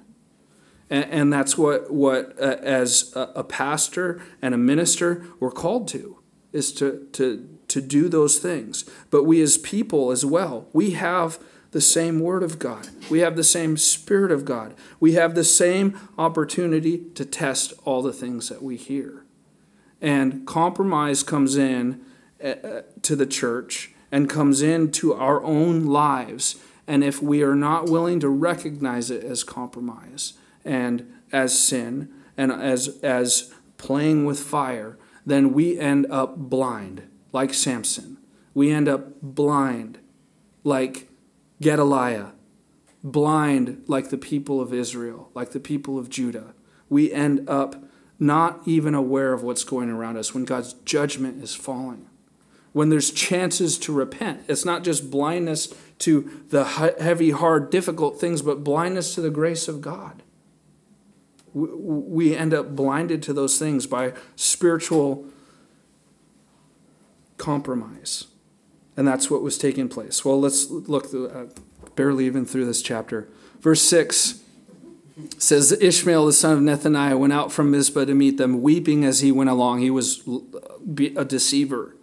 And, 0.88 1.04
and 1.10 1.32
that's 1.32 1.58
what, 1.58 1.92
what 1.92 2.40
uh, 2.40 2.58
as 2.62 3.12
a, 3.16 3.32
a 3.36 3.44
pastor 3.44 4.22
and 4.40 4.54
a 4.54 4.58
minister, 4.58 5.26
we're 5.40 5.50
called 5.50 5.88
to, 5.88 6.20
is 6.52 6.72
to, 6.74 7.08
to 7.12 7.53
to 7.68 7.80
do 7.80 8.08
those 8.08 8.38
things. 8.38 8.84
But 9.10 9.24
we 9.24 9.40
as 9.42 9.58
people 9.58 10.10
as 10.10 10.24
well, 10.24 10.68
we 10.72 10.92
have 10.92 11.38
the 11.74 11.80
same 11.80 12.20
Word 12.20 12.44
of 12.44 12.60
God. 12.60 12.88
We 13.10 13.18
have 13.18 13.34
the 13.34 13.42
same 13.42 13.76
Spirit 13.76 14.30
of 14.30 14.44
God. 14.44 14.74
We 15.00 15.14
have 15.14 15.34
the 15.34 15.42
same 15.42 15.98
opportunity 16.16 16.98
to 17.16 17.24
test 17.24 17.72
all 17.84 18.00
the 18.00 18.12
things 18.12 18.48
that 18.48 18.62
we 18.62 18.76
hear. 18.76 19.24
And 20.00 20.46
compromise 20.46 21.24
comes 21.24 21.56
in 21.56 22.00
uh, 22.42 22.82
to 23.02 23.16
the 23.16 23.26
church 23.26 23.90
and 24.12 24.30
comes 24.30 24.62
into 24.62 25.14
our 25.14 25.42
own 25.42 25.84
lives. 25.84 26.56
And 26.86 27.02
if 27.02 27.20
we 27.20 27.42
are 27.42 27.56
not 27.56 27.88
willing 27.88 28.20
to 28.20 28.28
recognize 28.28 29.10
it 29.10 29.24
as 29.24 29.42
compromise 29.42 30.34
and 30.64 31.12
as 31.32 31.58
sin 31.58 32.08
and 32.36 32.52
as, 32.52 33.00
as 33.02 33.52
playing 33.78 34.26
with 34.26 34.38
fire, 34.38 34.96
then 35.26 35.52
we 35.52 35.76
end 35.76 36.06
up 36.08 36.36
blind 36.36 37.02
like 37.34 37.52
Samson. 37.52 38.16
We 38.54 38.70
end 38.70 38.88
up 38.88 39.20
blind 39.20 39.98
like 40.62 41.10
Gedaliah 41.60 42.32
blind 43.04 43.84
like 43.86 44.08
the 44.08 44.16
people 44.16 44.60
of 44.60 44.72
Israel, 44.72 45.30
like 45.34 45.50
the 45.50 45.60
people 45.60 45.98
of 45.98 46.08
Judah. 46.08 46.54
We 46.88 47.12
end 47.12 47.48
up 47.48 47.84
not 48.18 48.62
even 48.64 48.94
aware 48.94 49.34
of 49.34 49.42
what's 49.42 49.62
going 49.62 49.90
around 49.90 50.16
us 50.16 50.32
when 50.32 50.46
God's 50.46 50.72
judgment 50.84 51.44
is 51.44 51.54
falling. 51.54 52.08
When 52.72 52.88
there's 52.88 53.12
chances 53.12 53.78
to 53.80 53.92
repent. 53.92 54.44
It's 54.48 54.64
not 54.64 54.82
just 54.82 55.10
blindness 55.10 55.72
to 56.00 56.42
the 56.48 56.64
heavy, 56.64 57.30
hard, 57.30 57.70
difficult 57.70 58.18
things, 58.18 58.42
but 58.42 58.64
blindness 58.64 59.14
to 59.14 59.20
the 59.20 59.30
grace 59.30 59.68
of 59.68 59.80
God. 59.80 60.22
We 61.52 62.34
end 62.34 62.52
up 62.52 62.74
blinded 62.74 63.22
to 63.24 63.32
those 63.32 63.58
things 63.58 63.86
by 63.86 64.14
spiritual 64.34 65.26
compromise. 67.36 68.26
And 68.96 69.06
that's 69.06 69.30
what 69.30 69.42
was 69.42 69.58
taking 69.58 69.88
place. 69.88 70.24
Well, 70.24 70.40
let's 70.40 70.70
look 70.70 71.12
uh, 71.12 71.46
barely 71.96 72.26
even 72.26 72.46
through 72.46 72.66
this 72.66 72.82
chapter. 72.82 73.28
Verse 73.60 73.82
6 73.82 74.40
says 75.38 75.72
Ishmael, 75.72 76.26
the 76.26 76.32
son 76.32 76.52
of 76.52 76.62
Nethaniah, 76.62 77.18
went 77.18 77.32
out 77.32 77.52
from 77.52 77.70
Mizpah 77.70 78.04
to 78.04 78.14
meet 78.14 78.36
them, 78.36 78.62
weeping 78.62 79.04
as 79.04 79.20
he 79.20 79.30
went 79.30 79.50
along. 79.50 79.80
He 79.80 79.90
was 79.90 80.22
a 81.16 81.24
deceiver. 81.24 81.96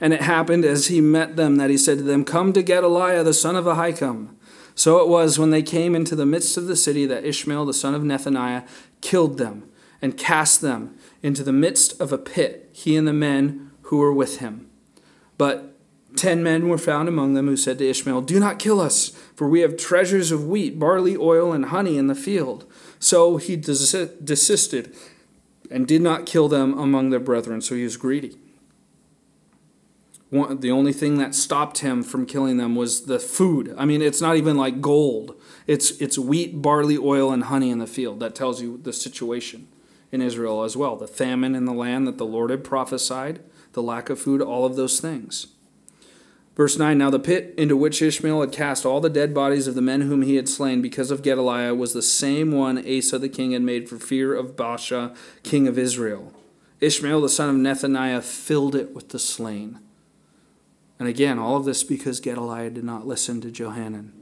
And 0.00 0.12
it 0.14 0.22
happened 0.22 0.64
as 0.64 0.86
he 0.86 1.00
met 1.00 1.36
them 1.36 1.56
that 1.56 1.70
he 1.70 1.76
said 1.76 1.98
to 1.98 2.04
them, 2.04 2.24
Come 2.24 2.52
to 2.54 2.62
Gedaliah, 2.62 3.22
the 3.22 3.34
son 3.34 3.56
of 3.56 3.66
Ahikam. 3.66 4.34
So 4.74 4.98
it 5.00 5.08
was 5.08 5.38
when 5.38 5.50
they 5.50 5.62
came 5.62 5.94
into 5.94 6.16
the 6.16 6.24
midst 6.24 6.56
of 6.56 6.66
the 6.66 6.76
city 6.76 7.04
that 7.06 7.24
Ishmael, 7.24 7.66
the 7.66 7.74
son 7.74 7.94
of 7.94 8.02
Nethaniah, 8.02 8.66
killed 9.02 9.36
them 9.36 9.68
and 10.00 10.16
cast 10.16 10.62
them 10.62 10.96
into 11.22 11.42
the 11.42 11.52
midst 11.52 12.00
of 12.00 12.12
a 12.12 12.18
pit, 12.18 12.70
he 12.72 12.96
and 12.96 13.06
the 13.06 13.12
men 13.12 13.70
who 13.82 13.98
were 13.98 14.12
with 14.12 14.38
him. 14.38 14.69
But 15.40 15.74
ten 16.16 16.42
men 16.42 16.68
were 16.68 16.76
found 16.76 17.08
among 17.08 17.32
them 17.32 17.46
who 17.46 17.56
said 17.56 17.78
to 17.78 17.88
Ishmael, 17.88 18.20
Do 18.20 18.38
not 18.38 18.58
kill 18.58 18.78
us, 18.78 19.08
for 19.34 19.48
we 19.48 19.60
have 19.60 19.78
treasures 19.78 20.30
of 20.30 20.46
wheat, 20.46 20.78
barley, 20.78 21.16
oil, 21.16 21.54
and 21.54 21.64
honey 21.64 21.96
in 21.96 22.08
the 22.08 22.14
field. 22.14 22.70
So 22.98 23.38
he 23.38 23.56
desisted 23.56 24.94
and 25.70 25.86
did 25.86 26.02
not 26.02 26.26
kill 26.26 26.48
them 26.48 26.78
among 26.78 27.08
their 27.08 27.20
brethren, 27.20 27.62
so 27.62 27.74
he 27.74 27.84
was 27.84 27.96
greedy. 27.96 28.36
One, 30.28 30.60
the 30.60 30.70
only 30.70 30.92
thing 30.92 31.16
that 31.16 31.34
stopped 31.34 31.78
him 31.78 32.02
from 32.02 32.26
killing 32.26 32.58
them 32.58 32.76
was 32.76 33.06
the 33.06 33.18
food. 33.18 33.74
I 33.78 33.86
mean, 33.86 34.02
it's 34.02 34.20
not 34.20 34.36
even 34.36 34.58
like 34.58 34.82
gold. 34.82 35.40
It's 35.66 35.90
it's 36.02 36.18
wheat, 36.18 36.60
barley, 36.60 36.98
oil, 36.98 37.32
and 37.32 37.44
honey 37.44 37.70
in 37.70 37.78
the 37.78 37.86
field. 37.86 38.20
That 38.20 38.34
tells 38.34 38.60
you 38.60 38.76
the 38.76 38.92
situation 38.92 39.68
in 40.12 40.20
Israel 40.20 40.64
as 40.64 40.76
well. 40.76 40.96
The 40.96 41.08
famine 41.08 41.54
in 41.54 41.64
the 41.64 41.72
land 41.72 42.06
that 42.06 42.18
the 42.18 42.26
Lord 42.26 42.50
had 42.50 42.62
prophesied 42.62 43.40
the 43.72 43.82
lack 43.82 44.10
of 44.10 44.18
food, 44.18 44.40
all 44.42 44.64
of 44.64 44.76
those 44.76 45.00
things. 45.00 45.48
Verse 46.56 46.78
9 46.78 46.98
Now 46.98 47.10
the 47.10 47.18
pit 47.18 47.54
into 47.56 47.76
which 47.76 48.02
Ishmael 48.02 48.40
had 48.40 48.52
cast 48.52 48.84
all 48.84 49.00
the 49.00 49.08
dead 49.08 49.32
bodies 49.32 49.66
of 49.66 49.74
the 49.74 49.82
men 49.82 50.02
whom 50.02 50.22
he 50.22 50.36
had 50.36 50.48
slain 50.48 50.82
because 50.82 51.10
of 51.10 51.22
Gedaliah 51.22 51.74
was 51.74 51.92
the 51.92 52.02
same 52.02 52.52
one 52.52 52.78
Asa 52.78 53.18
the 53.18 53.28
king 53.28 53.52
had 53.52 53.62
made 53.62 53.88
for 53.88 53.98
fear 53.98 54.34
of 54.34 54.56
Baasha, 54.56 55.16
king 55.42 55.66
of 55.66 55.78
Israel. 55.78 56.34
Ishmael 56.80 57.20
the 57.20 57.28
son 57.28 57.48
of 57.48 57.56
Nethaniah 57.56 58.22
filled 58.22 58.74
it 58.74 58.94
with 58.94 59.10
the 59.10 59.18
slain. 59.18 59.78
And 60.98 61.08
again, 61.08 61.38
all 61.38 61.56
of 61.56 61.64
this 61.64 61.82
because 61.82 62.20
Gedaliah 62.20 62.70
did 62.70 62.84
not 62.84 63.06
listen 63.06 63.40
to 63.40 63.50
Johanan. 63.50 64.19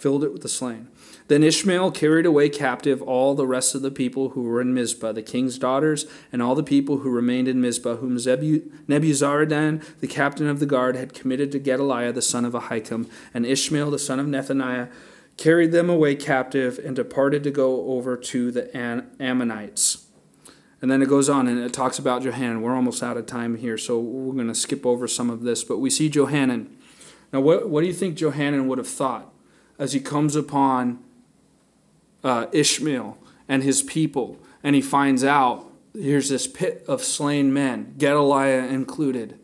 Filled 0.00 0.24
it 0.24 0.32
with 0.32 0.40
the 0.40 0.48
slain. 0.48 0.88
Then 1.28 1.42
Ishmael 1.42 1.90
carried 1.90 2.24
away 2.24 2.48
captive 2.48 3.02
all 3.02 3.34
the 3.34 3.46
rest 3.46 3.74
of 3.74 3.82
the 3.82 3.90
people 3.90 4.30
who 4.30 4.44
were 4.44 4.58
in 4.58 4.72
Mizpah, 4.72 5.12
the 5.12 5.22
king's 5.22 5.58
daughters, 5.58 6.06
and 6.32 6.40
all 6.40 6.54
the 6.54 6.62
people 6.62 7.00
who 7.00 7.10
remained 7.10 7.48
in 7.48 7.60
Mizpah, 7.60 7.96
whom 7.96 8.16
Nebuzaradan, 8.16 9.98
the 10.00 10.06
captain 10.06 10.48
of 10.48 10.58
the 10.58 10.64
guard, 10.64 10.96
had 10.96 11.12
committed 11.12 11.52
to 11.52 11.58
Gedaliah 11.58 12.14
the 12.14 12.22
son 12.22 12.46
of 12.46 12.54
Ahikam, 12.54 13.10
and 13.34 13.44
Ishmael 13.44 13.90
the 13.90 13.98
son 13.98 14.18
of 14.18 14.26
Nethaniah 14.26 14.90
carried 15.36 15.70
them 15.70 15.90
away 15.90 16.16
captive 16.16 16.80
and 16.82 16.96
departed 16.96 17.44
to 17.44 17.50
go 17.50 17.90
over 17.90 18.16
to 18.16 18.50
the 18.50 18.74
Ammonites. 19.20 20.06
And 20.80 20.90
then 20.90 21.02
it 21.02 21.10
goes 21.10 21.28
on 21.28 21.46
and 21.46 21.58
it 21.58 21.74
talks 21.74 21.98
about 21.98 22.22
Johanan. 22.22 22.62
We're 22.62 22.74
almost 22.74 23.02
out 23.02 23.18
of 23.18 23.26
time 23.26 23.56
here, 23.56 23.76
so 23.76 24.00
we're 24.00 24.32
going 24.32 24.48
to 24.48 24.54
skip 24.54 24.86
over 24.86 25.06
some 25.06 25.28
of 25.28 25.42
this. 25.42 25.62
But 25.62 25.76
we 25.76 25.90
see 25.90 26.08
Johanan. 26.08 26.74
Now, 27.34 27.42
what, 27.42 27.68
what 27.68 27.82
do 27.82 27.86
you 27.86 27.92
think 27.92 28.16
Johanan 28.16 28.66
would 28.66 28.78
have 28.78 28.88
thought 28.88 29.29
as 29.80 29.94
he 29.94 29.98
comes 29.98 30.36
upon 30.36 31.02
uh, 32.22 32.46
Ishmael 32.52 33.18
and 33.48 33.64
his 33.64 33.82
people, 33.82 34.38
and 34.62 34.76
he 34.76 34.82
finds 34.82 35.24
out 35.24 35.66
here's 35.94 36.28
this 36.28 36.46
pit 36.46 36.84
of 36.86 37.02
slain 37.02 37.52
men, 37.52 37.94
Gedaliah 37.98 38.66
included. 38.66 39.40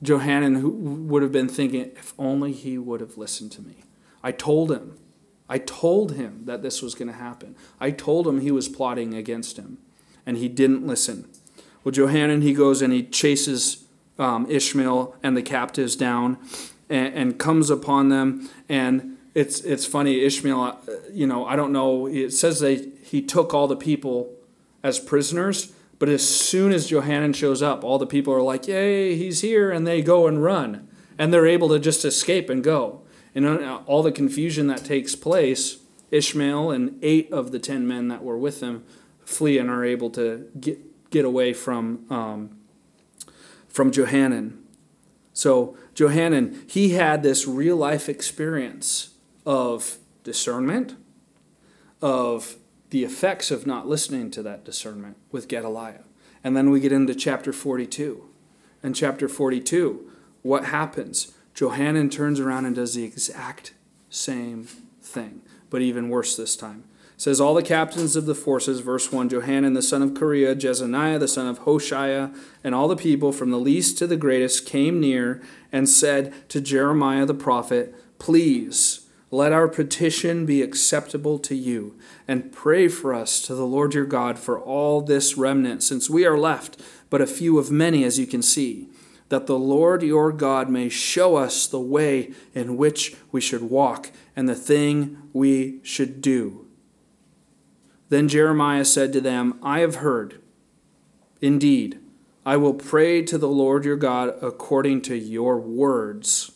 Johanan 0.00 1.08
would 1.08 1.22
have 1.22 1.32
been 1.32 1.48
thinking, 1.48 1.90
if 1.96 2.14
only 2.18 2.52
he 2.52 2.78
would 2.78 3.00
have 3.00 3.18
listened 3.18 3.50
to 3.52 3.62
me. 3.62 3.84
I 4.22 4.32
told 4.32 4.70
him. 4.70 4.96
I 5.48 5.58
told 5.58 6.12
him 6.12 6.42
that 6.44 6.62
this 6.62 6.80
was 6.80 6.94
going 6.94 7.08
to 7.08 7.14
happen. 7.14 7.56
I 7.80 7.90
told 7.90 8.26
him 8.26 8.40
he 8.40 8.50
was 8.50 8.68
plotting 8.68 9.14
against 9.14 9.56
him, 9.56 9.78
and 10.24 10.36
he 10.36 10.48
didn't 10.48 10.86
listen. 10.86 11.28
Well, 11.82 11.92
Johanan, 11.92 12.42
he 12.42 12.54
goes 12.54 12.80
and 12.80 12.92
he 12.92 13.02
chases 13.02 13.84
um, 14.18 14.48
Ishmael 14.48 15.16
and 15.22 15.36
the 15.36 15.42
captives 15.42 15.96
down 15.96 16.38
and, 16.88 17.14
and 17.14 17.38
comes 17.38 17.70
upon 17.70 18.08
them 18.08 18.48
and 18.68 19.14
it's 19.34 19.60
it's 19.60 19.84
funny 19.84 20.24
Ishmael. 20.24 20.60
Uh, 20.62 20.92
you 21.12 21.26
know, 21.26 21.44
I 21.44 21.56
don't 21.56 21.72
know. 21.72 22.06
It 22.06 22.32
says 22.32 22.60
they 22.60 22.76
he 23.02 23.20
took 23.20 23.52
all 23.52 23.66
the 23.66 23.76
people 23.76 24.32
as 24.82 25.00
prisoners, 25.00 25.72
but 25.98 26.08
as 26.08 26.26
soon 26.26 26.72
as 26.72 26.88
Johanan 26.88 27.32
shows 27.32 27.60
up, 27.60 27.82
all 27.82 27.98
the 27.98 28.06
people 28.06 28.32
are 28.32 28.42
like, 28.42 28.68
"Yay, 28.68 29.16
he's 29.16 29.40
here!" 29.40 29.70
and 29.70 29.86
they 29.86 30.02
go 30.02 30.26
and 30.26 30.42
run, 30.42 30.88
and 31.18 31.32
they're 31.32 31.46
able 31.46 31.68
to 31.70 31.78
just 31.78 32.04
escape 32.04 32.48
and 32.48 32.62
go. 32.62 33.02
And 33.34 33.46
uh, 33.46 33.80
all 33.86 34.04
the 34.04 34.12
confusion 34.12 34.68
that 34.68 34.84
takes 34.84 35.16
place, 35.16 35.78
Ishmael 36.12 36.70
and 36.70 36.98
eight 37.02 37.32
of 37.32 37.50
the 37.50 37.58
ten 37.58 37.88
men 37.88 38.08
that 38.08 38.22
were 38.22 38.38
with 38.38 38.60
him 38.60 38.84
flee 39.24 39.58
and 39.58 39.68
are 39.68 39.84
able 39.84 40.10
to 40.10 40.48
get 40.60 41.10
get 41.10 41.24
away 41.24 41.52
from 41.52 42.06
um, 42.08 42.56
from 43.68 43.90
Johanan. 43.90 44.60
So 45.32 45.76
Johanan, 45.94 46.64
he 46.66 46.90
had 46.90 47.22
this 47.22 47.46
real 47.46 47.76
life 47.76 48.08
experience 48.08 49.14
of 49.46 49.98
discernment, 50.24 50.96
of 52.02 52.56
the 52.90 53.04
effects 53.04 53.50
of 53.50 53.66
not 53.66 53.88
listening 53.88 54.30
to 54.32 54.42
that 54.42 54.64
discernment 54.64 55.16
with 55.30 55.48
Gedaliah. 55.48 56.04
And 56.42 56.56
then 56.56 56.70
we 56.70 56.80
get 56.80 56.92
into 56.92 57.14
chapter 57.14 57.52
42. 57.52 58.28
And 58.82 58.94
chapter 58.94 59.28
42, 59.28 60.10
what 60.42 60.66
happens? 60.66 61.32
Johanan 61.54 62.10
turns 62.10 62.38
around 62.38 62.66
and 62.66 62.74
does 62.74 62.94
the 62.94 63.04
exact 63.04 63.72
same 64.10 64.64
thing, 65.00 65.40
but 65.70 65.80
even 65.80 66.08
worse 66.08 66.36
this 66.36 66.56
time. 66.56 66.84
Says, 67.16 67.40
All 67.40 67.54
the 67.54 67.62
captains 67.62 68.16
of 68.16 68.26
the 68.26 68.34
forces, 68.34 68.80
verse 68.80 69.12
1, 69.12 69.28
Johanan 69.28 69.74
the 69.74 69.82
son 69.82 70.02
of 70.02 70.10
Kareah, 70.10 70.56
Jezaniah 70.56 71.18
the 71.18 71.28
son 71.28 71.46
of 71.46 71.60
Hoshaiah, 71.60 72.36
and 72.62 72.74
all 72.74 72.88
the 72.88 72.96
people 72.96 73.32
from 73.32 73.50
the 73.50 73.58
least 73.58 73.98
to 73.98 74.06
the 74.06 74.16
greatest 74.16 74.66
came 74.66 75.00
near 75.00 75.40
and 75.70 75.88
said 75.88 76.32
to 76.48 76.60
Jeremiah 76.60 77.26
the 77.26 77.34
prophet, 77.34 77.94
Please, 78.18 79.06
let 79.30 79.52
our 79.52 79.68
petition 79.68 80.46
be 80.46 80.62
acceptable 80.62 81.38
to 81.40 81.54
you, 81.54 81.96
and 82.28 82.52
pray 82.52 82.88
for 82.88 83.14
us 83.14 83.40
to 83.42 83.54
the 83.54 83.66
Lord 83.66 83.94
your 83.94 84.04
God 84.04 84.38
for 84.38 84.58
all 84.60 85.00
this 85.00 85.36
remnant, 85.36 85.82
since 85.82 86.08
we 86.08 86.24
are 86.24 86.38
left 86.38 86.80
but 87.10 87.20
a 87.20 87.26
few 87.26 87.58
of 87.58 87.70
many, 87.70 88.02
as 88.02 88.18
you 88.18 88.26
can 88.26 88.42
see, 88.42 88.88
that 89.28 89.46
the 89.46 89.58
Lord 89.58 90.02
your 90.02 90.32
God 90.32 90.68
may 90.68 90.88
show 90.88 91.36
us 91.36 91.66
the 91.66 91.80
way 91.80 92.32
in 92.54 92.76
which 92.76 93.16
we 93.30 93.40
should 93.40 93.62
walk 93.62 94.10
and 94.34 94.48
the 94.48 94.54
thing 94.54 95.22
we 95.32 95.78
should 95.82 96.20
do. 96.20 96.63
Then 98.08 98.28
Jeremiah 98.28 98.84
said 98.84 99.12
to 99.12 99.20
them, 99.20 99.58
I 99.62 99.80
have 99.80 99.96
heard. 99.96 100.40
Indeed, 101.40 101.98
I 102.46 102.56
will 102.56 102.74
pray 102.74 103.22
to 103.22 103.38
the 103.38 103.48
Lord 103.48 103.84
your 103.84 103.96
God 103.96 104.34
according 104.42 105.02
to 105.02 105.16
your 105.16 105.58
words. 105.58 106.52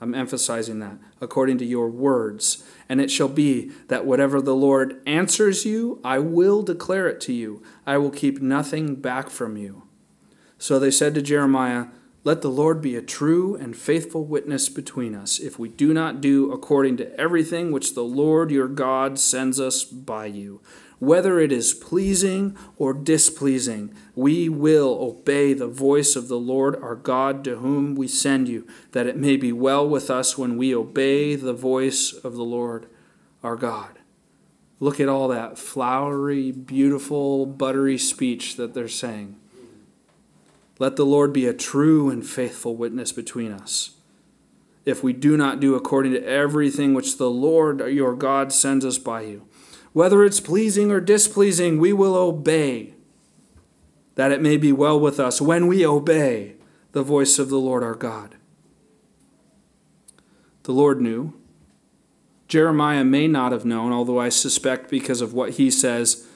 I'm 0.00 0.14
emphasizing 0.14 0.78
that 0.80 0.98
according 1.20 1.58
to 1.58 1.64
your 1.64 1.88
words. 1.88 2.64
And 2.88 3.00
it 3.00 3.10
shall 3.10 3.28
be 3.28 3.70
that 3.88 4.06
whatever 4.06 4.40
the 4.40 4.54
Lord 4.54 5.00
answers 5.06 5.64
you, 5.64 6.00
I 6.02 6.18
will 6.18 6.62
declare 6.62 7.08
it 7.08 7.20
to 7.22 7.32
you. 7.32 7.62
I 7.86 7.98
will 7.98 8.10
keep 8.10 8.40
nothing 8.40 8.96
back 8.96 9.30
from 9.30 9.56
you. 9.56 9.84
So 10.58 10.78
they 10.78 10.90
said 10.90 11.14
to 11.14 11.22
Jeremiah, 11.22 11.86
Let 12.24 12.42
the 12.42 12.50
Lord 12.50 12.82
be 12.82 12.96
a 12.96 13.02
true 13.02 13.54
and 13.54 13.76
faithful 13.76 14.24
witness 14.24 14.68
between 14.68 15.14
us, 15.14 15.38
if 15.38 15.58
we 15.58 15.68
do 15.68 15.94
not 15.94 16.20
do 16.20 16.50
according 16.50 16.96
to 16.98 17.14
everything 17.18 17.70
which 17.70 17.94
the 17.94 18.04
Lord 18.04 18.50
your 18.50 18.68
God 18.68 19.18
sends 19.18 19.60
us 19.60 19.84
by 19.84 20.26
you 20.26 20.60
whether 21.00 21.40
it 21.40 21.50
is 21.50 21.74
pleasing 21.74 22.56
or 22.76 22.92
displeasing, 22.92 23.92
we 24.14 24.48
will 24.48 24.98
obey 25.00 25.52
the 25.52 25.66
voice 25.66 26.14
of 26.14 26.28
the 26.28 26.38
Lord 26.38 26.76
our 26.76 26.94
God 26.94 27.42
to 27.44 27.56
whom 27.56 27.94
we 27.94 28.06
send 28.06 28.48
you, 28.48 28.66
that 28.92 29.06
it 29.06 29.16
may 29.16 29.36
be 29.36 29.50
well 29.50 29.88
with 29.88 30.10
us 30.10 30.38
when 30.38 30.56
we 30.56 30.74
obey 30.74 31.34
the 31.34 31.54
voice 31.54 32.12
of 32.12 32.36
the 32.36 32.44
Lord 32.44 32.86
our 33.42 33.56
God. 33.56 33.98
Look 34.78 35.00
at 35.00 35.08
all 35.08 35.28
that 35.28 35.58
flowery, 35.58 36.52
beautiful, 36.52 37.46
buttery 37.46 37.98
speech 37.98 38.56
that 38.56 38.74
they're 38.74 38.88
saying. 38.88 39.36
Let 40.78 40.96
the 40.96 41.04
Lord 41.04 41.32
be 41.32 41.46
a 41.46 41.52
true 41.52 42.08
and 42.08 42.24
faithful 42.26 42.76
witness 42.76 43.12
between 43.12 43.52
us. 43.52 43.90
if 44.84 45.02
we 45.02 45.12
do 45.12 45.36
not 45.36 45.60
do 45.60 45.74
according 45.74 46.12
to 46.12 46.24
everything 46.26 46.94
which 46.94 47.18
the 47.18 47.30
Lord 47.30 47.80
your 47.92 48.14
God 48.14 48.52
sends 48.52 48.84
us 48.84 48.98
by 48.98 49.22
you. 49.22 49.46
Whether 49.92 50.24
it's 50.24 50.40
pleasing 50.40 50.90
or 50.90 51.00
displeasing, 51.00 51.78
we 51.78 51.92
will 51.92 52.14
obey, 52.14 52.94
that 54.14 54.32
it 54.32 54.40
may 54.40 54.56
be 54.56 54.72
well 54.72 54.98
with 54.98 55.18
us 55.18 55.40
when 55.40 55.66
we 55.66 55.84
obey 55.84 56.54
the 56.92 57.02
voice 57.02 57.38
of 57.38 57.48
the 57.48 57.58
Lord 57.58 57.82
our 57.82 57.94
God. 57.94 58.36
The 60.64 60.72
Lord 60.72 61.00
knew. 61.00 61.34
Jeremiah 62.48 63.04
may 63.04 63.28
not 63.28 63.52
have 63.52 63.64
known, 63.64 63.92
although 63.92 64.20
I 64.20 64.28
suspect 64.28 64.90
because 64.90 65.20
of 65.20 65.32
what 65.32 65.52
he 65.52 65.70
says, 65.70 66.26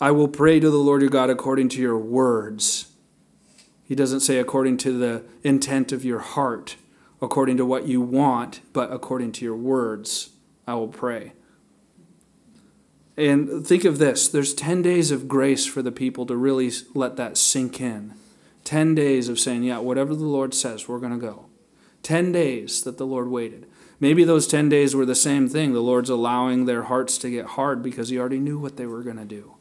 I 0.00 0.10
will 0.10 0.28
pray 0.28 0.58
to 0.60 0.70
the 0.70 0.78
Lord 0.78 1.02
your 1.02 1.10
God 1.10 1.28
according 1.28 1.68
to 1.70 1.80
your 1.80 1.98
words. 1.98 2.92
He 3.84 3.94
doesn't 3.94 4.20
say 4.20 4.38
according 4.38 4.78
to 4.78 4.92
the 4.92 5.24
intent 5.42 5.92
of 5.92 6.04
your 6.04 6.20
heart 6.20 6.76
according 7.22 7.56
to 7.58 7.66
what 7.66 7.86
you 7.86 8.00
want, 8.00 8.60
but 8.72 8.92
according 8.92 9.32
to 9.32 9.44
your 9.44 9.56
words, 9.56 10.30
I 10.66 10.74
will 10.74 10.88
pray. 10.88 11.32
And 13.20 13.66
think 13.66 13.84
of 13.84 13.98
this 13.98 14.28
there's 14.28 14.54
10 14.54 14.80
days 14.80 15.10
of 15.10 15.28
grace 15.28 15.66
for 15.66 15.82
the 15.82 15.92
people 15.92 16.24
to 16.26 16.36
really 16.36 16.70
let 16.94 17.16
that 17.16 17.36
sink 17.36 17.80
in. 17.80 18.14
10 18.64 18.94
days 18.94 19.28
of 19.28 19.38
saying, 19.38 19.62
yeah, 19.62 19.78
whatever 19.78 20.14
the 20.14 20.24
Lord 20.24 20.54
says, 20.54 20.88
we're 20.88 20.98
going 20.98 21.12
to 21.12 21.18
go. 21.18 21.46
10 22.02 22.32
days 22.32 22.82
that 22.82 22.96
the 22.96 23.06
Lord 23.06 23.28
waited. 23.28 23.66
Maybe 23.98 24.24
those 24.24 24.46
10 24.46 24.70
days 24.70 24.96
were 24.96 25.04
the 25.04 25.14
same 25.14 25.48
thing. 25.48 25.74
The 25.74 25.80
Lord's 25.80 26.08
allowing 26.08 26.64
their 26.64 26.84
hearts 26.84 27.18
to 27.18 27.30
get 27.30 27.44
hard 27.44 27.82
because 27.82 28.08
He 28.08 28.18
already 28.18 28.38
knew 28.38 28.58
what 28.58 28.78
they 28.78 28.86
were 28.86 29.02
going 29.02 29.18
to 29.18 29.24
do, 29.26 29.56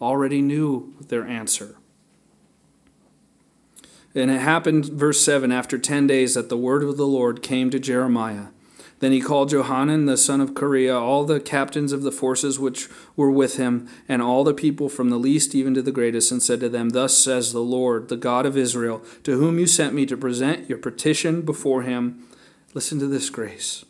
already 0.00 0.42
knew 0.42 0.94
their 1.08 1.26
answer. 1.26 1.76
And 4.14 4.30
it 4.30 4.40
happened, 4.40 4.86
verse 4.86 5.22
7, 5.22 5.50
after 5.50 5.78
10 5.78 6.06
days 6.06 6.34
that 6.34 6.50
the 6.50 6.56
word 6.58 6.82
of 6.82 6.98
the 6.98 7.06
Lord 7.06 7.42
came 7.42 7.70
to 7.70 7.78
Jeremiah. 7.78 8.48
Then 9.00 9.12
he 9.12 9.20
called 9.20 9.50
Johanan 9.50 10.06
the 10.06 10.16
son 10.16 10.40
of 10.40 10.54
Kareah, 10.54 11.00
all 11.00 11.24
the 11.24 11.40
captains 11.40 11.92
of 11.92 12.02
the 12.02 12.10
forces 12.10 12.58
which 12.58 12.88
were 13.14 13.30
with 13.30 13.56
him, 13.56 13.88
and 14.08 14.20
all 14.20 14.42
the 14.42 14.54
people 14.54 14.88
from 14.88 15.10
the 15.10 15.18
least 15.18 15.54
even 15.54 15.74
to 15.74 15.82
the 15.82 15.92
greatest, 15.92 16.32
and 16.32 16.42
said 16.42 16.60
to 16.60 16.68
them, 16.68 16.90
Thus 16.90 17.16
says 17.16 17.52
the 17.52 17.60
Lord, 17.60 18.08
the 18.08 18.16
God 18.16 18.44
of 18.44 18.56
Israel, 18.56 19.02
to 19.22 19.38
whom 19.38 19.58
you 19.58 19.66
sent 19.66 19.94
me 19.94 20.04
to 20.06 20.16
present 20.16 20.68
your 20.68 20.78
petition 20.78 21.42
before 21.42 21.82
him. 21.82 22.26
Listen 22.74 22.98
to 22.98 23.06
this 23.06 23.30
grace. 23.30 23.84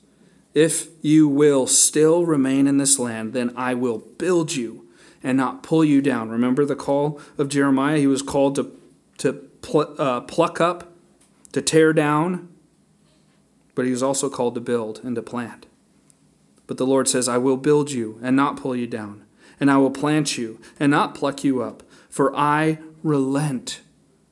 If 0.54 0.88
you 1.02 1.28
will 1.28 1.66
still 1.66 2.26
remain 2.26 2.66
in 2.66 2.76
this 2.78 2.98
land, 2.98 3.32
then 3.32 3.52
I 3.56 3.74
will 3.74 3.98
build 3.98 4.56
you 4.56 4.88
and 5.22 5.36
not 5.36 5.62
pull 5.62 5.84
you 5.84 6.02
down. 6.02 6.28
Remember 6.28 6.64
the 6.64 6.76
call 6.76 7.20
of 7.38 7.48
Jeremiah? 7.48 7.98
He 7.98 8.06
was 8.06 8.22
called 8.22 8.56
to, 8.56 8.76
to 9.18 9.32
pl- 9.32 9.94
uh, 9.98 10.20
pluck 10.22 10.60
up, 10.60 10.92
to 11.52 11.62
tear 11.62 11.92
down, 11.92 12.48
but 13.78 13.84
he 13.84 13.92
was 13.92 14.02
also 14.02 14.28
called 14.28 14.56
to 14.56 14.60
build 14.60 15.00
and 15.04 15.14
to 15.14 15.22
plant. 15.22 15.66
But 16.66 16.78
the 16.78 16.84
Lord 16.84 17.06
says, 17.06 17.28
I 17.28 17.38
will 17.38 17.56
build 17.56 17.92
you 17.92 18.18
and 18.20 18.34
not 18.34 18.56
pull 18.56 18.74
you 18.74 18.88
down, 18.88 19.24
and 19.60 19.70
I 19.70 19.76
will 19.76 19.92
plant 19.92 20.36
you 20.36 20.58
and 20.80 20.90
not 20.90 21.14
pluck 21.14 21.44
you 21.44 21.62
up, 21.62 21.84
for 22.10 22.34
I 22.34 22.80
relent 23.04 23.82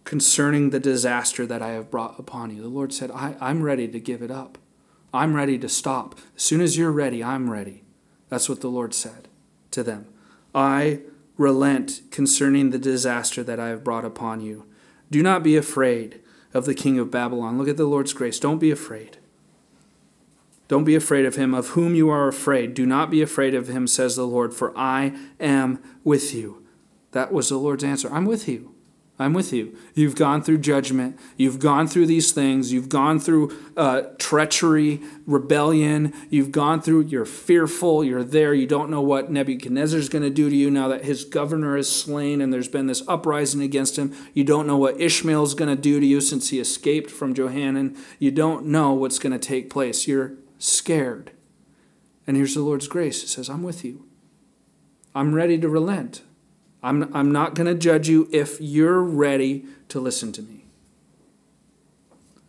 concerning 0.03 0.70
the 0.70 0.80
disaster 0.80 1.47
that 1.47 1.62
I 1.62 1.68
have 1.68 1.92
brought 1.92 2.18
upon 2.18 2.51
you. 2.51 2.61
The 2.61 2.66
Lord 2.66 2.92
said, 2.92 3.12
I, 3.12 3.36
I'm 3.40 3.62
ready 3.62 3.86
to 3.86 4.01
give 4.01 4.20
it 4.20 4.32
up. 4.32 4.59
I'm 5.14 5.36
ready 5.36 5.61
to 5.61 5.68
stop. 5.68 6.18
As 6.34 6.42
soon 6.42 6.61
as 6.61 6.76
you're 6.76 6.90
ready, 6.90 7.22
I'm 7.22 7.49
ready. 7.49 7.84
That's 8.28 8.49
what 8.49 8.62
the 8.62 8.68
Lord 8.68 8.94
said 8.94 9.28
to 9.70 9.84
them. 9.84 10.07
I 10.57 11.03
relent 11.36 12.01
concerning 12.11 12.70
the 12.70 12.80
disaster 12.80 13.44
that 13.44 13.61
I 13.61 13.68
have 13.68 13.84
brought 13.84 14.05
upon 14.05 14.40
you. 14.40 14.66
Do 15.09 15.22
not 15.22 15.44
be 15.44 15.57
afraid 15.57 16.20
of 16.53 16.64
the 16.64 16.74
king 16.74 16.99
of 16.99 17.12
Babylon. 17.12 17.59
Look 17.59 17.68
at 17.68 17.76
the 17.76 17.86
Lord's 17.86 18.12
grace. 18.12 18.40
Don't 18.40 18.59
be 18.59 18.72
afraid. 18.72 19.16
Don't 20.69 20.85
be 20.85 20.95
afraid 20.95 21.25
of 21.25 21.37
him, 21.37 21.55
of 21.55 21.69
whom 21.69 21.95
you 21.95 22.09
are 22.11 22.29
afraid. 22.29 22.75
Do 22.75 22.87
not 22.87 23.11
be 23.11 23.23
afraid 23.23 23.55
of 23.55 23.69
him, 23.69 23.87
says 23.87 24.17
the 24.17 24.27
Lord, 24.27 24.53
for 24.53 24.77
I 24.77 25.17
am 25.39 25.83
with 26.03 26.35
you. 26.35 26.64
That 27.12 27.33
was 27.33 27.49
the 27.49 27.59
Lord's 27.59 27.85
answer. 27.85 28.12
I'm 28.12 28.25
with 28.25 28.49
you. 28.49 28.75
I'm 29.19 29.33
with 29.33 29.51
you. 29.51 29.75
You've 29.95 30.14
gone 30.14 30.43
through 30.43 30.59
judgment. 30.59 31.19
You've 31.39 31.59
gone 31.59 31.89
through 31.89 32.05
these 32.05 32.33
things. 32.33 32.71
You've 32.71 32.91
gone 32.91 33.19
through 33.19 33.57
uh, 33.75 34.03
treachery, 34.19 35.01
rebellion. 35.27 36.12
You've 36.29 36.53
gone 36.53 36.83
through, 36.83 37.05
you're 37.05 37.25
fearful. 37.25 38.05
You're 38.05 38.23
there. 38.23 38.53
You 38.53 38.67
don't 38.67 38.91
know 38.91 39.01
what 39.01 39.31
Nebuchadnezzar's 39.31 40.11
going 40.11 40.25
to 40.25 40.31
do 40.31 40.51
to 40.51 40.57
you 40.57 40.71
now 40.71 40.89
that 40.89 41.05
his 41.05 41.25
governor 41.25 41.79
is 41.79 41.91
slain 41.91 42.43
and 42.43 42.53
there's 42.53 42.69
been 42.69 42.89
this 42.89 43.03
uprising 43.09 43.62
against 43.62 43.99
him. 43.99 44.14
You 44.35 44.45
don't 44.45 44.67
know 44.67 44.77
what 44.77 45.01
Ishmael's 45.01 45.55
going 45.55 45.75
to 45.75 45.81
do 45.81 45.99
to 45.99 46.07
you 46.07 46.21
since 46.21 46.51
he 46.51 46.61
escaped 46.61 47.11
from 47.11 47.33
Johanan. 47.33 47.97
You 48.19 48.31
don't 48.31 48.67
know 48.67 48.93
what's 48.93 49.19
going 49.19 49.33
to 49.33 49.39
take 49.39 49.71
place. 49.71 50.07
You're 50.07 50.35
scared. 50.59 51.33
And 52.27 52.37
here's 52.37 52.55
the 52.55 52.63
Lord's 52.63 52.89
grace. 52.89 53.23
It 53.23 53.29
says, 53.29 53.49
I'm 53.49 53.63
with 53.63 53.85
you. 53.85 54.07
I'm 55.15 55.35
ready 55.35 55.59
to 55.59 55.69
relent. 55.69 56.23
I'm, 56.83 57.15
I'm 57.15 57.33
not 57.33 57.55
going 57.55 57.67
to 57.67 57.75
judge 57.75 58.09
you 58.09 58.29
if 58.33 58.61
you're 58.61 59.03
ready 59.03 59.65
to 59.89 60.01
listen 60.01 60.33
to 60.33 60.43
me. 60.43 60.65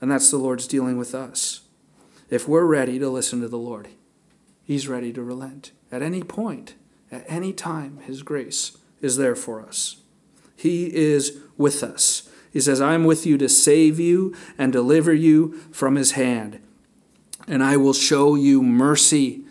And 0.01 0.11
that's 0.11 0.29
the 0.29 0.37
Lord's 0.37 0.67
dealing 0.67 0.97
with 0.97 1.15
us. 1.15 1.61
If 2.29 2.47
we're 2.47 2.65
ready 2.65 2.99
to 2.99 3.09
listen 3.09 3.41
to 3.41 3.47
the 3.47 3.57
Lord, 3.57 3.87
He's 4.63 4.87
ready 4.87 5.13
to 5.13 5.23
relent. 5.23 5.71
At 5.91 6.01
any 6.01 6.21
point, 6.21 6.75
at 7.09 7.23
any 7.27 7.53
time, 7.53 7.99
His 7.99 8.21
grace 8.21 8.77
is 9.01 9.17
there 9.17 9.35
for 9.35 9.61
us. 9.61 10.01
He 10.55 10.93
is 10.93 11.39
with 11.57 11.83
us. 11.83 12.29
He 12.51 12.59
says, 12.59 12.81
I 12.81 12.93
am 12.93 13.05
with 13.05 13.25
you 13.25 13.37
to 13.37 13.47
save 13.47 13.99
you 13.99 14.35
and 14.57 14.73
deliver 14.73 15.13
you 15.13 15.53
from 15.71 15.95
His 15.95 16.11
hand. 16.11 16.59
And 17.47 17.63
I 17.63 17.77
will 17.77 17.93
show 17.93 18.35
you 18.35 18.61
mercy 18.61 19.43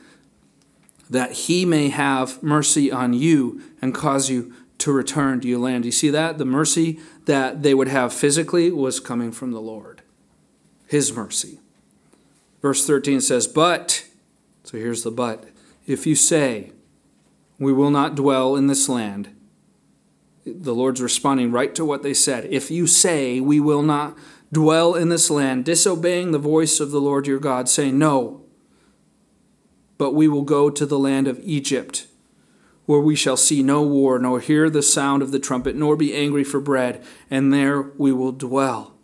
that 1.08 1.32
He 1.32 1.64
may 1.64 1.88
have 1.88 2.42
mercy 2.42 2.90
on 2.92 3.14
you 3.14 3.62
and 3.80 3.94
cause 3.94 4.28
you 4.28 4.52
to 4.78 4.92
return 4.92 5.40
to 5.40 5.48
your 5.48 5.58
land. 5.58 5.84
You 5.84 5.92
see 5.92 6.10
that? 6.10 6.38
The 6.38 6.44
mercy 6.44 7.00
that 7.24 7.62
they 7.62 7.74
would 7.74 7.88
have 7.88 8.12
physically 8.12 8.70
was 8.70 9.00
coming 9.00 9.32
from 9.32 9.52
the 9.52 9.60
Lord, 9.60 10.02
His 10.86 11.12
mercy. 11.14 11.60
Verse 12.60 12.86
13 12.86 13.20
says, 13.20 13.46
But, 13.46 14.06
so 14.64 14.76
here's 14.76 15.02
the 15.02 15.10
but, 15.10 15.44
if 15.86 16.06
you 16.06 16.14
say, 16.14 16.72
We 17.58 17.72
will 17.72 17.90
not 17.90 18.14
dwell 18.14 18.56
in 18.56 18.66
this 18.66 18.88
land, 18.88 19.30
the 20.44 20.74
Lord's 20.74 21.00
responding 21.00 21.50
right 21.50 21.74
to 21.74 21.84
what 21.84 22.02
they 22.02 22.14
said. 22.14 22.46
If 22.46 22.70
you 22.70 22.86
say, 22.86 23.40
We 23.40 23.60
will 23.60 23.82
not 23.82 24.16
dwell 24.52 24.94
in 24.94 25.08
this 25.08 25.30
land, 25.30 25.64
disobeying 25.64 26.32
the 26.32 26.38
voice 26.38 26.80
of 26.80 26.90
the 26.90 27.00
Lord 27.00 27.26
your 27.26 27.38
God, 27.38 27.68
saying, 27.68 27.98
No, 27.98 28.42
but 29.98 30.14
we 30.14 30.28
will 30.28 30.42
go 30.42 30.70
to 30.70 30.86
the 30.86 30.98
land 30.98 31.26
of 31.28 31.40
Egypt 31.42 32.06
where 32.86 33.00
we 33.00 33.16
shall 33.16 33.36
see 33.36 33.62
no 33.62 33.82
war, 33.82 34.18
nor 34.18 34.40
hear 34.40 34.70
the 34.70 34.82
sound 34.82 35.22
of 35.22 35.32
the 35.32 35.40
trumpet, 35.40 35.76
nor 35.76 35.96
be 35.96 36.14
angry 36.14 36.44
for 36.44 36.60
bread, 36.60 37.04
and 37.28 37.52
there 37.52 37.82
we 37.82 38.12
will 38.12 38.32
dwell. 38.32 38.94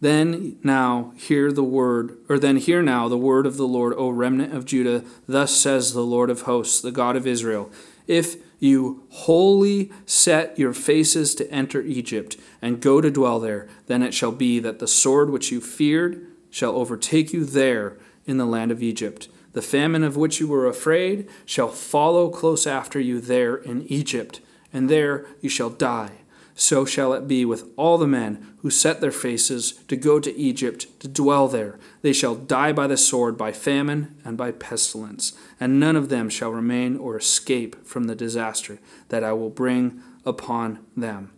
Then 0.00 0.56
now 0.62 1.12
hear 1.16 1.50
the 1.50 1.64
word, 1.64 2.16
or 2.28 2.38
then 2.38 2.56
hear 2.56 2.82
now 2.82 3.08
the 3.08 3.18
word 3.18 3.46
of 3.46 3.56
the 3.56 3.66
Lord, 3.66 3.92
O 3.96 4.08
remnant 4.08 4.54
of 4.54 4.64
Judah. 4.64 5.04
Thus 5.26 5.56
says 5.56 5.92
the 5.92 6.02
Lord 6.02 6.30
of 6.30 6.42
hosts, 6.42 6.80
the 6.80 6.92
God 6.92 7.16
of 7.16 7.26
Israel 7.26 7.70
If 8.06 8.36
you 8.64 9.04
wholly 9.10 9.92
set 10.06 10.58
your 10.58 10.72
faces 10.72 11.34
to 11.36 11.50
enter 11.52 11.82
Egypt, 11.82 12.36
and 12.60 12.80
go 12.80 13.00
to 13.00 13.10
dwell 13.10 13.38
there, 13.38 13.68
then 13.86 14.02
it 14.02 14.14
shall 14.14 14.32
be 14.32 14.58
that 14.58 14.80
the 14.80 14.88
sword 14.88 15.30
which 15.30 15.52
you 15.52 15.60
feared 15.60 16.26
shall 16.50 16.74
overtake 16.74 17.32
you 17.32 17.44
there 17.44 17.96
in 18.26 18.38
the 18.38 18.46
land 18.46 18.72
of 18.72 18.82
Egypt 18.82 19.28
the 19.54 19.62
famine 19.62 20.02
of 20.02 20.16
which 20.16 20.40
you 20.40 20.48
were 20.48 20.66
afraid 20.66 21.28
shall 21.46 21.68
follow 21.68 22.28
close 22.28 22.66
after 22.66 23.00
you 23.00 23.20
there 23.20 23.56
in 23.56 23.82
Egypt, 23.82 24.40
and 24.72 24.90
there 24.90 25.26
you 25.40 25.48
shall 25.48 25.70
die. 25.70 26.10
So 26.54 26.84
shall 26.84 27.12
it 27.14 27.26
be 27.26 27.44
with 27.44 27.68
all 27.76 27.98
the 27.98 28.06
men 28.06 28.54
who 28.58 28.70
set 28.70 29.00
their 29.00 29.10
faces 29.10 29.72
to 29.88 29.96
go 29.96 30.20
to 30.20 30.34
Egypt 30.36 30.86
to 31.00 31.08
dwell 31.08 31.48
there. 31.48 31.78
They 32.02 32.12
shall 32.12 32.36
die 32.36 32.72
by 32.72 32.86
the 32.86 32.96
sword, 32.96 33.36
by 33.36 33.50
famine, 33.50 34.16
and 34.24 34.36
by 34.36 34.52
pestilence, 34.52 35.32
and 35.58 35.80
none 35.80 35.96
of 35.96 36.08
them 36.08 36.30
shall 36.30 36.50
remain 36.50 36.96
or 36.96 37.16
escape 37.16 37.84
from 37.84 38.04
the 38.04 38.14
disaster 38.14 38.78
that 39.08 39.24
I 39.24 39.32
will 39.32 39.50
bring 39.50 40.00
upon 40.24 40.78
them. 40.96 41.32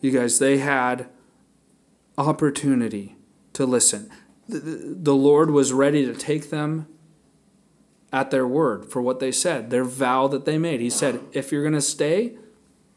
You 0.00 0.10
guys, 0.10 0.38
they 0.38 0.58
had 0.58 1.08
opportunity 2.18 3.16
to 3.54 3.64
listen. 3.64 4.10
The 4.48 5.14
Lord 5.14 5.50
was 5.50 5.72
ready 5.72 6.04
to 6.06 6.14
take 6.14 6.50
them 6.50 6.86
at 8.12 8.30
their 8.30 8.46
word 8.46 8.84
for 8.84 9.02
what 9.02 9.18
they 9.18 9.32
said, 9.32 9.70
their 9.70 9.84
vow 9.84 10.28
that 10.28 10.44
they 10.44 10.58
made. 10.58 10.80
He 10.80 10.90
said, 10.90 11.20
If 11.32 11.50
you're 11.50 11.62
going 11.62 11.74
to 11.74 11.80
stay, 11.80 12.36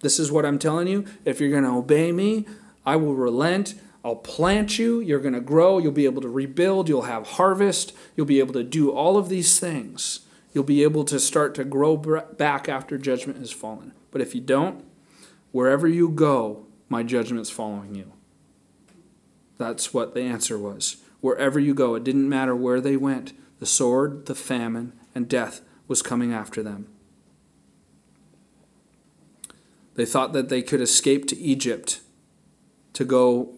this 0.01 0.19
is 0.19 0.31
what 0.31 0.45
I'm 0.45 0.59
telling 0.59 0.87
you. 0.87 1.05
If 1.25 1.39
you're 1.39 1.51
going 1.51 1.63
to 1.63 1.69
obey 1.69 2.11
me, 2.11 2.45
I 2.85 2.95
will 2.95 3.15
relent. 3.15 3.75
I'll 4.03 4.15
plant 4.15 4.79
you. 4.79 5.01
You're 5.01 5.19
going 5.19 5.33
to 5.33 5.41
grow. 5.41 5.77
You'll 5.77 5.91
be 5.91 6.05
able 6.05 6.21
to 6.21 6.29
rebuild. 6.29 6.87
You'll 6.87 7.01
have 7.03 7.27
harvest. 7.27 7.93
You'll 8.15 8.25
be 8.25 8.39
able 8.39 8.53
to 8.53 8.63
do 8.63 8.91
all 8.91 9.17
of 9.17 9.27
these 9.29 9.59
things. 9.59 10.21
You'll 10.53 10.63
be 10.63 10.83
able 10.83 11.03
to 11.05 11.19
start 11.19 11.53
to 11.55 11.63
grow 11.63 11.97
back 11.97 12.69
after 12.69 12.97
judgment 12.97 13.39
has 13.39 13.51
fallen. 13.51 13.93
But 14.09 14.21
if 14.21 14.33
you 14.33 14.41
don't, 14.41 14.83
wherever 15.51 15.87
you 15.87 16.09
go, 16.09 16.65
my 16.87 17.03
judgment's 17.03 17.49
following 17.49 17.93
you. 17.93 18.13
That's 19.57 19.93
what 19.93 20.13
the 20.13 20.21
answer 20.21 20.57
was. 20.57 20.97
wherever 21.21 21.59
you 21.59 21.73
go. 21.73 21.95
It 21.95 22.03
didn't 22.03 22.29
matter 22.29 22.55
where 22.55 22.81
they 22.81 22.97
went, 22.97 23.33
the 23.59 23.65
sword, 23.65 24.25
the 24.25 24.35
famine, 24.35 24.93
and 25.13 25.27
death 25.27 25.61
was 25.87 26.01
coming 26.01 26.33
after 26.33 26.63
them. 26.63 26.87
They 29.99 30.05
thought 30.05 30.31
that 30.31 30.47
they 30.47 30.61
could 30.61 30.79
escape 30.79 31.27
to 31.27 31.37
Egypt 31.37 31.99
to 32.93 33.03
go 33.03 33.55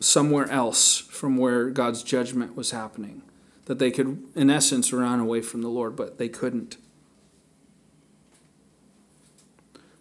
somewhere 0.00 0.48
else 0.48 1.00
from 1.00 1.36
where 1.36 1.68
God's 1.68 2.02
judgment 2.02 2.56
was 2.56 2.70
happening. 2.70 3.20
That 3.66 3.78
they 3.78 3.90
could, 3.90 4.24
in 4.34 4.48
essence, 4.48 4.90
run 4.90 5.20
away 5.20 5.42
from 5.42 5.60
the 5.60 5.68
Lord, 5.68 5.96
but 5.96 6.16
they 6.16 6.30
couldn't. 6.30 6.78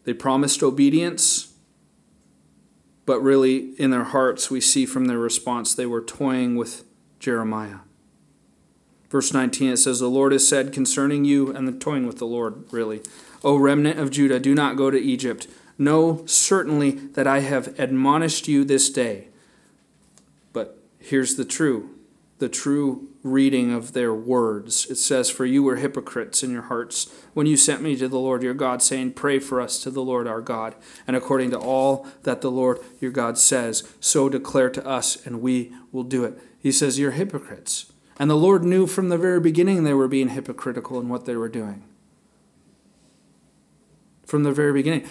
They 0.05 0.13
promised 0.13 0.63
obedience, 0.63 1.55
but 3.05 3.19
really, 3.19 3.73
in 3.77 3.91
their 3.91 4.05
hearts, 4.05 4.49
we 4.49 4.61
see 4.61 4.85
from 4.85 5.07
their 5.07 5.19
response, 5.19 5.75
they 5.75 5.85
were 5.85 5.99
toying 6.01 6.55
with 6.55 6.85
Jeremiah. 7.19 7.79
Verse 9.09 9.33
19, 9.33 9.71
it 9.71 9.77
says, 9.77 9.99
The 9.99 10.07
Lord 10.07 10.31
has 10.31 10.47
said 10.47 10.71
concerning 10.71 11.25
you, 11.25 11.51
and 11.53 11.67
the 11.67 11.73
toying 11.73 12.07
with 12.07 12.19
the 12.19 12.25
Lord, 12.25 12.63
really, 12.71 13.01
O 13.43 13.57
remnant 13.57 13.99
of 13.99 14.11
Judah, 14.11 14.39
do 14.39 14.53
not 14.53 14.77
go 14.77 14.91
to 14.91 14.99
Egypt. 14.99 15.47
Know 15.77 16.23
certainly 16.25 16.91
that 16.91 17.27
I 17.27 17.39
have 17.39 17.79
admonished 17.79 18.47
you 18.47 18.63
this 18.63 18.89
day. 18.89 19.29
But 20.53 20.77
here's 20.99 21.35
the 21.35 21.45
true, 21.45 21.89
the 22.37 22.49
true 22.49 23.07
reading 23.23 23.73
of 23.73 23.93
their 23.93 24.13
words. 24.13 24.85
It 24.89 24.95
says, 24.95 25.29
For 25.29 25.45
you 25.45 25.63
were 25.63 25.77
hypocrites 25.77 26.43
in 26.43 26.51
your 26.51 26.63
hearts 26.63 27.11
when 27.33 27.47
you 27.47 27.57
sent 27.57 27.81
me 27.81 27.95
to 27.95 28.07
the 28.07 28.19
Lord 28.19 28.43
your 28.43 28.53
God, 28.53 28.81
saying, 28.81 29.13
Pray 29.13 29.39
for 29.39 29.59
us 29.59 29.81
to 29.83 29.89
the 29.89 30.03
Lord 30.03 30.27
our 30.27 30.41
God. 30.41 30.75
And 31.07 31.15
according 31.15 31.51
to 31.51 31.59
all 31.59 32.07
that 32.23 32.41
the 32.41 32.51
Lord 32.51 32.79
your 32.99 33.11
God 33.11 33.37
says, 33.37 33.87
so 33.99 34.29
declare 34.29 34.69
to 34.69 34.85
us, 34.85 35.25
and 35.25 35.41
we 35.41 35.71
will 35.91 36.03
do 36.03 36.23
it. 36.25 36.39
He 36.59 36.71
says, 36.71 36.99
You're 36.99 37.11
hypocrites. 37.11 37.91
And 38.19 38.29
the 38.29 38.35
Lord 38.35 38.63
knew 38.63 38.85
from 38.85 39.09
the 39.09 39.17
very 39.17 39.39
beginning 39.39 39.83
they 39.83 39.95
were 39.95 40.07
being 40.07 40.29
hypocritical 40.29 40.99
in 40.99 41.09
what 41.09 41.25
they 41.25 41.35
were 41.35 41.49
doing. 41.49 41.83
From 44.31 44.43
the 44.43 44.53
very 44.53 44.71
beginning. 44.71 45.05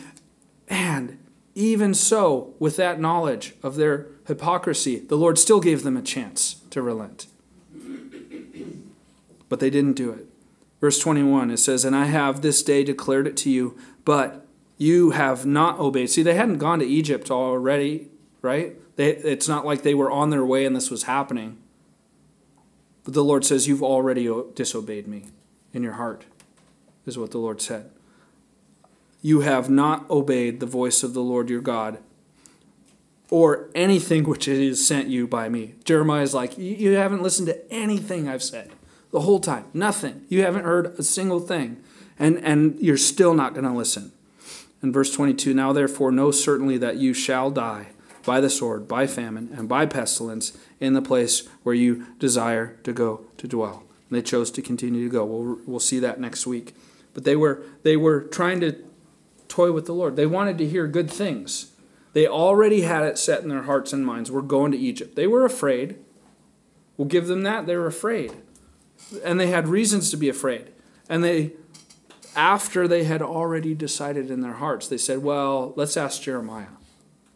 And 0.66 1.18
even 1.54 1.92
so, 1.92 2.54
with 2.58 2.76
that 2.76 2.98
knowledge 2.98 3.52
of 3.62 3.76
their 3.76 4.06
hypocrisy, 4.26 4.98
the 4.98 5.16
Lord 5.16 5.38
still 5.38 5.60
gave 5.60 5.82
them 5.82 5.94
a 5.94 6.00
chance 6.00 6.62
to 6.70 6.80
relent. 6.80 7.26
But 9.50 9.60
they 9.60 9.68
didn't 9.68 9.92
do 9.92 10.10
it. 10.10 10.24
Verse 10.80 10.98
21, 10.98 11.50
it 11.50 11.58
says, 11.58 11.84
And 11.84 11.94
I 11.94 12.06
have 12.06 12.40
this 12.40 12.62
day 12.62 12.82
declared 12.82 13.26
it 13.26 13.36
to 13.38 13.50
you, 13.50 13.76
but 14.06 14.46
you 14.78 15.10
have 15.10 15.44
not 15.44 15.78
obeyed. 15.78 16.08
See, 16.08 16.22
they 16.22 16.32
hadn't 16.32 16.56
gone 16.56 16.78
to 16.78 16.86
Egypt 16.86 17.30
already, 17.30 18.08
right? 18.40 18.74
They, 18.96 19.16
it's 19.16 19.48
not 19.48 19.66
like 19.66 19.82
they 19.82 19.94
were 19.94 20.10
on 20.10 20.30
their 20.30 20.46
way 20.46 20.64
and 20.64 20.74
this 20.74 20.90
was 20.90 21.02
happening. 21.02 21.58
But 23.04 23.12
the 23.12 23.22
Lord 23.22 23.44
says, 23.44 23.68
You've 23.68 23.82
already 23.82 24.32
disobeyed 24.54 25.06
me 25.06 25.26
in 25.74 25.82
your 25.82 25.96
heart, 26.00 26.24
is 27.04 27.18
what 27.18 27.32
the 27.32 27.38
Lord 27.38 27.60
said 27.60 27.90
you 29.22 29.40
have 29.40 29.68
not 29.68 30.08
obeyed 30.10 30.60
the 30.60 30.66
voice 30.66 31.02
of 31.02 31.14
the 31.14 31.22
Lord 31.22 31.50
your 31.50 31.60
God 31.60 31.98
or 33.30 33.70
anything 33.74 34.24
which 34.24 34.48
is 34.48 34.86
sent 34.86 35.08
you 35.08 35.26
by 35.26 35.48
me. 35.48 35.74
Jeremiah 35.84 36.22
is 36.22 36.34
like, 36.34 36.58
You 36.58 36.92
haven't 36.92 37.22
listened 37.22 37.48
to 37.48 37.72
anything 37.72 38.28
I've 38.28 38.42
said 38.42 38.70
the 39.12 39.20
whole 39.20 39.40
time. 39.40 39.66
Nothing. 39.72 40.24
You 40.28 40.42
haven't 40.42 40.64
heard 40.64 40.98
a 40.98 41.02
single 41.02 41.40
thing. 41.40 41.82
And, 42.18 42.38
and 42.38 42.78
you're 42.80 42.98
still 42.98 43.32
not 43.34 43.54
going 43.54 43.64
to 43.64 43.72
listen. 43.72 44.12
In 44.82 44.92
verse 44.92 45.12
22, 45.14 45.54
now 45.54 45.72
therefore 45.72 46.12
know 46.12 46.30
certainly 46.30 46.76
that 46.78 46.96
you 46.96 47.14
shall 47.14 47.50
die 47.50 47.88
by 48.24 48.40
the 48.40 48.50
sword, 48.50 48.86
by 48.86 49.06
famine, 49.06 49.50
and 49.56 49.68
by 49.68 49.86
pestilence 49.86 50.56
in 50.80 50.92
the 50.92 51.02
place 51.02 51.48
where 51.62 51.74
you 51.74 52.06
desire 52.18 52.76
to 52.82 52.92
go 52.92 53.24
to 53.38 53.48
dwell. 53.48 53.84
And 54.08 54.18
they 54.18 54.22
chose 54.22 54.50
to 54.52 54.62
continue 54.62 55.04
to 55.04 55.12
go. 55.12 55.24
We'll, 55.24 55.58
we'll 55.66 55.80
see 55.80 55.98
that 56.00 56.20
next 56.20 56.46
week. 56.46 56.74
But 57.14 57.24
they 57.24 57.36
were, 57.36 57.62
they 57.82 57.96
were 57.96 58.22
trying 58.22 58.60
to 58.60 58.76
toy 59.51 59.72
with 59.72 59.84
the 59.84 59.92
Lord. 59.92 60.16
They 60.16 60.26
wanted 60.26 60.57
to 60.59 60.68
hear 60.68 60.86
good 60.86 61.11
things. 61.11 61.72
They 62.12 62.26
already 62.26 62.82
had 62.82 63.05
it 63.05 63.18
set 63.18 63.42
in 63.42 63.48
their 63.48 63.62
hearts 63.62 63.92
and 63.92 64.07
minds. 64.07 64.30
We're 64.30 64.40
going 64.40 64.72
to 64.72 64.78
Egypt. 64.78 65.16
They 65.16 65.26
were 65.26 65.44
afraid. 65.44 65.98
We'll 66.96 67.09
give 67.09 67.26
them 67.26 67.42
that. 67.42 67.66
They 67.66 67.76
were 67.76 67.86
afraid. 67.86 68.32
And 69.24 69.38
they 69.38 69.48
had 69.48 69.68
reasons 69.68 70.11
to 70.11 70.16
be 70.16 70.28
afraid. 70.28 70.72
And 71.09 71.22
they, 71.22 71.53
after 72.34 72.88
they 72.88 73.05
had 73.05 73.22
already 73.22 73.74
decided 73.74 74.30
in 74.30 74.40
their 74.40 74.55
hearts, 74.55 74.88
they 74.88 74.98
said, 74.98 75.22
well, 75.22 75.72
let's 75.76 75.96
ask 75.96 76.22
Jeremiah. 76.22 76.66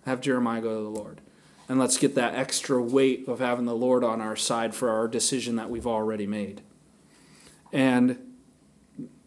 Have 0.06 0.20
Jeremiah 0.20 0.60
go 0.60 0.76
to 0.76 0.82
the 0.82 0.88
Lord. 0.88 1.20
And 1.68 1.78
let's 1.78 1.96
get 1.96 2.14
that 2.16 2.34
extra 2.34 2.82
weight 2.82 3.26
of 3.26 3.38
having 3.40 3.64
the 3.64 3.76
Lord 3.76 4.04
on 4.04 4.20
our 4.20 4.36
side 4.36 4.74
for 4.74 4.90
our 4.90 5.08
decision 5.08 5.56
that 5.56 5.70
we've 5.70 5.86
already 5.86 6.26
made. 6.26 6.60
And 7.72 8.18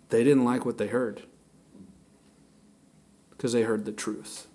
they 0.09 0.23
didn't 0.23 0.45
like 0.45 0.65
what 0.65 0.77
they 0.77 0.87
heard 0.87 1.23
because 3.37 3.53
they 3.53 3.63
heard 3.63 3.85
the 3.85 3.91
truth. 3.91 4.47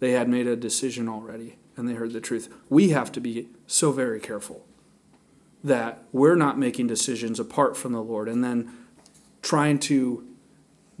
They 0.00 0.12
had 0.12 0.28
made 0.28 0.46
a 0.46 0.56
decision 0.56 1.08
already 1.08 1.56
and 1.76 1.88
they 1.88 1.94
heard 1.94 2.12
the 2.12 2.20
truth. 2.20 2.52
We 2.68 2.90
have 2.90 3.12
to 3.12 3.20
be 3.20 3.48
so 3.66 3.92
very 3.92 4.20
careful 4.20 4.66
that 5.62 6.02
we're 6.12 6.36
not 6.36 6.58
making 6.58 6.86
decisions 6.86 7.38
apart 7.38 7.76
from 7.76 7.92
the 7.92 8.02
Lord 8.02 8.28
and 8.28 8.42
then 8.42 8.70
trying 9.42 9.78
to 9.78 10.26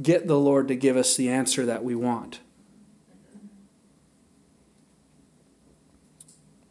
get 0.00 0.26
the 0.26 0.38
Lord 0.38 0.68
to 0.68 0.74
give 0.74 0.96
us 0.96 1.16
the 1.16 1.28
answer 1.28 1.66
that 1.66 1.84
we 1.84 1.94
want. 1.94 2.40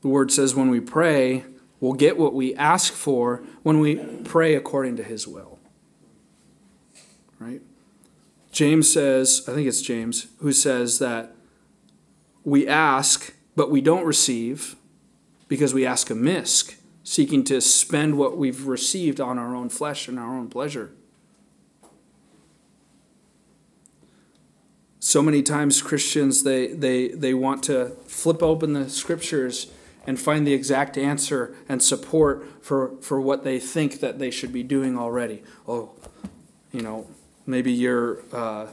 The 0.02 0.10
word 0.10 0.32
says 0.32 0.54
when 0.54 0.70
we 0.70 0.82
pray, 0.82 1.46
we'll 1.80 1.94
get 1.94 2.18
what 2.18 2.34
we 2.34 2.54
ask 2.56 2.92
for 2.92 3.44
when 3.64 3.80
we 3.80 3.96
pray 3.96 4.54
according 4.54 4.98
to 4.98 5.04
his 5.04 5.28
will. 5.28 5.60
Right? 7.40 7.62
James 8.54 8.90
says, 8.90 9.44
I 9.48 9.54
think 9.56 9.68
it's 9.68 9.82
James, 9.82 10.28
who 10.38 10.54
says 10.54 11.00
that 11.00 11.36
we 12.44 12.68
ask, 12.68 13.34
but 13.56 13.72
we 13.72 13.82
don't 13.82 14.06
receive 14.06 14.76
because 15.48 15.74
we 15.74 15.88
ask 15.88 16.12
amiss, 16.12 16.76
seeking 17.04 17.44
to 17.46 17.60
spend 17.60 18.16
what 18.16 18.38
we've 18.38 18.68
received 18.68 19.20
on 19.20 19.40
our 19.40 19.56
own 19.56 19.70
flesh 19.70 20.08
and 20.08 20.20
our 20.20 20.38
own 20.38 20.50
pleasure. 20.50 20.92
So 25.00 25.24
many 25.24 25.42
times 25.42 25.82
Christians 25.82 26.44
they, 26.44 26.68
they, 26.68 27.08
they 27.08 27.34
want 27.34 27.64
to 27.64 27.98
flip 28.06 28.44
open 28.44 28.74
the 28.74 28.88
scriptures 28.88 29.72
and 30.06 30.20
find 30.20 30.46
the 30.46 30.54
exact 30.54 30.96
answer 30.96 31.56
and 31.68 31.82
support 31.82 32.64
for, 32.64 33.02
for 33.02 33.20
what 33.20 33.44
they 33.44 33.58
think 33.58 34.00
that 34.00 34.20
they 34.20 34.30
should 34.30 34.54
be 34.54 34.62
doing 34.64 34.96
already. 34.96 35.42
Oh, 35.68 35.94
you 36.72 36.82
know, 36.82 37.08
Maybe 37.46 37.72
you're 37.72 38.20
uh, 38.32 38.68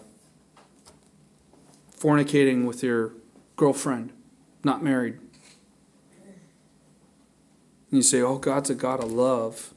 fornicating 1.99 2.67
with 2.67 2.83
your 2.83 3.13
girlfriend, 3.57 4.13
not 4.65 4.83
married. 4.83 5.19
And 7.91 7.99
you 7.99 8.03
say, 8.03 8.21
Oh, 8.23 8.39
God's 8.39 8.71
a 8.71 8.75
God 8.75 9.03
of 9.03 9.11
love. 9.11 9.75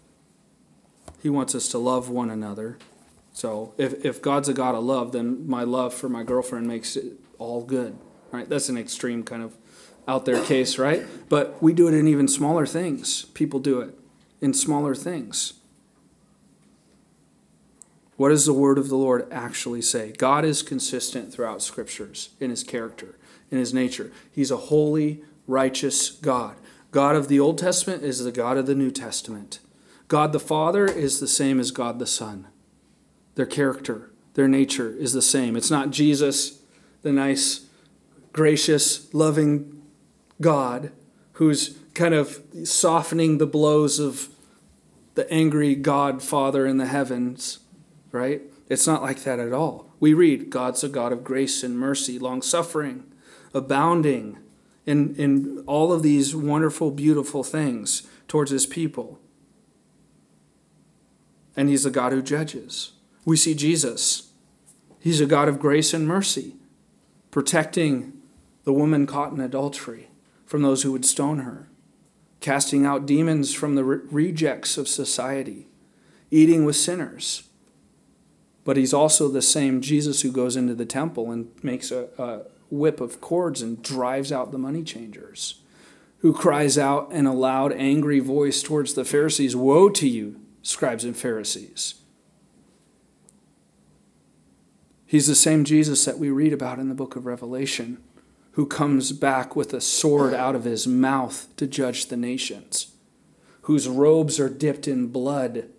He 1.21 1.29
wants 1.29 1.55
us 1.55 1.67
to 1.69 1.77
love 1.77 2.09
one 2.09 2.29
another. 2.29 2.77
So 3.33 3.73
if, 3.77 4.05
if 4.05 4.21
God's 4.21 4.47
a 4.49 4.53
God 4.53 4.75
of 4.75 4.83
love, 4.83 5.11
then 5.11 5.47
my 5.47 5.63
love 5.63 5.93
for 5.93 6.07
my 6.07 6.23
girlfriend 6.23 6.67
makes 6.67 6.95
it 6.95 7.13
all 7.39 7.63
good. 7.63 7.97
Right? 8.31 8.47
That's 8.47 8.69
an 8.69 8.77
extreme 8.77 9.23
kind 9.23 9.41
of 9.41 9.55
out 10.07 10.25
there 10.25 10.43
case, 10.43 10.77
right? 10.77 11.03
But 11.29 11.61
we 11.61 11.73
do 11.73 11.87
it 11.87 11.93
in 11.93 12.07
even 12.07 12.27
smaller 12.27 12.65
things. 12.65 13.25
People 13.25 13.59
do 13.59 13.79
it 13.81 13.97
in 14.41 14.53
smaller 14.53 14.93
things. 14.95 15.53
What 18.23 18.29
does 18.29 18.45
the 18.45 18.53
word 18.53 18.77
of 18.77 18.87
the 18.87 18.95
Lord 18.95 19.27
actually 19.33 19.81
say? 19.81 20.13
God 20.13 20.45
is 20.45 20.61
consistent 20.61 21.33
throughout 21.33 21.61
scriptures 21.61 22.29
in 22.39 22.51
his 22.51 22.63
character, 22.63 23.17
in 23.51 23.57
his 23.57 23.73
nature. 23.73 24.13
He's 24.31 24.49
a 24.49 24.55
holy, 24.55 25.21
righteous 25.45 26.09
God. 26.09 26.55
God 26.91 27.17
of 27.17 27.27
the 27.27 27.41
Old 27.41 27.57
Testament 27.57 28.01
is 28.01 28.23
the 28.23 28.31
God 28.31 28.55
of 28.55 28.65
the 28.65 28.75
New 28.75 28.91
Testament. 28.91 29.59
God 30.07 30.31
the 30.31 30.39
Father 30.39 30.85
is 30.85 31.19
the 31.19 31.27
same 31.27 31.59
as 31.59 31.71
God 31.71 31.99
the 31.99 32.07
Son. 32.07 32.47
Their 33.35 33.45
character, 33.45 34.13
their 34.35 34.47
nature 34.47 34.95
is 34.95 35.11
the 35.11 35.21
same. 35.21 35.57
It's 35.57 35.69
not 35.69 35.91
Jesus, 35.91 36.61
the 37.01 37.11
nice, 37.11 37.65
gracious, 38.31 39.13
loving 39.13 39.81
God 40.39 40.93
who's 41.33 41.77
kind 41.93 42.13
of 42.13 42.41
softening 42.63 43.37
the 43.37 43.47
blows 43.47 43.99
of 43.99 44.29
the 45.15 45.29
angry 45.29 45.75
God 45.75 46.23
Father 46.23 46.65
in 46.65 46.77
the 46.77 46.87
heavens 46.87 47.59
right? 48.13 48.41
It's 48.69 48.87
not 48.87 49.01
like 49.01 49.23
that 49.23 49.39
at 49.39 49.51
all. 49.51 49.91
We 49.99 50.13
read 50.13 50.49
God's 50.49 50.83
a 50.83 50.89
God 50.89 51.11
of 51.11 51.23
grace 51.23 51.63
and 51.63 51.77
mercy, 51.77 52.17
long 52.17 52.41
suffering, 52.41 53.03
abounding 53.53 54.37
in, 54.85 55.15
in 55.15 55.63
all 55.65 55.91
of 55.91 56.03
these 56.03 56.35
wonderful, 56.35 56.91
beautiful 56.91 57.43
things 57.43 58.07
towards 58.27 58.51
his 58.51 58.65
people. 58.65 59.19
And 61.57 61.69
he's 61.69 61.85
a 61.85 61.91
God 61.91 62.13
who 62.13 62.21
judges. 62.21 62.91
We 63.25 63.35
see 63.35 63.55
Jesus. 63.55 64.31
He's 64.99 65.19
a 65.19 65.25
God 65.25 65.49
of 65.49 65.59
grace 65.59 65.93
and 65.93 66.07
mercy, 66.07 66.55
protecting 67.31 68.13
the 68.63 68.73
woman 68.73 69.07
caught 69.07 69.33
in 69.33 69.39
adultery 69.39 70.09
from 70.45 70.61
those 70.61 70.83
who 70.83 70.91
would 70.91 71.05
stone 71.05 71.39
her, 71.39 71.67
casting 72.41 72.85
out 72.85 73.05
demons 73.05 73.53
from 73.53 73.75
the 73.75 73.83
re- 73.83 73.99
rejects 74.11 74.77
of 74.77 74.87
society, 74.87 75.67
eating 76.29 76.63
with 76.63 76.75
sinners. 76.75 77.49
But 78.65 78.77
he's 78.77 78.93
also 78.93 79.27
the 79.27 79.41
same 79.41 79.81
Jesus 79.81 80.21
who 80.21 80.31
goes 80.31 80.55
into 80.55 80.73
the 80.73 80.85
temple 80.85 81.31
and 81.31 81.51
makes 81.63 81.91
a, 81.91 82.07
a 82.17 82.41
whip 82.69 83.01
of 83.01 83.21
cords 83.21 83.61
and 83.61 83.83
drives 83.83 84.31
out 84.31 84.51
the 84.51 84.57
money 84.57 84.83
changers, 84.83 85.61
who 86.19 86.33
cries 86.33 86.77
out 86.77 87.11
in 87.11 87.25
a 87.25 87.33
loud, 87.33 87.73
angry 87.73 88.19
voice 88.19 88.63
towards 88.63 88.93
the 88.93 89.05
Pharisees 89.05 89.55
Woe 89.55 89.89
to 89.89 90.07
you, 90.07 90.39
scribes 90.61 91.03
and 91.03 91.15
Pharisees! 91.15 91.95
He's 95.05 95.27
the 95.27 95.35
same 95.35 95.63
Jesus 95.63 96.05
that 96.05 96.17
we 96.17 96.31
read 96.31 96.53
about 96.53 96.79
in 96.79 96.89
the 96.89 96.95
book 96.95 97.15
of 97.15 97.27
Revelation, 97.27 98.01
who 98.53 98.65
comes 98.65 99.11
back 99.11 99.55
with 99.55 99.71
a 99.71 99.81
sword 99.81 100.33
out 100.33 100.55
of 100.55 100.63
his 100.63 100.87
mouth 100.87 101.47
to 101.57 101.67
judge 101.67 102.07
the 102.07 102.17
nations, 102.17 102.95
whose 103.61 103.87
robes 103.87 104.39
are 104.39 104.49
dipped 104.49 104.87
in 104.87 105.07
blood, 105.07 105.69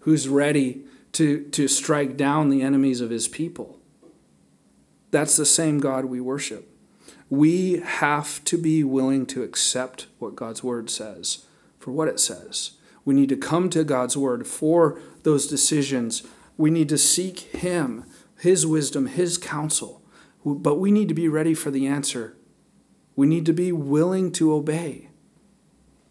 who's 0.00 0.28
ready 0.28 0.84
to, 1.16 1.42
to 1.50 1.68
strike 1.68 2.16
down 2.16 2.48
the 2.48 2.62
enemies 2.62 3.00
of 3.00 3.10
his 3.10 3.28
people. 3.28 3.78
That's 5.10 5.36
the 5.36 5.46
same 5.46 5.78
God 5.78 6.06
we 6.06 6.20
worship. 6.20 6.68
We 7.28 7.80
have 7.80 8.44
to 8.44 8.56
be 8.56 8.84
willing 8.84 9.26
to 9.26 9.42
accept 9.42 10.06
what 10.18 10.36
God's 10.36 10.62
word 10.62 10.90
says 10.90 11.44
for 11.78 11.90
what 11.90 12.08
it 12.08 12.20
says. 12.20 12.72
We 13.04 13.14
need 13.14 13.28
to 13.28 13.36
come 13.36 13.70
to 13.70 13.84
God's 13.84 14.16
word 14.16 14.46
for 14.46 15.00
those 15.22 15.46
decisions. 15.46 16.22
We 16.56 16.70
need 16.70 16.88
to 16.88 16.98
seek 16.98 17.38
Him 17.38 18.04
his 18.38 18.66
wisdom, 18.66 19.06
His 19.06 19.38
counsel. 19.38 20.02
But 20.44 20.76
we 20.76 20.90
need 20.90 21.08
to 21.08 21.14
be 21.14 21.28
ready 21.28 21.54
for 21.54 21.70
the 21.70 21.86
answer. 21.86 22.36
We 23.16 23.26
need 23.26 23.46
to 23.46 23.52
be 23.52 23.72
willing 23.72 24.30
to 24.32 24.52
obey, 24.52 25.08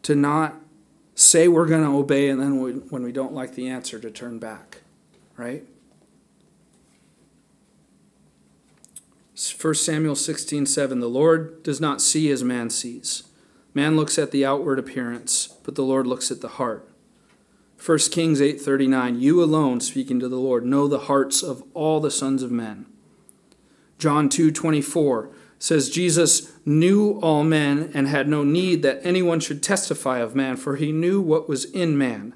to 0.02 0.16
not 0.16 0.56
say 1.14 1.48
we're 1.48 1.68
going 1.68 1.84
to 1.84 1.96
obey 1.96 2.30
and 2.30 2.42
then 2.42 2.60
when 2.90 3.04
we 3.04 3.12
don't 3.12 3.34
like 3.34 3.56
the 3.56 3.70
answer, 3.70 4.00
to 4.00 4.12
turn 4.12 4.40
back, 4.40 4.82
right? 5.38 5.64
1 9.62 9.76
Samuel 9.76 10.16
16, 10.16 10.66
7. 10.66 11.00
The 11.00 11.10
Lord 11.10 11.62
does 11.64 11.82
not 11.82 12.02
see 12.02 12.32
as 12.32 12.44
man 12.44 12.70
sees. 12.70 13.24
Man 13.74 13.98
looks 13.98 14.18
at 14.18 14.32
the 14.32 14.46
outward 14.46 14.80
appearance, 14.80 15.48
but 15.64 15.76
the 15.76 15.84
Lord 15.84 16.08
looks 16.08 16.32
at 16.32 16.40
the 16.40 16.48
heart. 16.48 16.90
1 17.84 18.12
Kings 18.12 18.40
8:39 18.40 19.20
You 19.20 19.44
alone 19.44 19.82
speaking 19.82 20.20
to 20.22 20.30
the 20.30 20.38
Lord 20.38 20.66
know 20.66 20.88
the 20.88 21.00
hearts 21.00 21.44
of 21.44 21.64
all 21.74 22.00
the 22.00 22.10
sons 22.10 22.42
of 22.42 22.52
men. 22.52 22.86
John 24.00 24.30
2:24 24.30 25.30
says 25.60 25.90
Jesus 25.90 26.54
knew 26.66 27.20
all 27.22 27.44
men 27.44 27.92
and 27.94 28.08
had 28.08 28.30
no 28.30 28.44
need 28.44 28.82
that 28.84 29.02
anyone 29.04 29.40
should 29.40 29.62
testify 29.62 30.20
of 30.20 30.36
man 30.36 30.56
for 30.56 30.78
he 30.78 30.92
knew 30.92 31.20
what 31.20 31.50
was 31.50 31.66
in 31.66 31.98
man. 31.98 32.34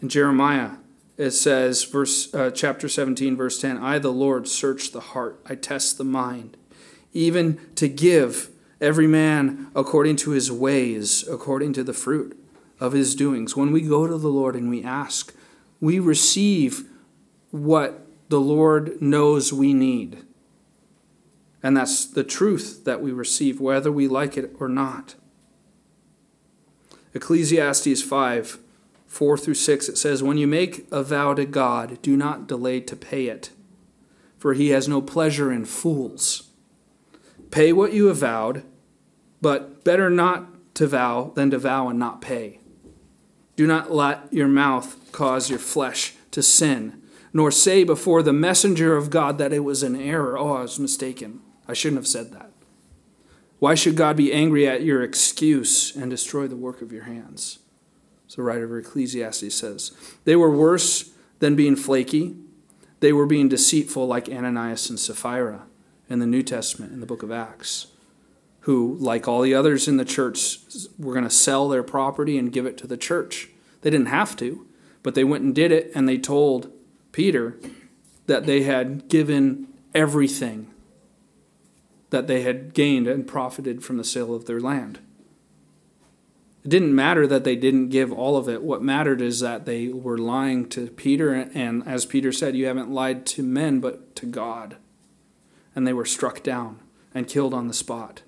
And 0.00 0.10
Jeremiah 0.10 0.76
it 1.16 1.30
says 1.30 1.84
verse 1.84 2.32
uh, 2.34 2.50
chapter 2.50 2.88
17 2.88 3.36
verse 3.36 3.60
10 3.60 3.78
I 3.78 3.98
the 3.98 4.12
Lord 4.12 4.48
search 4.48 4.92
the 4.92 5.00
heart 5.00 5.40
I 5.46 5.54
test 5.54 5.98
the 5.98 6.04
mind 6.04 6.56
even 7.12 7.58
to 7.76 7.88
give 7.88 8.50
every 8.80 9.06
man 9.06 9.68
according 9.74 10.16
to 10.16 10.30
his 10.30 10.52
ways 10.52 11.26
according 11.28 11.72
to 11.74 11.82
the 11.84 11.94
fruit 11.94 12.38
of 12.78 12.92
his 12.92 13.14
doings. 13.14 13.56
When 13.56 13.72
we 13.72 13.80
go 13.82 14.06
to 14.06 14.18
the 14.18 14.28
Lord 14.28 14.54
and 14.54 14.68
we 14.68 14.82
ask, 14.82 15.34
we 15.80 15.98
receive 15.98 16.84
what 17.50 18.06
the 18.28 18.40
Lord 18.40 19.00
knows 19.00 19.52
we 19.52 19.72
need. 19.72 20.22
And 21.62 21.76
that's 21.76 22.06
the 22.06 22.24
truth 22.24 22.84
that 22.84 23.00
we 23.00 23.12
receive, 23.12 23.60
whether 23.60 23.90
we 23.90 24.08
like 24.08 24.36
it 24.36 24.54
or 24.60 24.68
not. 24.68 25.14
Ecclesiastes 27.14 28.02
5 28.02 28.58
4 29.16 29.38
through 29.38 29.54
6, 29.54 29.88
it 29.88 29.96
says, 29.96 30.22
When 30.22 30.36
you 30.36 30.46
make 30.46 30.86
a 30.92 31.02
vow 31.02 31.32
to 31.32 31.46
God, 31.46 32.02
do 32.02 32.18
not 32.18 32.46
delay 32.46 32.80
to 32.80 32.94
pay 32.94 33.28
it, 33.28 33.48
for 34.36 34.52
he 34.52 34.68
has 34.68 34.86
no 34.86 35.00
pleasure 35.00 35.50
in 35.50 35.64
fools. 35.64 36.50
Pay 37.50 37.72
what 37.72 37.94
you 37.94 38.08
have 38.08 38.18
vowed, 38.18 38.62
but 39.40 39.82
better 39.84 40.10
not 40.10 40.74
to 40.74 40.86
vow 40.86 41.32
than 41.34 41.50
to 41.50 41.58
vow 41.58 41.88
and 41.88 41.98
not 41.98 42.20
pay. 42.20 42.60
Do 43.56 43.66
not 43.66 43.90
let 43.90 44.30
your 44.34 44.48
mouth 44.48 44.98
cause 45.12 45.48
your 45.48 45.60
flesh 45.60 46.12
to 46.32 46.42
sin, 46.42 47.00
nor 47.32 47.50
say 47.50 47.84
before 47.84 48.22
the 48.22 48.34
messenger 48.34 48.98
of 48.98 49.08
God 49.08 49.38
that 49.38 49.54
it 49.54 49.60
was 49.60 49.82
an 49.82 49.98
error. 49.98 50.36
Oh, 50.36 50.56
I 50.56 50.60
was 50.60 50.78
mistaken. 50.78 51.40
I 51.66 51.72
shouldn't 51.72 52.00
have 52.00 52.06
said 52.06 52.32
that. 52.32 52.50
Why 53.60 53.74
should 53.74 53.96
God 53.96 54.18
be 54.18 54.30
angry 54.30 54.68
at 54.68 54.82
your 54.82 55.02
excuse 55.02 55.96
and 55.96 56.10
destroy 56.10 56.46
the 56.46 56.54
work 56.54 56.82
of 56.82 56.92
your 56.92 57.04
hands? 57.04 57.60
So, 58.28 58.36
the 58.36 58.42
writer 58.42 58.64
of 58.64 58.84
Ecclesiastes 58.84 59.54
says, 59.54 59.92
They 60.24 60.36
were 60.36 60.50
worse 60.50 61.10
than 61.38 61.56
being 61.56 61.76
flaky. 61.76 62.36
They 63.00 63.12
were 63.12 63.26
being 63.26 63.48
deceitful 63.48 64.06
like 64.06 64.28
Ananias 64.28 64.90
and 64.90 64.98
Sapphira 64.98 65.66
in 66.08 66.18
the 66.18 66.26
New 66.26 66.42
Testament, 66.42 66.92
in 66.92 67.00
the 67.00 67.06
book 67.06 67.22
of 67.22 67.30
Acts 67.30 67.88
who, 68.66 68.96
like 68.98 69.28
all 69.28 69.42
the 69.42 69.54
others 69.54 69.86
in 69.86 69.96
the 69.96 70.04
church, 70.04 70.58
were 70.98 71.12
going 71.12 71.22
to 71.22 71.30
sell 71.30 71.68
their 71.68 71.84
property 71.84 72.36
and 72.36 72.52
give 72.52 72.66
it 72.66 72.76
to 72.76 72.88
the 72.88 72.96
church. 72.96 73.48
They 73.82 73.90
didn't 73.90 74.08
have 74.08 74.34
to, 74.38 74.66
but 75.04 75.14
they 75.14 75.22
went 75.22 75.44
and 75.44 75.54
did 75.54 75.70
it, 75.70 75.92
and 75.94 76.08
they 76.08 76.18
told 76.18 76.72
Peter 77.12 77.56
that 78.26 78.44
they 78.44 78.64
had 78.64 79.06
given 79.06 79.68
everything 79.94 80.74
that 82.10 82.26
they 82.26 82.42
had 82.42 82.74
gained 82.74 83.06
and 83.06 83.24
profited 83.24 83.84
from 83.84 83.98
the 83.98 84.04
sale 84.04 84.34
of 84.34 84.46
their 84.46 84.58
land. 84.58 84.98
It 86.66 86.70
didn't 86.70 86.96
matter 86.96 87.28
that 87.28 87.44
they 87.44 87.54
didn't 87.54 87.90
give 87.90 88.12
all 88.12 88.36
of 88.36 88.48
it. 88.48 88.60
What 88.60 88.82
mattered 88.82 89.22
is 89.22 89.38
that 89.38 89.66
they 89.66 89.86
were 89.86 90.18
lying 90.18 90.68
to 90.70 90.88
Peter, 90.88 91.32
and 91.32 91.86
as 91.86 92.04
Peter 92.04 92.32
said, 92.32 92.56
You 92.56 92.66
haven't 92.66 92.90
lied 92.90 93.24
to 93.26 93.44
men, 93.44 93.78
but 93.78 94.16
to 94.16 94.26
God. 94.26 94.76
And 95.76 95.86
they 95.86 95.92
were 95.92 96.04
struck 96.04 96.42
down 96.42 96.80
and 97.14 97.28
killed 97.28 97.54
on 97.54 97.68
the 97.68 97.72
spot. 97.72 98.22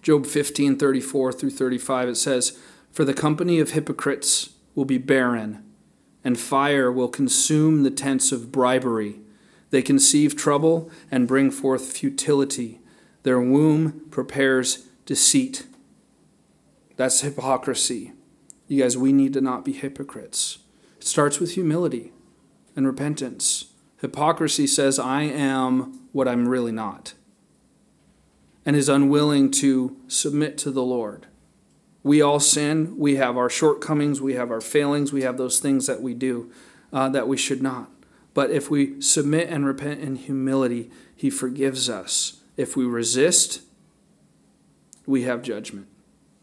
Job 0.00 0.24
15, 0.24 0.78
34 0.78 1.30
through 1.34 1.50
35, 1.50 2.08
it 2.08 2.16
says, 2.16 2.58
For 2.90 3.04
the 3.04 3.12
company 3.12 3.60
of 3.60 3.72
hypocrites 3.72 4.54
will 4.74 4.86
be 4.86 4.96
barren, 4.96 5.62
and 6.24 6.40
fire 6.40 6.90
will 6.90 7.08
consume 7.08 7.82
the 7.82 7.90
tents 7.90 8.32
of 8.32 8.50
bribery. 8.50 9.20
They 9.68 9.82
conceive 9.82 10.36
trouble 10.36 10.90
and 11.10 11.28
bring 11.28 11.50
forth 11.50 11.92
futility. 11.92 12.80
Their 13.24 13.42
womb 13.42 14.06
prepares 14.10 14.86
deceit. 15.10 15.66
That's 16.94 17.22
hypocrisy. 17.22 18.12
You 18.68 18.84
guys, 18.84 18.96
we 18.96 19.12
need 19.12 19.32
to 19.32 19.40
not 19.40 19.64
be 19.64 19.72
hypocrites. 19.72 20.58
It 20.98 21.04
starts 21.04 21.40
with 21.40 21.54
humility 21.54 22.12
and 22.76 22.86
repentance. 22.86 23.72
Hypocrisy 24.00 24.68
says, 24.68 25.00
I 25.00 25.22
am 25.22 26.06
what 26.12 26.28
I'm 26.28 26.46
really 26.46 26.70
not 26.70 27.14
and 28.64 28.76
is 28.76 28.88
unwilling 28.88 29.50
to 29.50 29.96
submit 30.06 30.56
to 30.58 30.70
the 30.70 30.84
Lord. 30.84 31.26
We 32.04 32.22
all 32.22 32.38
sin. 32.38 32.96
We 32.96 33.16
have 33.16 33.36
our 33.36 33.50
shortcomings. 33.50 34.20
We 34.20 34.34
have 34.34 34.52
our 34.52 34.60
failings. 34.60 35.12
We 35.12 35.22
have 35.22 35.38
those 35.38 35.58
things 35.58 35.88
that 35.88 36.00
we 36.00 36.14
do 36.14 36.52
uh, 36.92 37.08
that 37.08 37.26
we 37.26 37.36
should 37.36 37.62
not. 37.62 37.90
But 38.32 38.52
if 38.52 38.70
we 38.70 39.00
submit 39.00 39.48
and 39.48 39.66
repent 39.66 40.02
in 40.02 40.14
humility, 40.14 40.88
He 41.16 41.30
forgives 41.30 41.90
us. 41.90 42.42
If 42.56 42.76
we 42.76 42.84
resist, 42.84 43.62
we 45.06 45.22
have 45.22 45.42
judgment. 45.42 45.86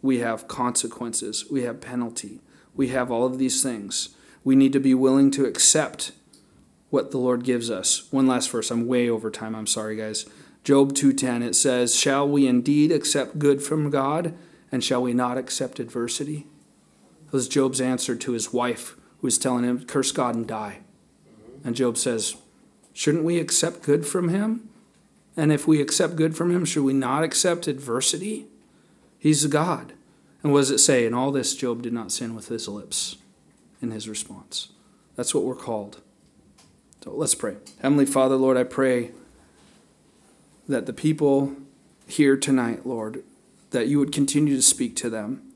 We 0.02 0.20
have 0.20 0.48
consequences. 0.48 1.46
We 1.50 1.64
have 1.64 1.82
penalty. 1.82 2.42
We 2.76 2.90
have 2.90 3.12
all 3.12 3.26
of 3.26 3.40
these 3.40 3.64
things. 3.64 4.10
We 4.44 4.56
need 4.56 4.74
to 4.74 4.80
be 4.80 4.94
willing 4.94 5.32
to 5.32 5.46
accept 5.46 6.12
what 6.90 7.12
the 7.12 7.18
Lord 7.18 7.44
gives 7.44 7.70
us. 7.70 8.12
One 8.12 8.28
last 8.28 8.50
verse. 8.50 8.72
I'm 8.72 8.88
way 8.88 9.10
over 9.10 9.30
time. 9.30 9.56
I'm 9.56 9.68
sorry, 9.68 9.96
guys. 9.96 10.26
Job 10.64 10.94
2:10 10.94 11.42
it 11.44 11.56
says, 11.56 11.96
"Shall 11.96 12.28
we 12.28 12.48
indeed 12.48 12.92
accept 12.92 13.40
good 13.40 13.62
from 13.62 13.90
God, 13.90 14.34
and 14.72 14.84
shall 14.84 15.02
we 15.02 15.14
not 15.14 15.38
accept 15.38 15.80
adversity?" 15.80 16.46
That 17.26 17.34
was 17.34 17.48
Job's 17.48 17.82
answer 17.82 18.16
to 18.16 18.32
his 18.34 18.54
wife 18.54 18.96
who 19.20 19.28
was 19.28 19.38
telling 19.38 19.64
him, 19.64 19.86
"Curse 19.86 20.12
God 20.12 20.36
and 20.36 20.48
die." 20.48 20.80
And 21.64 21.76
Job 21.76 21.98
says, 21.98 22.36
"Shouldn't 22.94 23.24
we 23.24 23.40
accept 23.40 23.82
good 23.82 24.06
from 24.06 24.30
him? 24.30 24.70
And 25.38 25.52
if 25.52 25.68
we 25.68 25.80
accept 25.80 26.16
good 26.16 26.36
from 26.36 26.52
him, 26.52 26.66
should 26.66 26.84
we 26.84 26.94
not 26.94 27.24
accept 27.24 27.68
adversity? 27.68 28.48
He's 29.20 29.46
God." 29.46 29.94
And 30.44 30.52
what 30.52 30.60
does 30.60 30.72
it 30.72 30.80
say? 30.80 31.06
In 31.06 31.14
all 31.14 31.32
this, 31.32 31.56
Job 31.56 31.82
did 31.84 31.94
not 31.94 32.12
sin 32.12 32.36
with 32.36 32.48
his 32.48 32.68
lips 32.68 33.18
in 33.82 33.92
his 33.92 34.10
response. 34.10 34.70
That's 35.16 35.34
what 35.34 35.44
we're 35.44 35.56
called. 35.56 36.02
So 37.04 37.12
let's 37.12 37.36
pray. 37.36 37.58
Heavenly 37.80 38.06
Father, 38.06 38.36
Lord, 38.36 38.58
I 38.58 38.64
pray 38.64 39.12
that 40.68 40.86
the 40.86 40.94
people 40.94 41.56
here 42.08 42.36
tonight, 42.36 42.86
Lord, 42.86 43.24
that 43.72 43.88
you 43.88 44.00
would 44.00 44.12
continue 44.12 44.56
to 44.56 44.62
speak 44.62 44.96
to 44.98 45.10
them. 45.10 45.47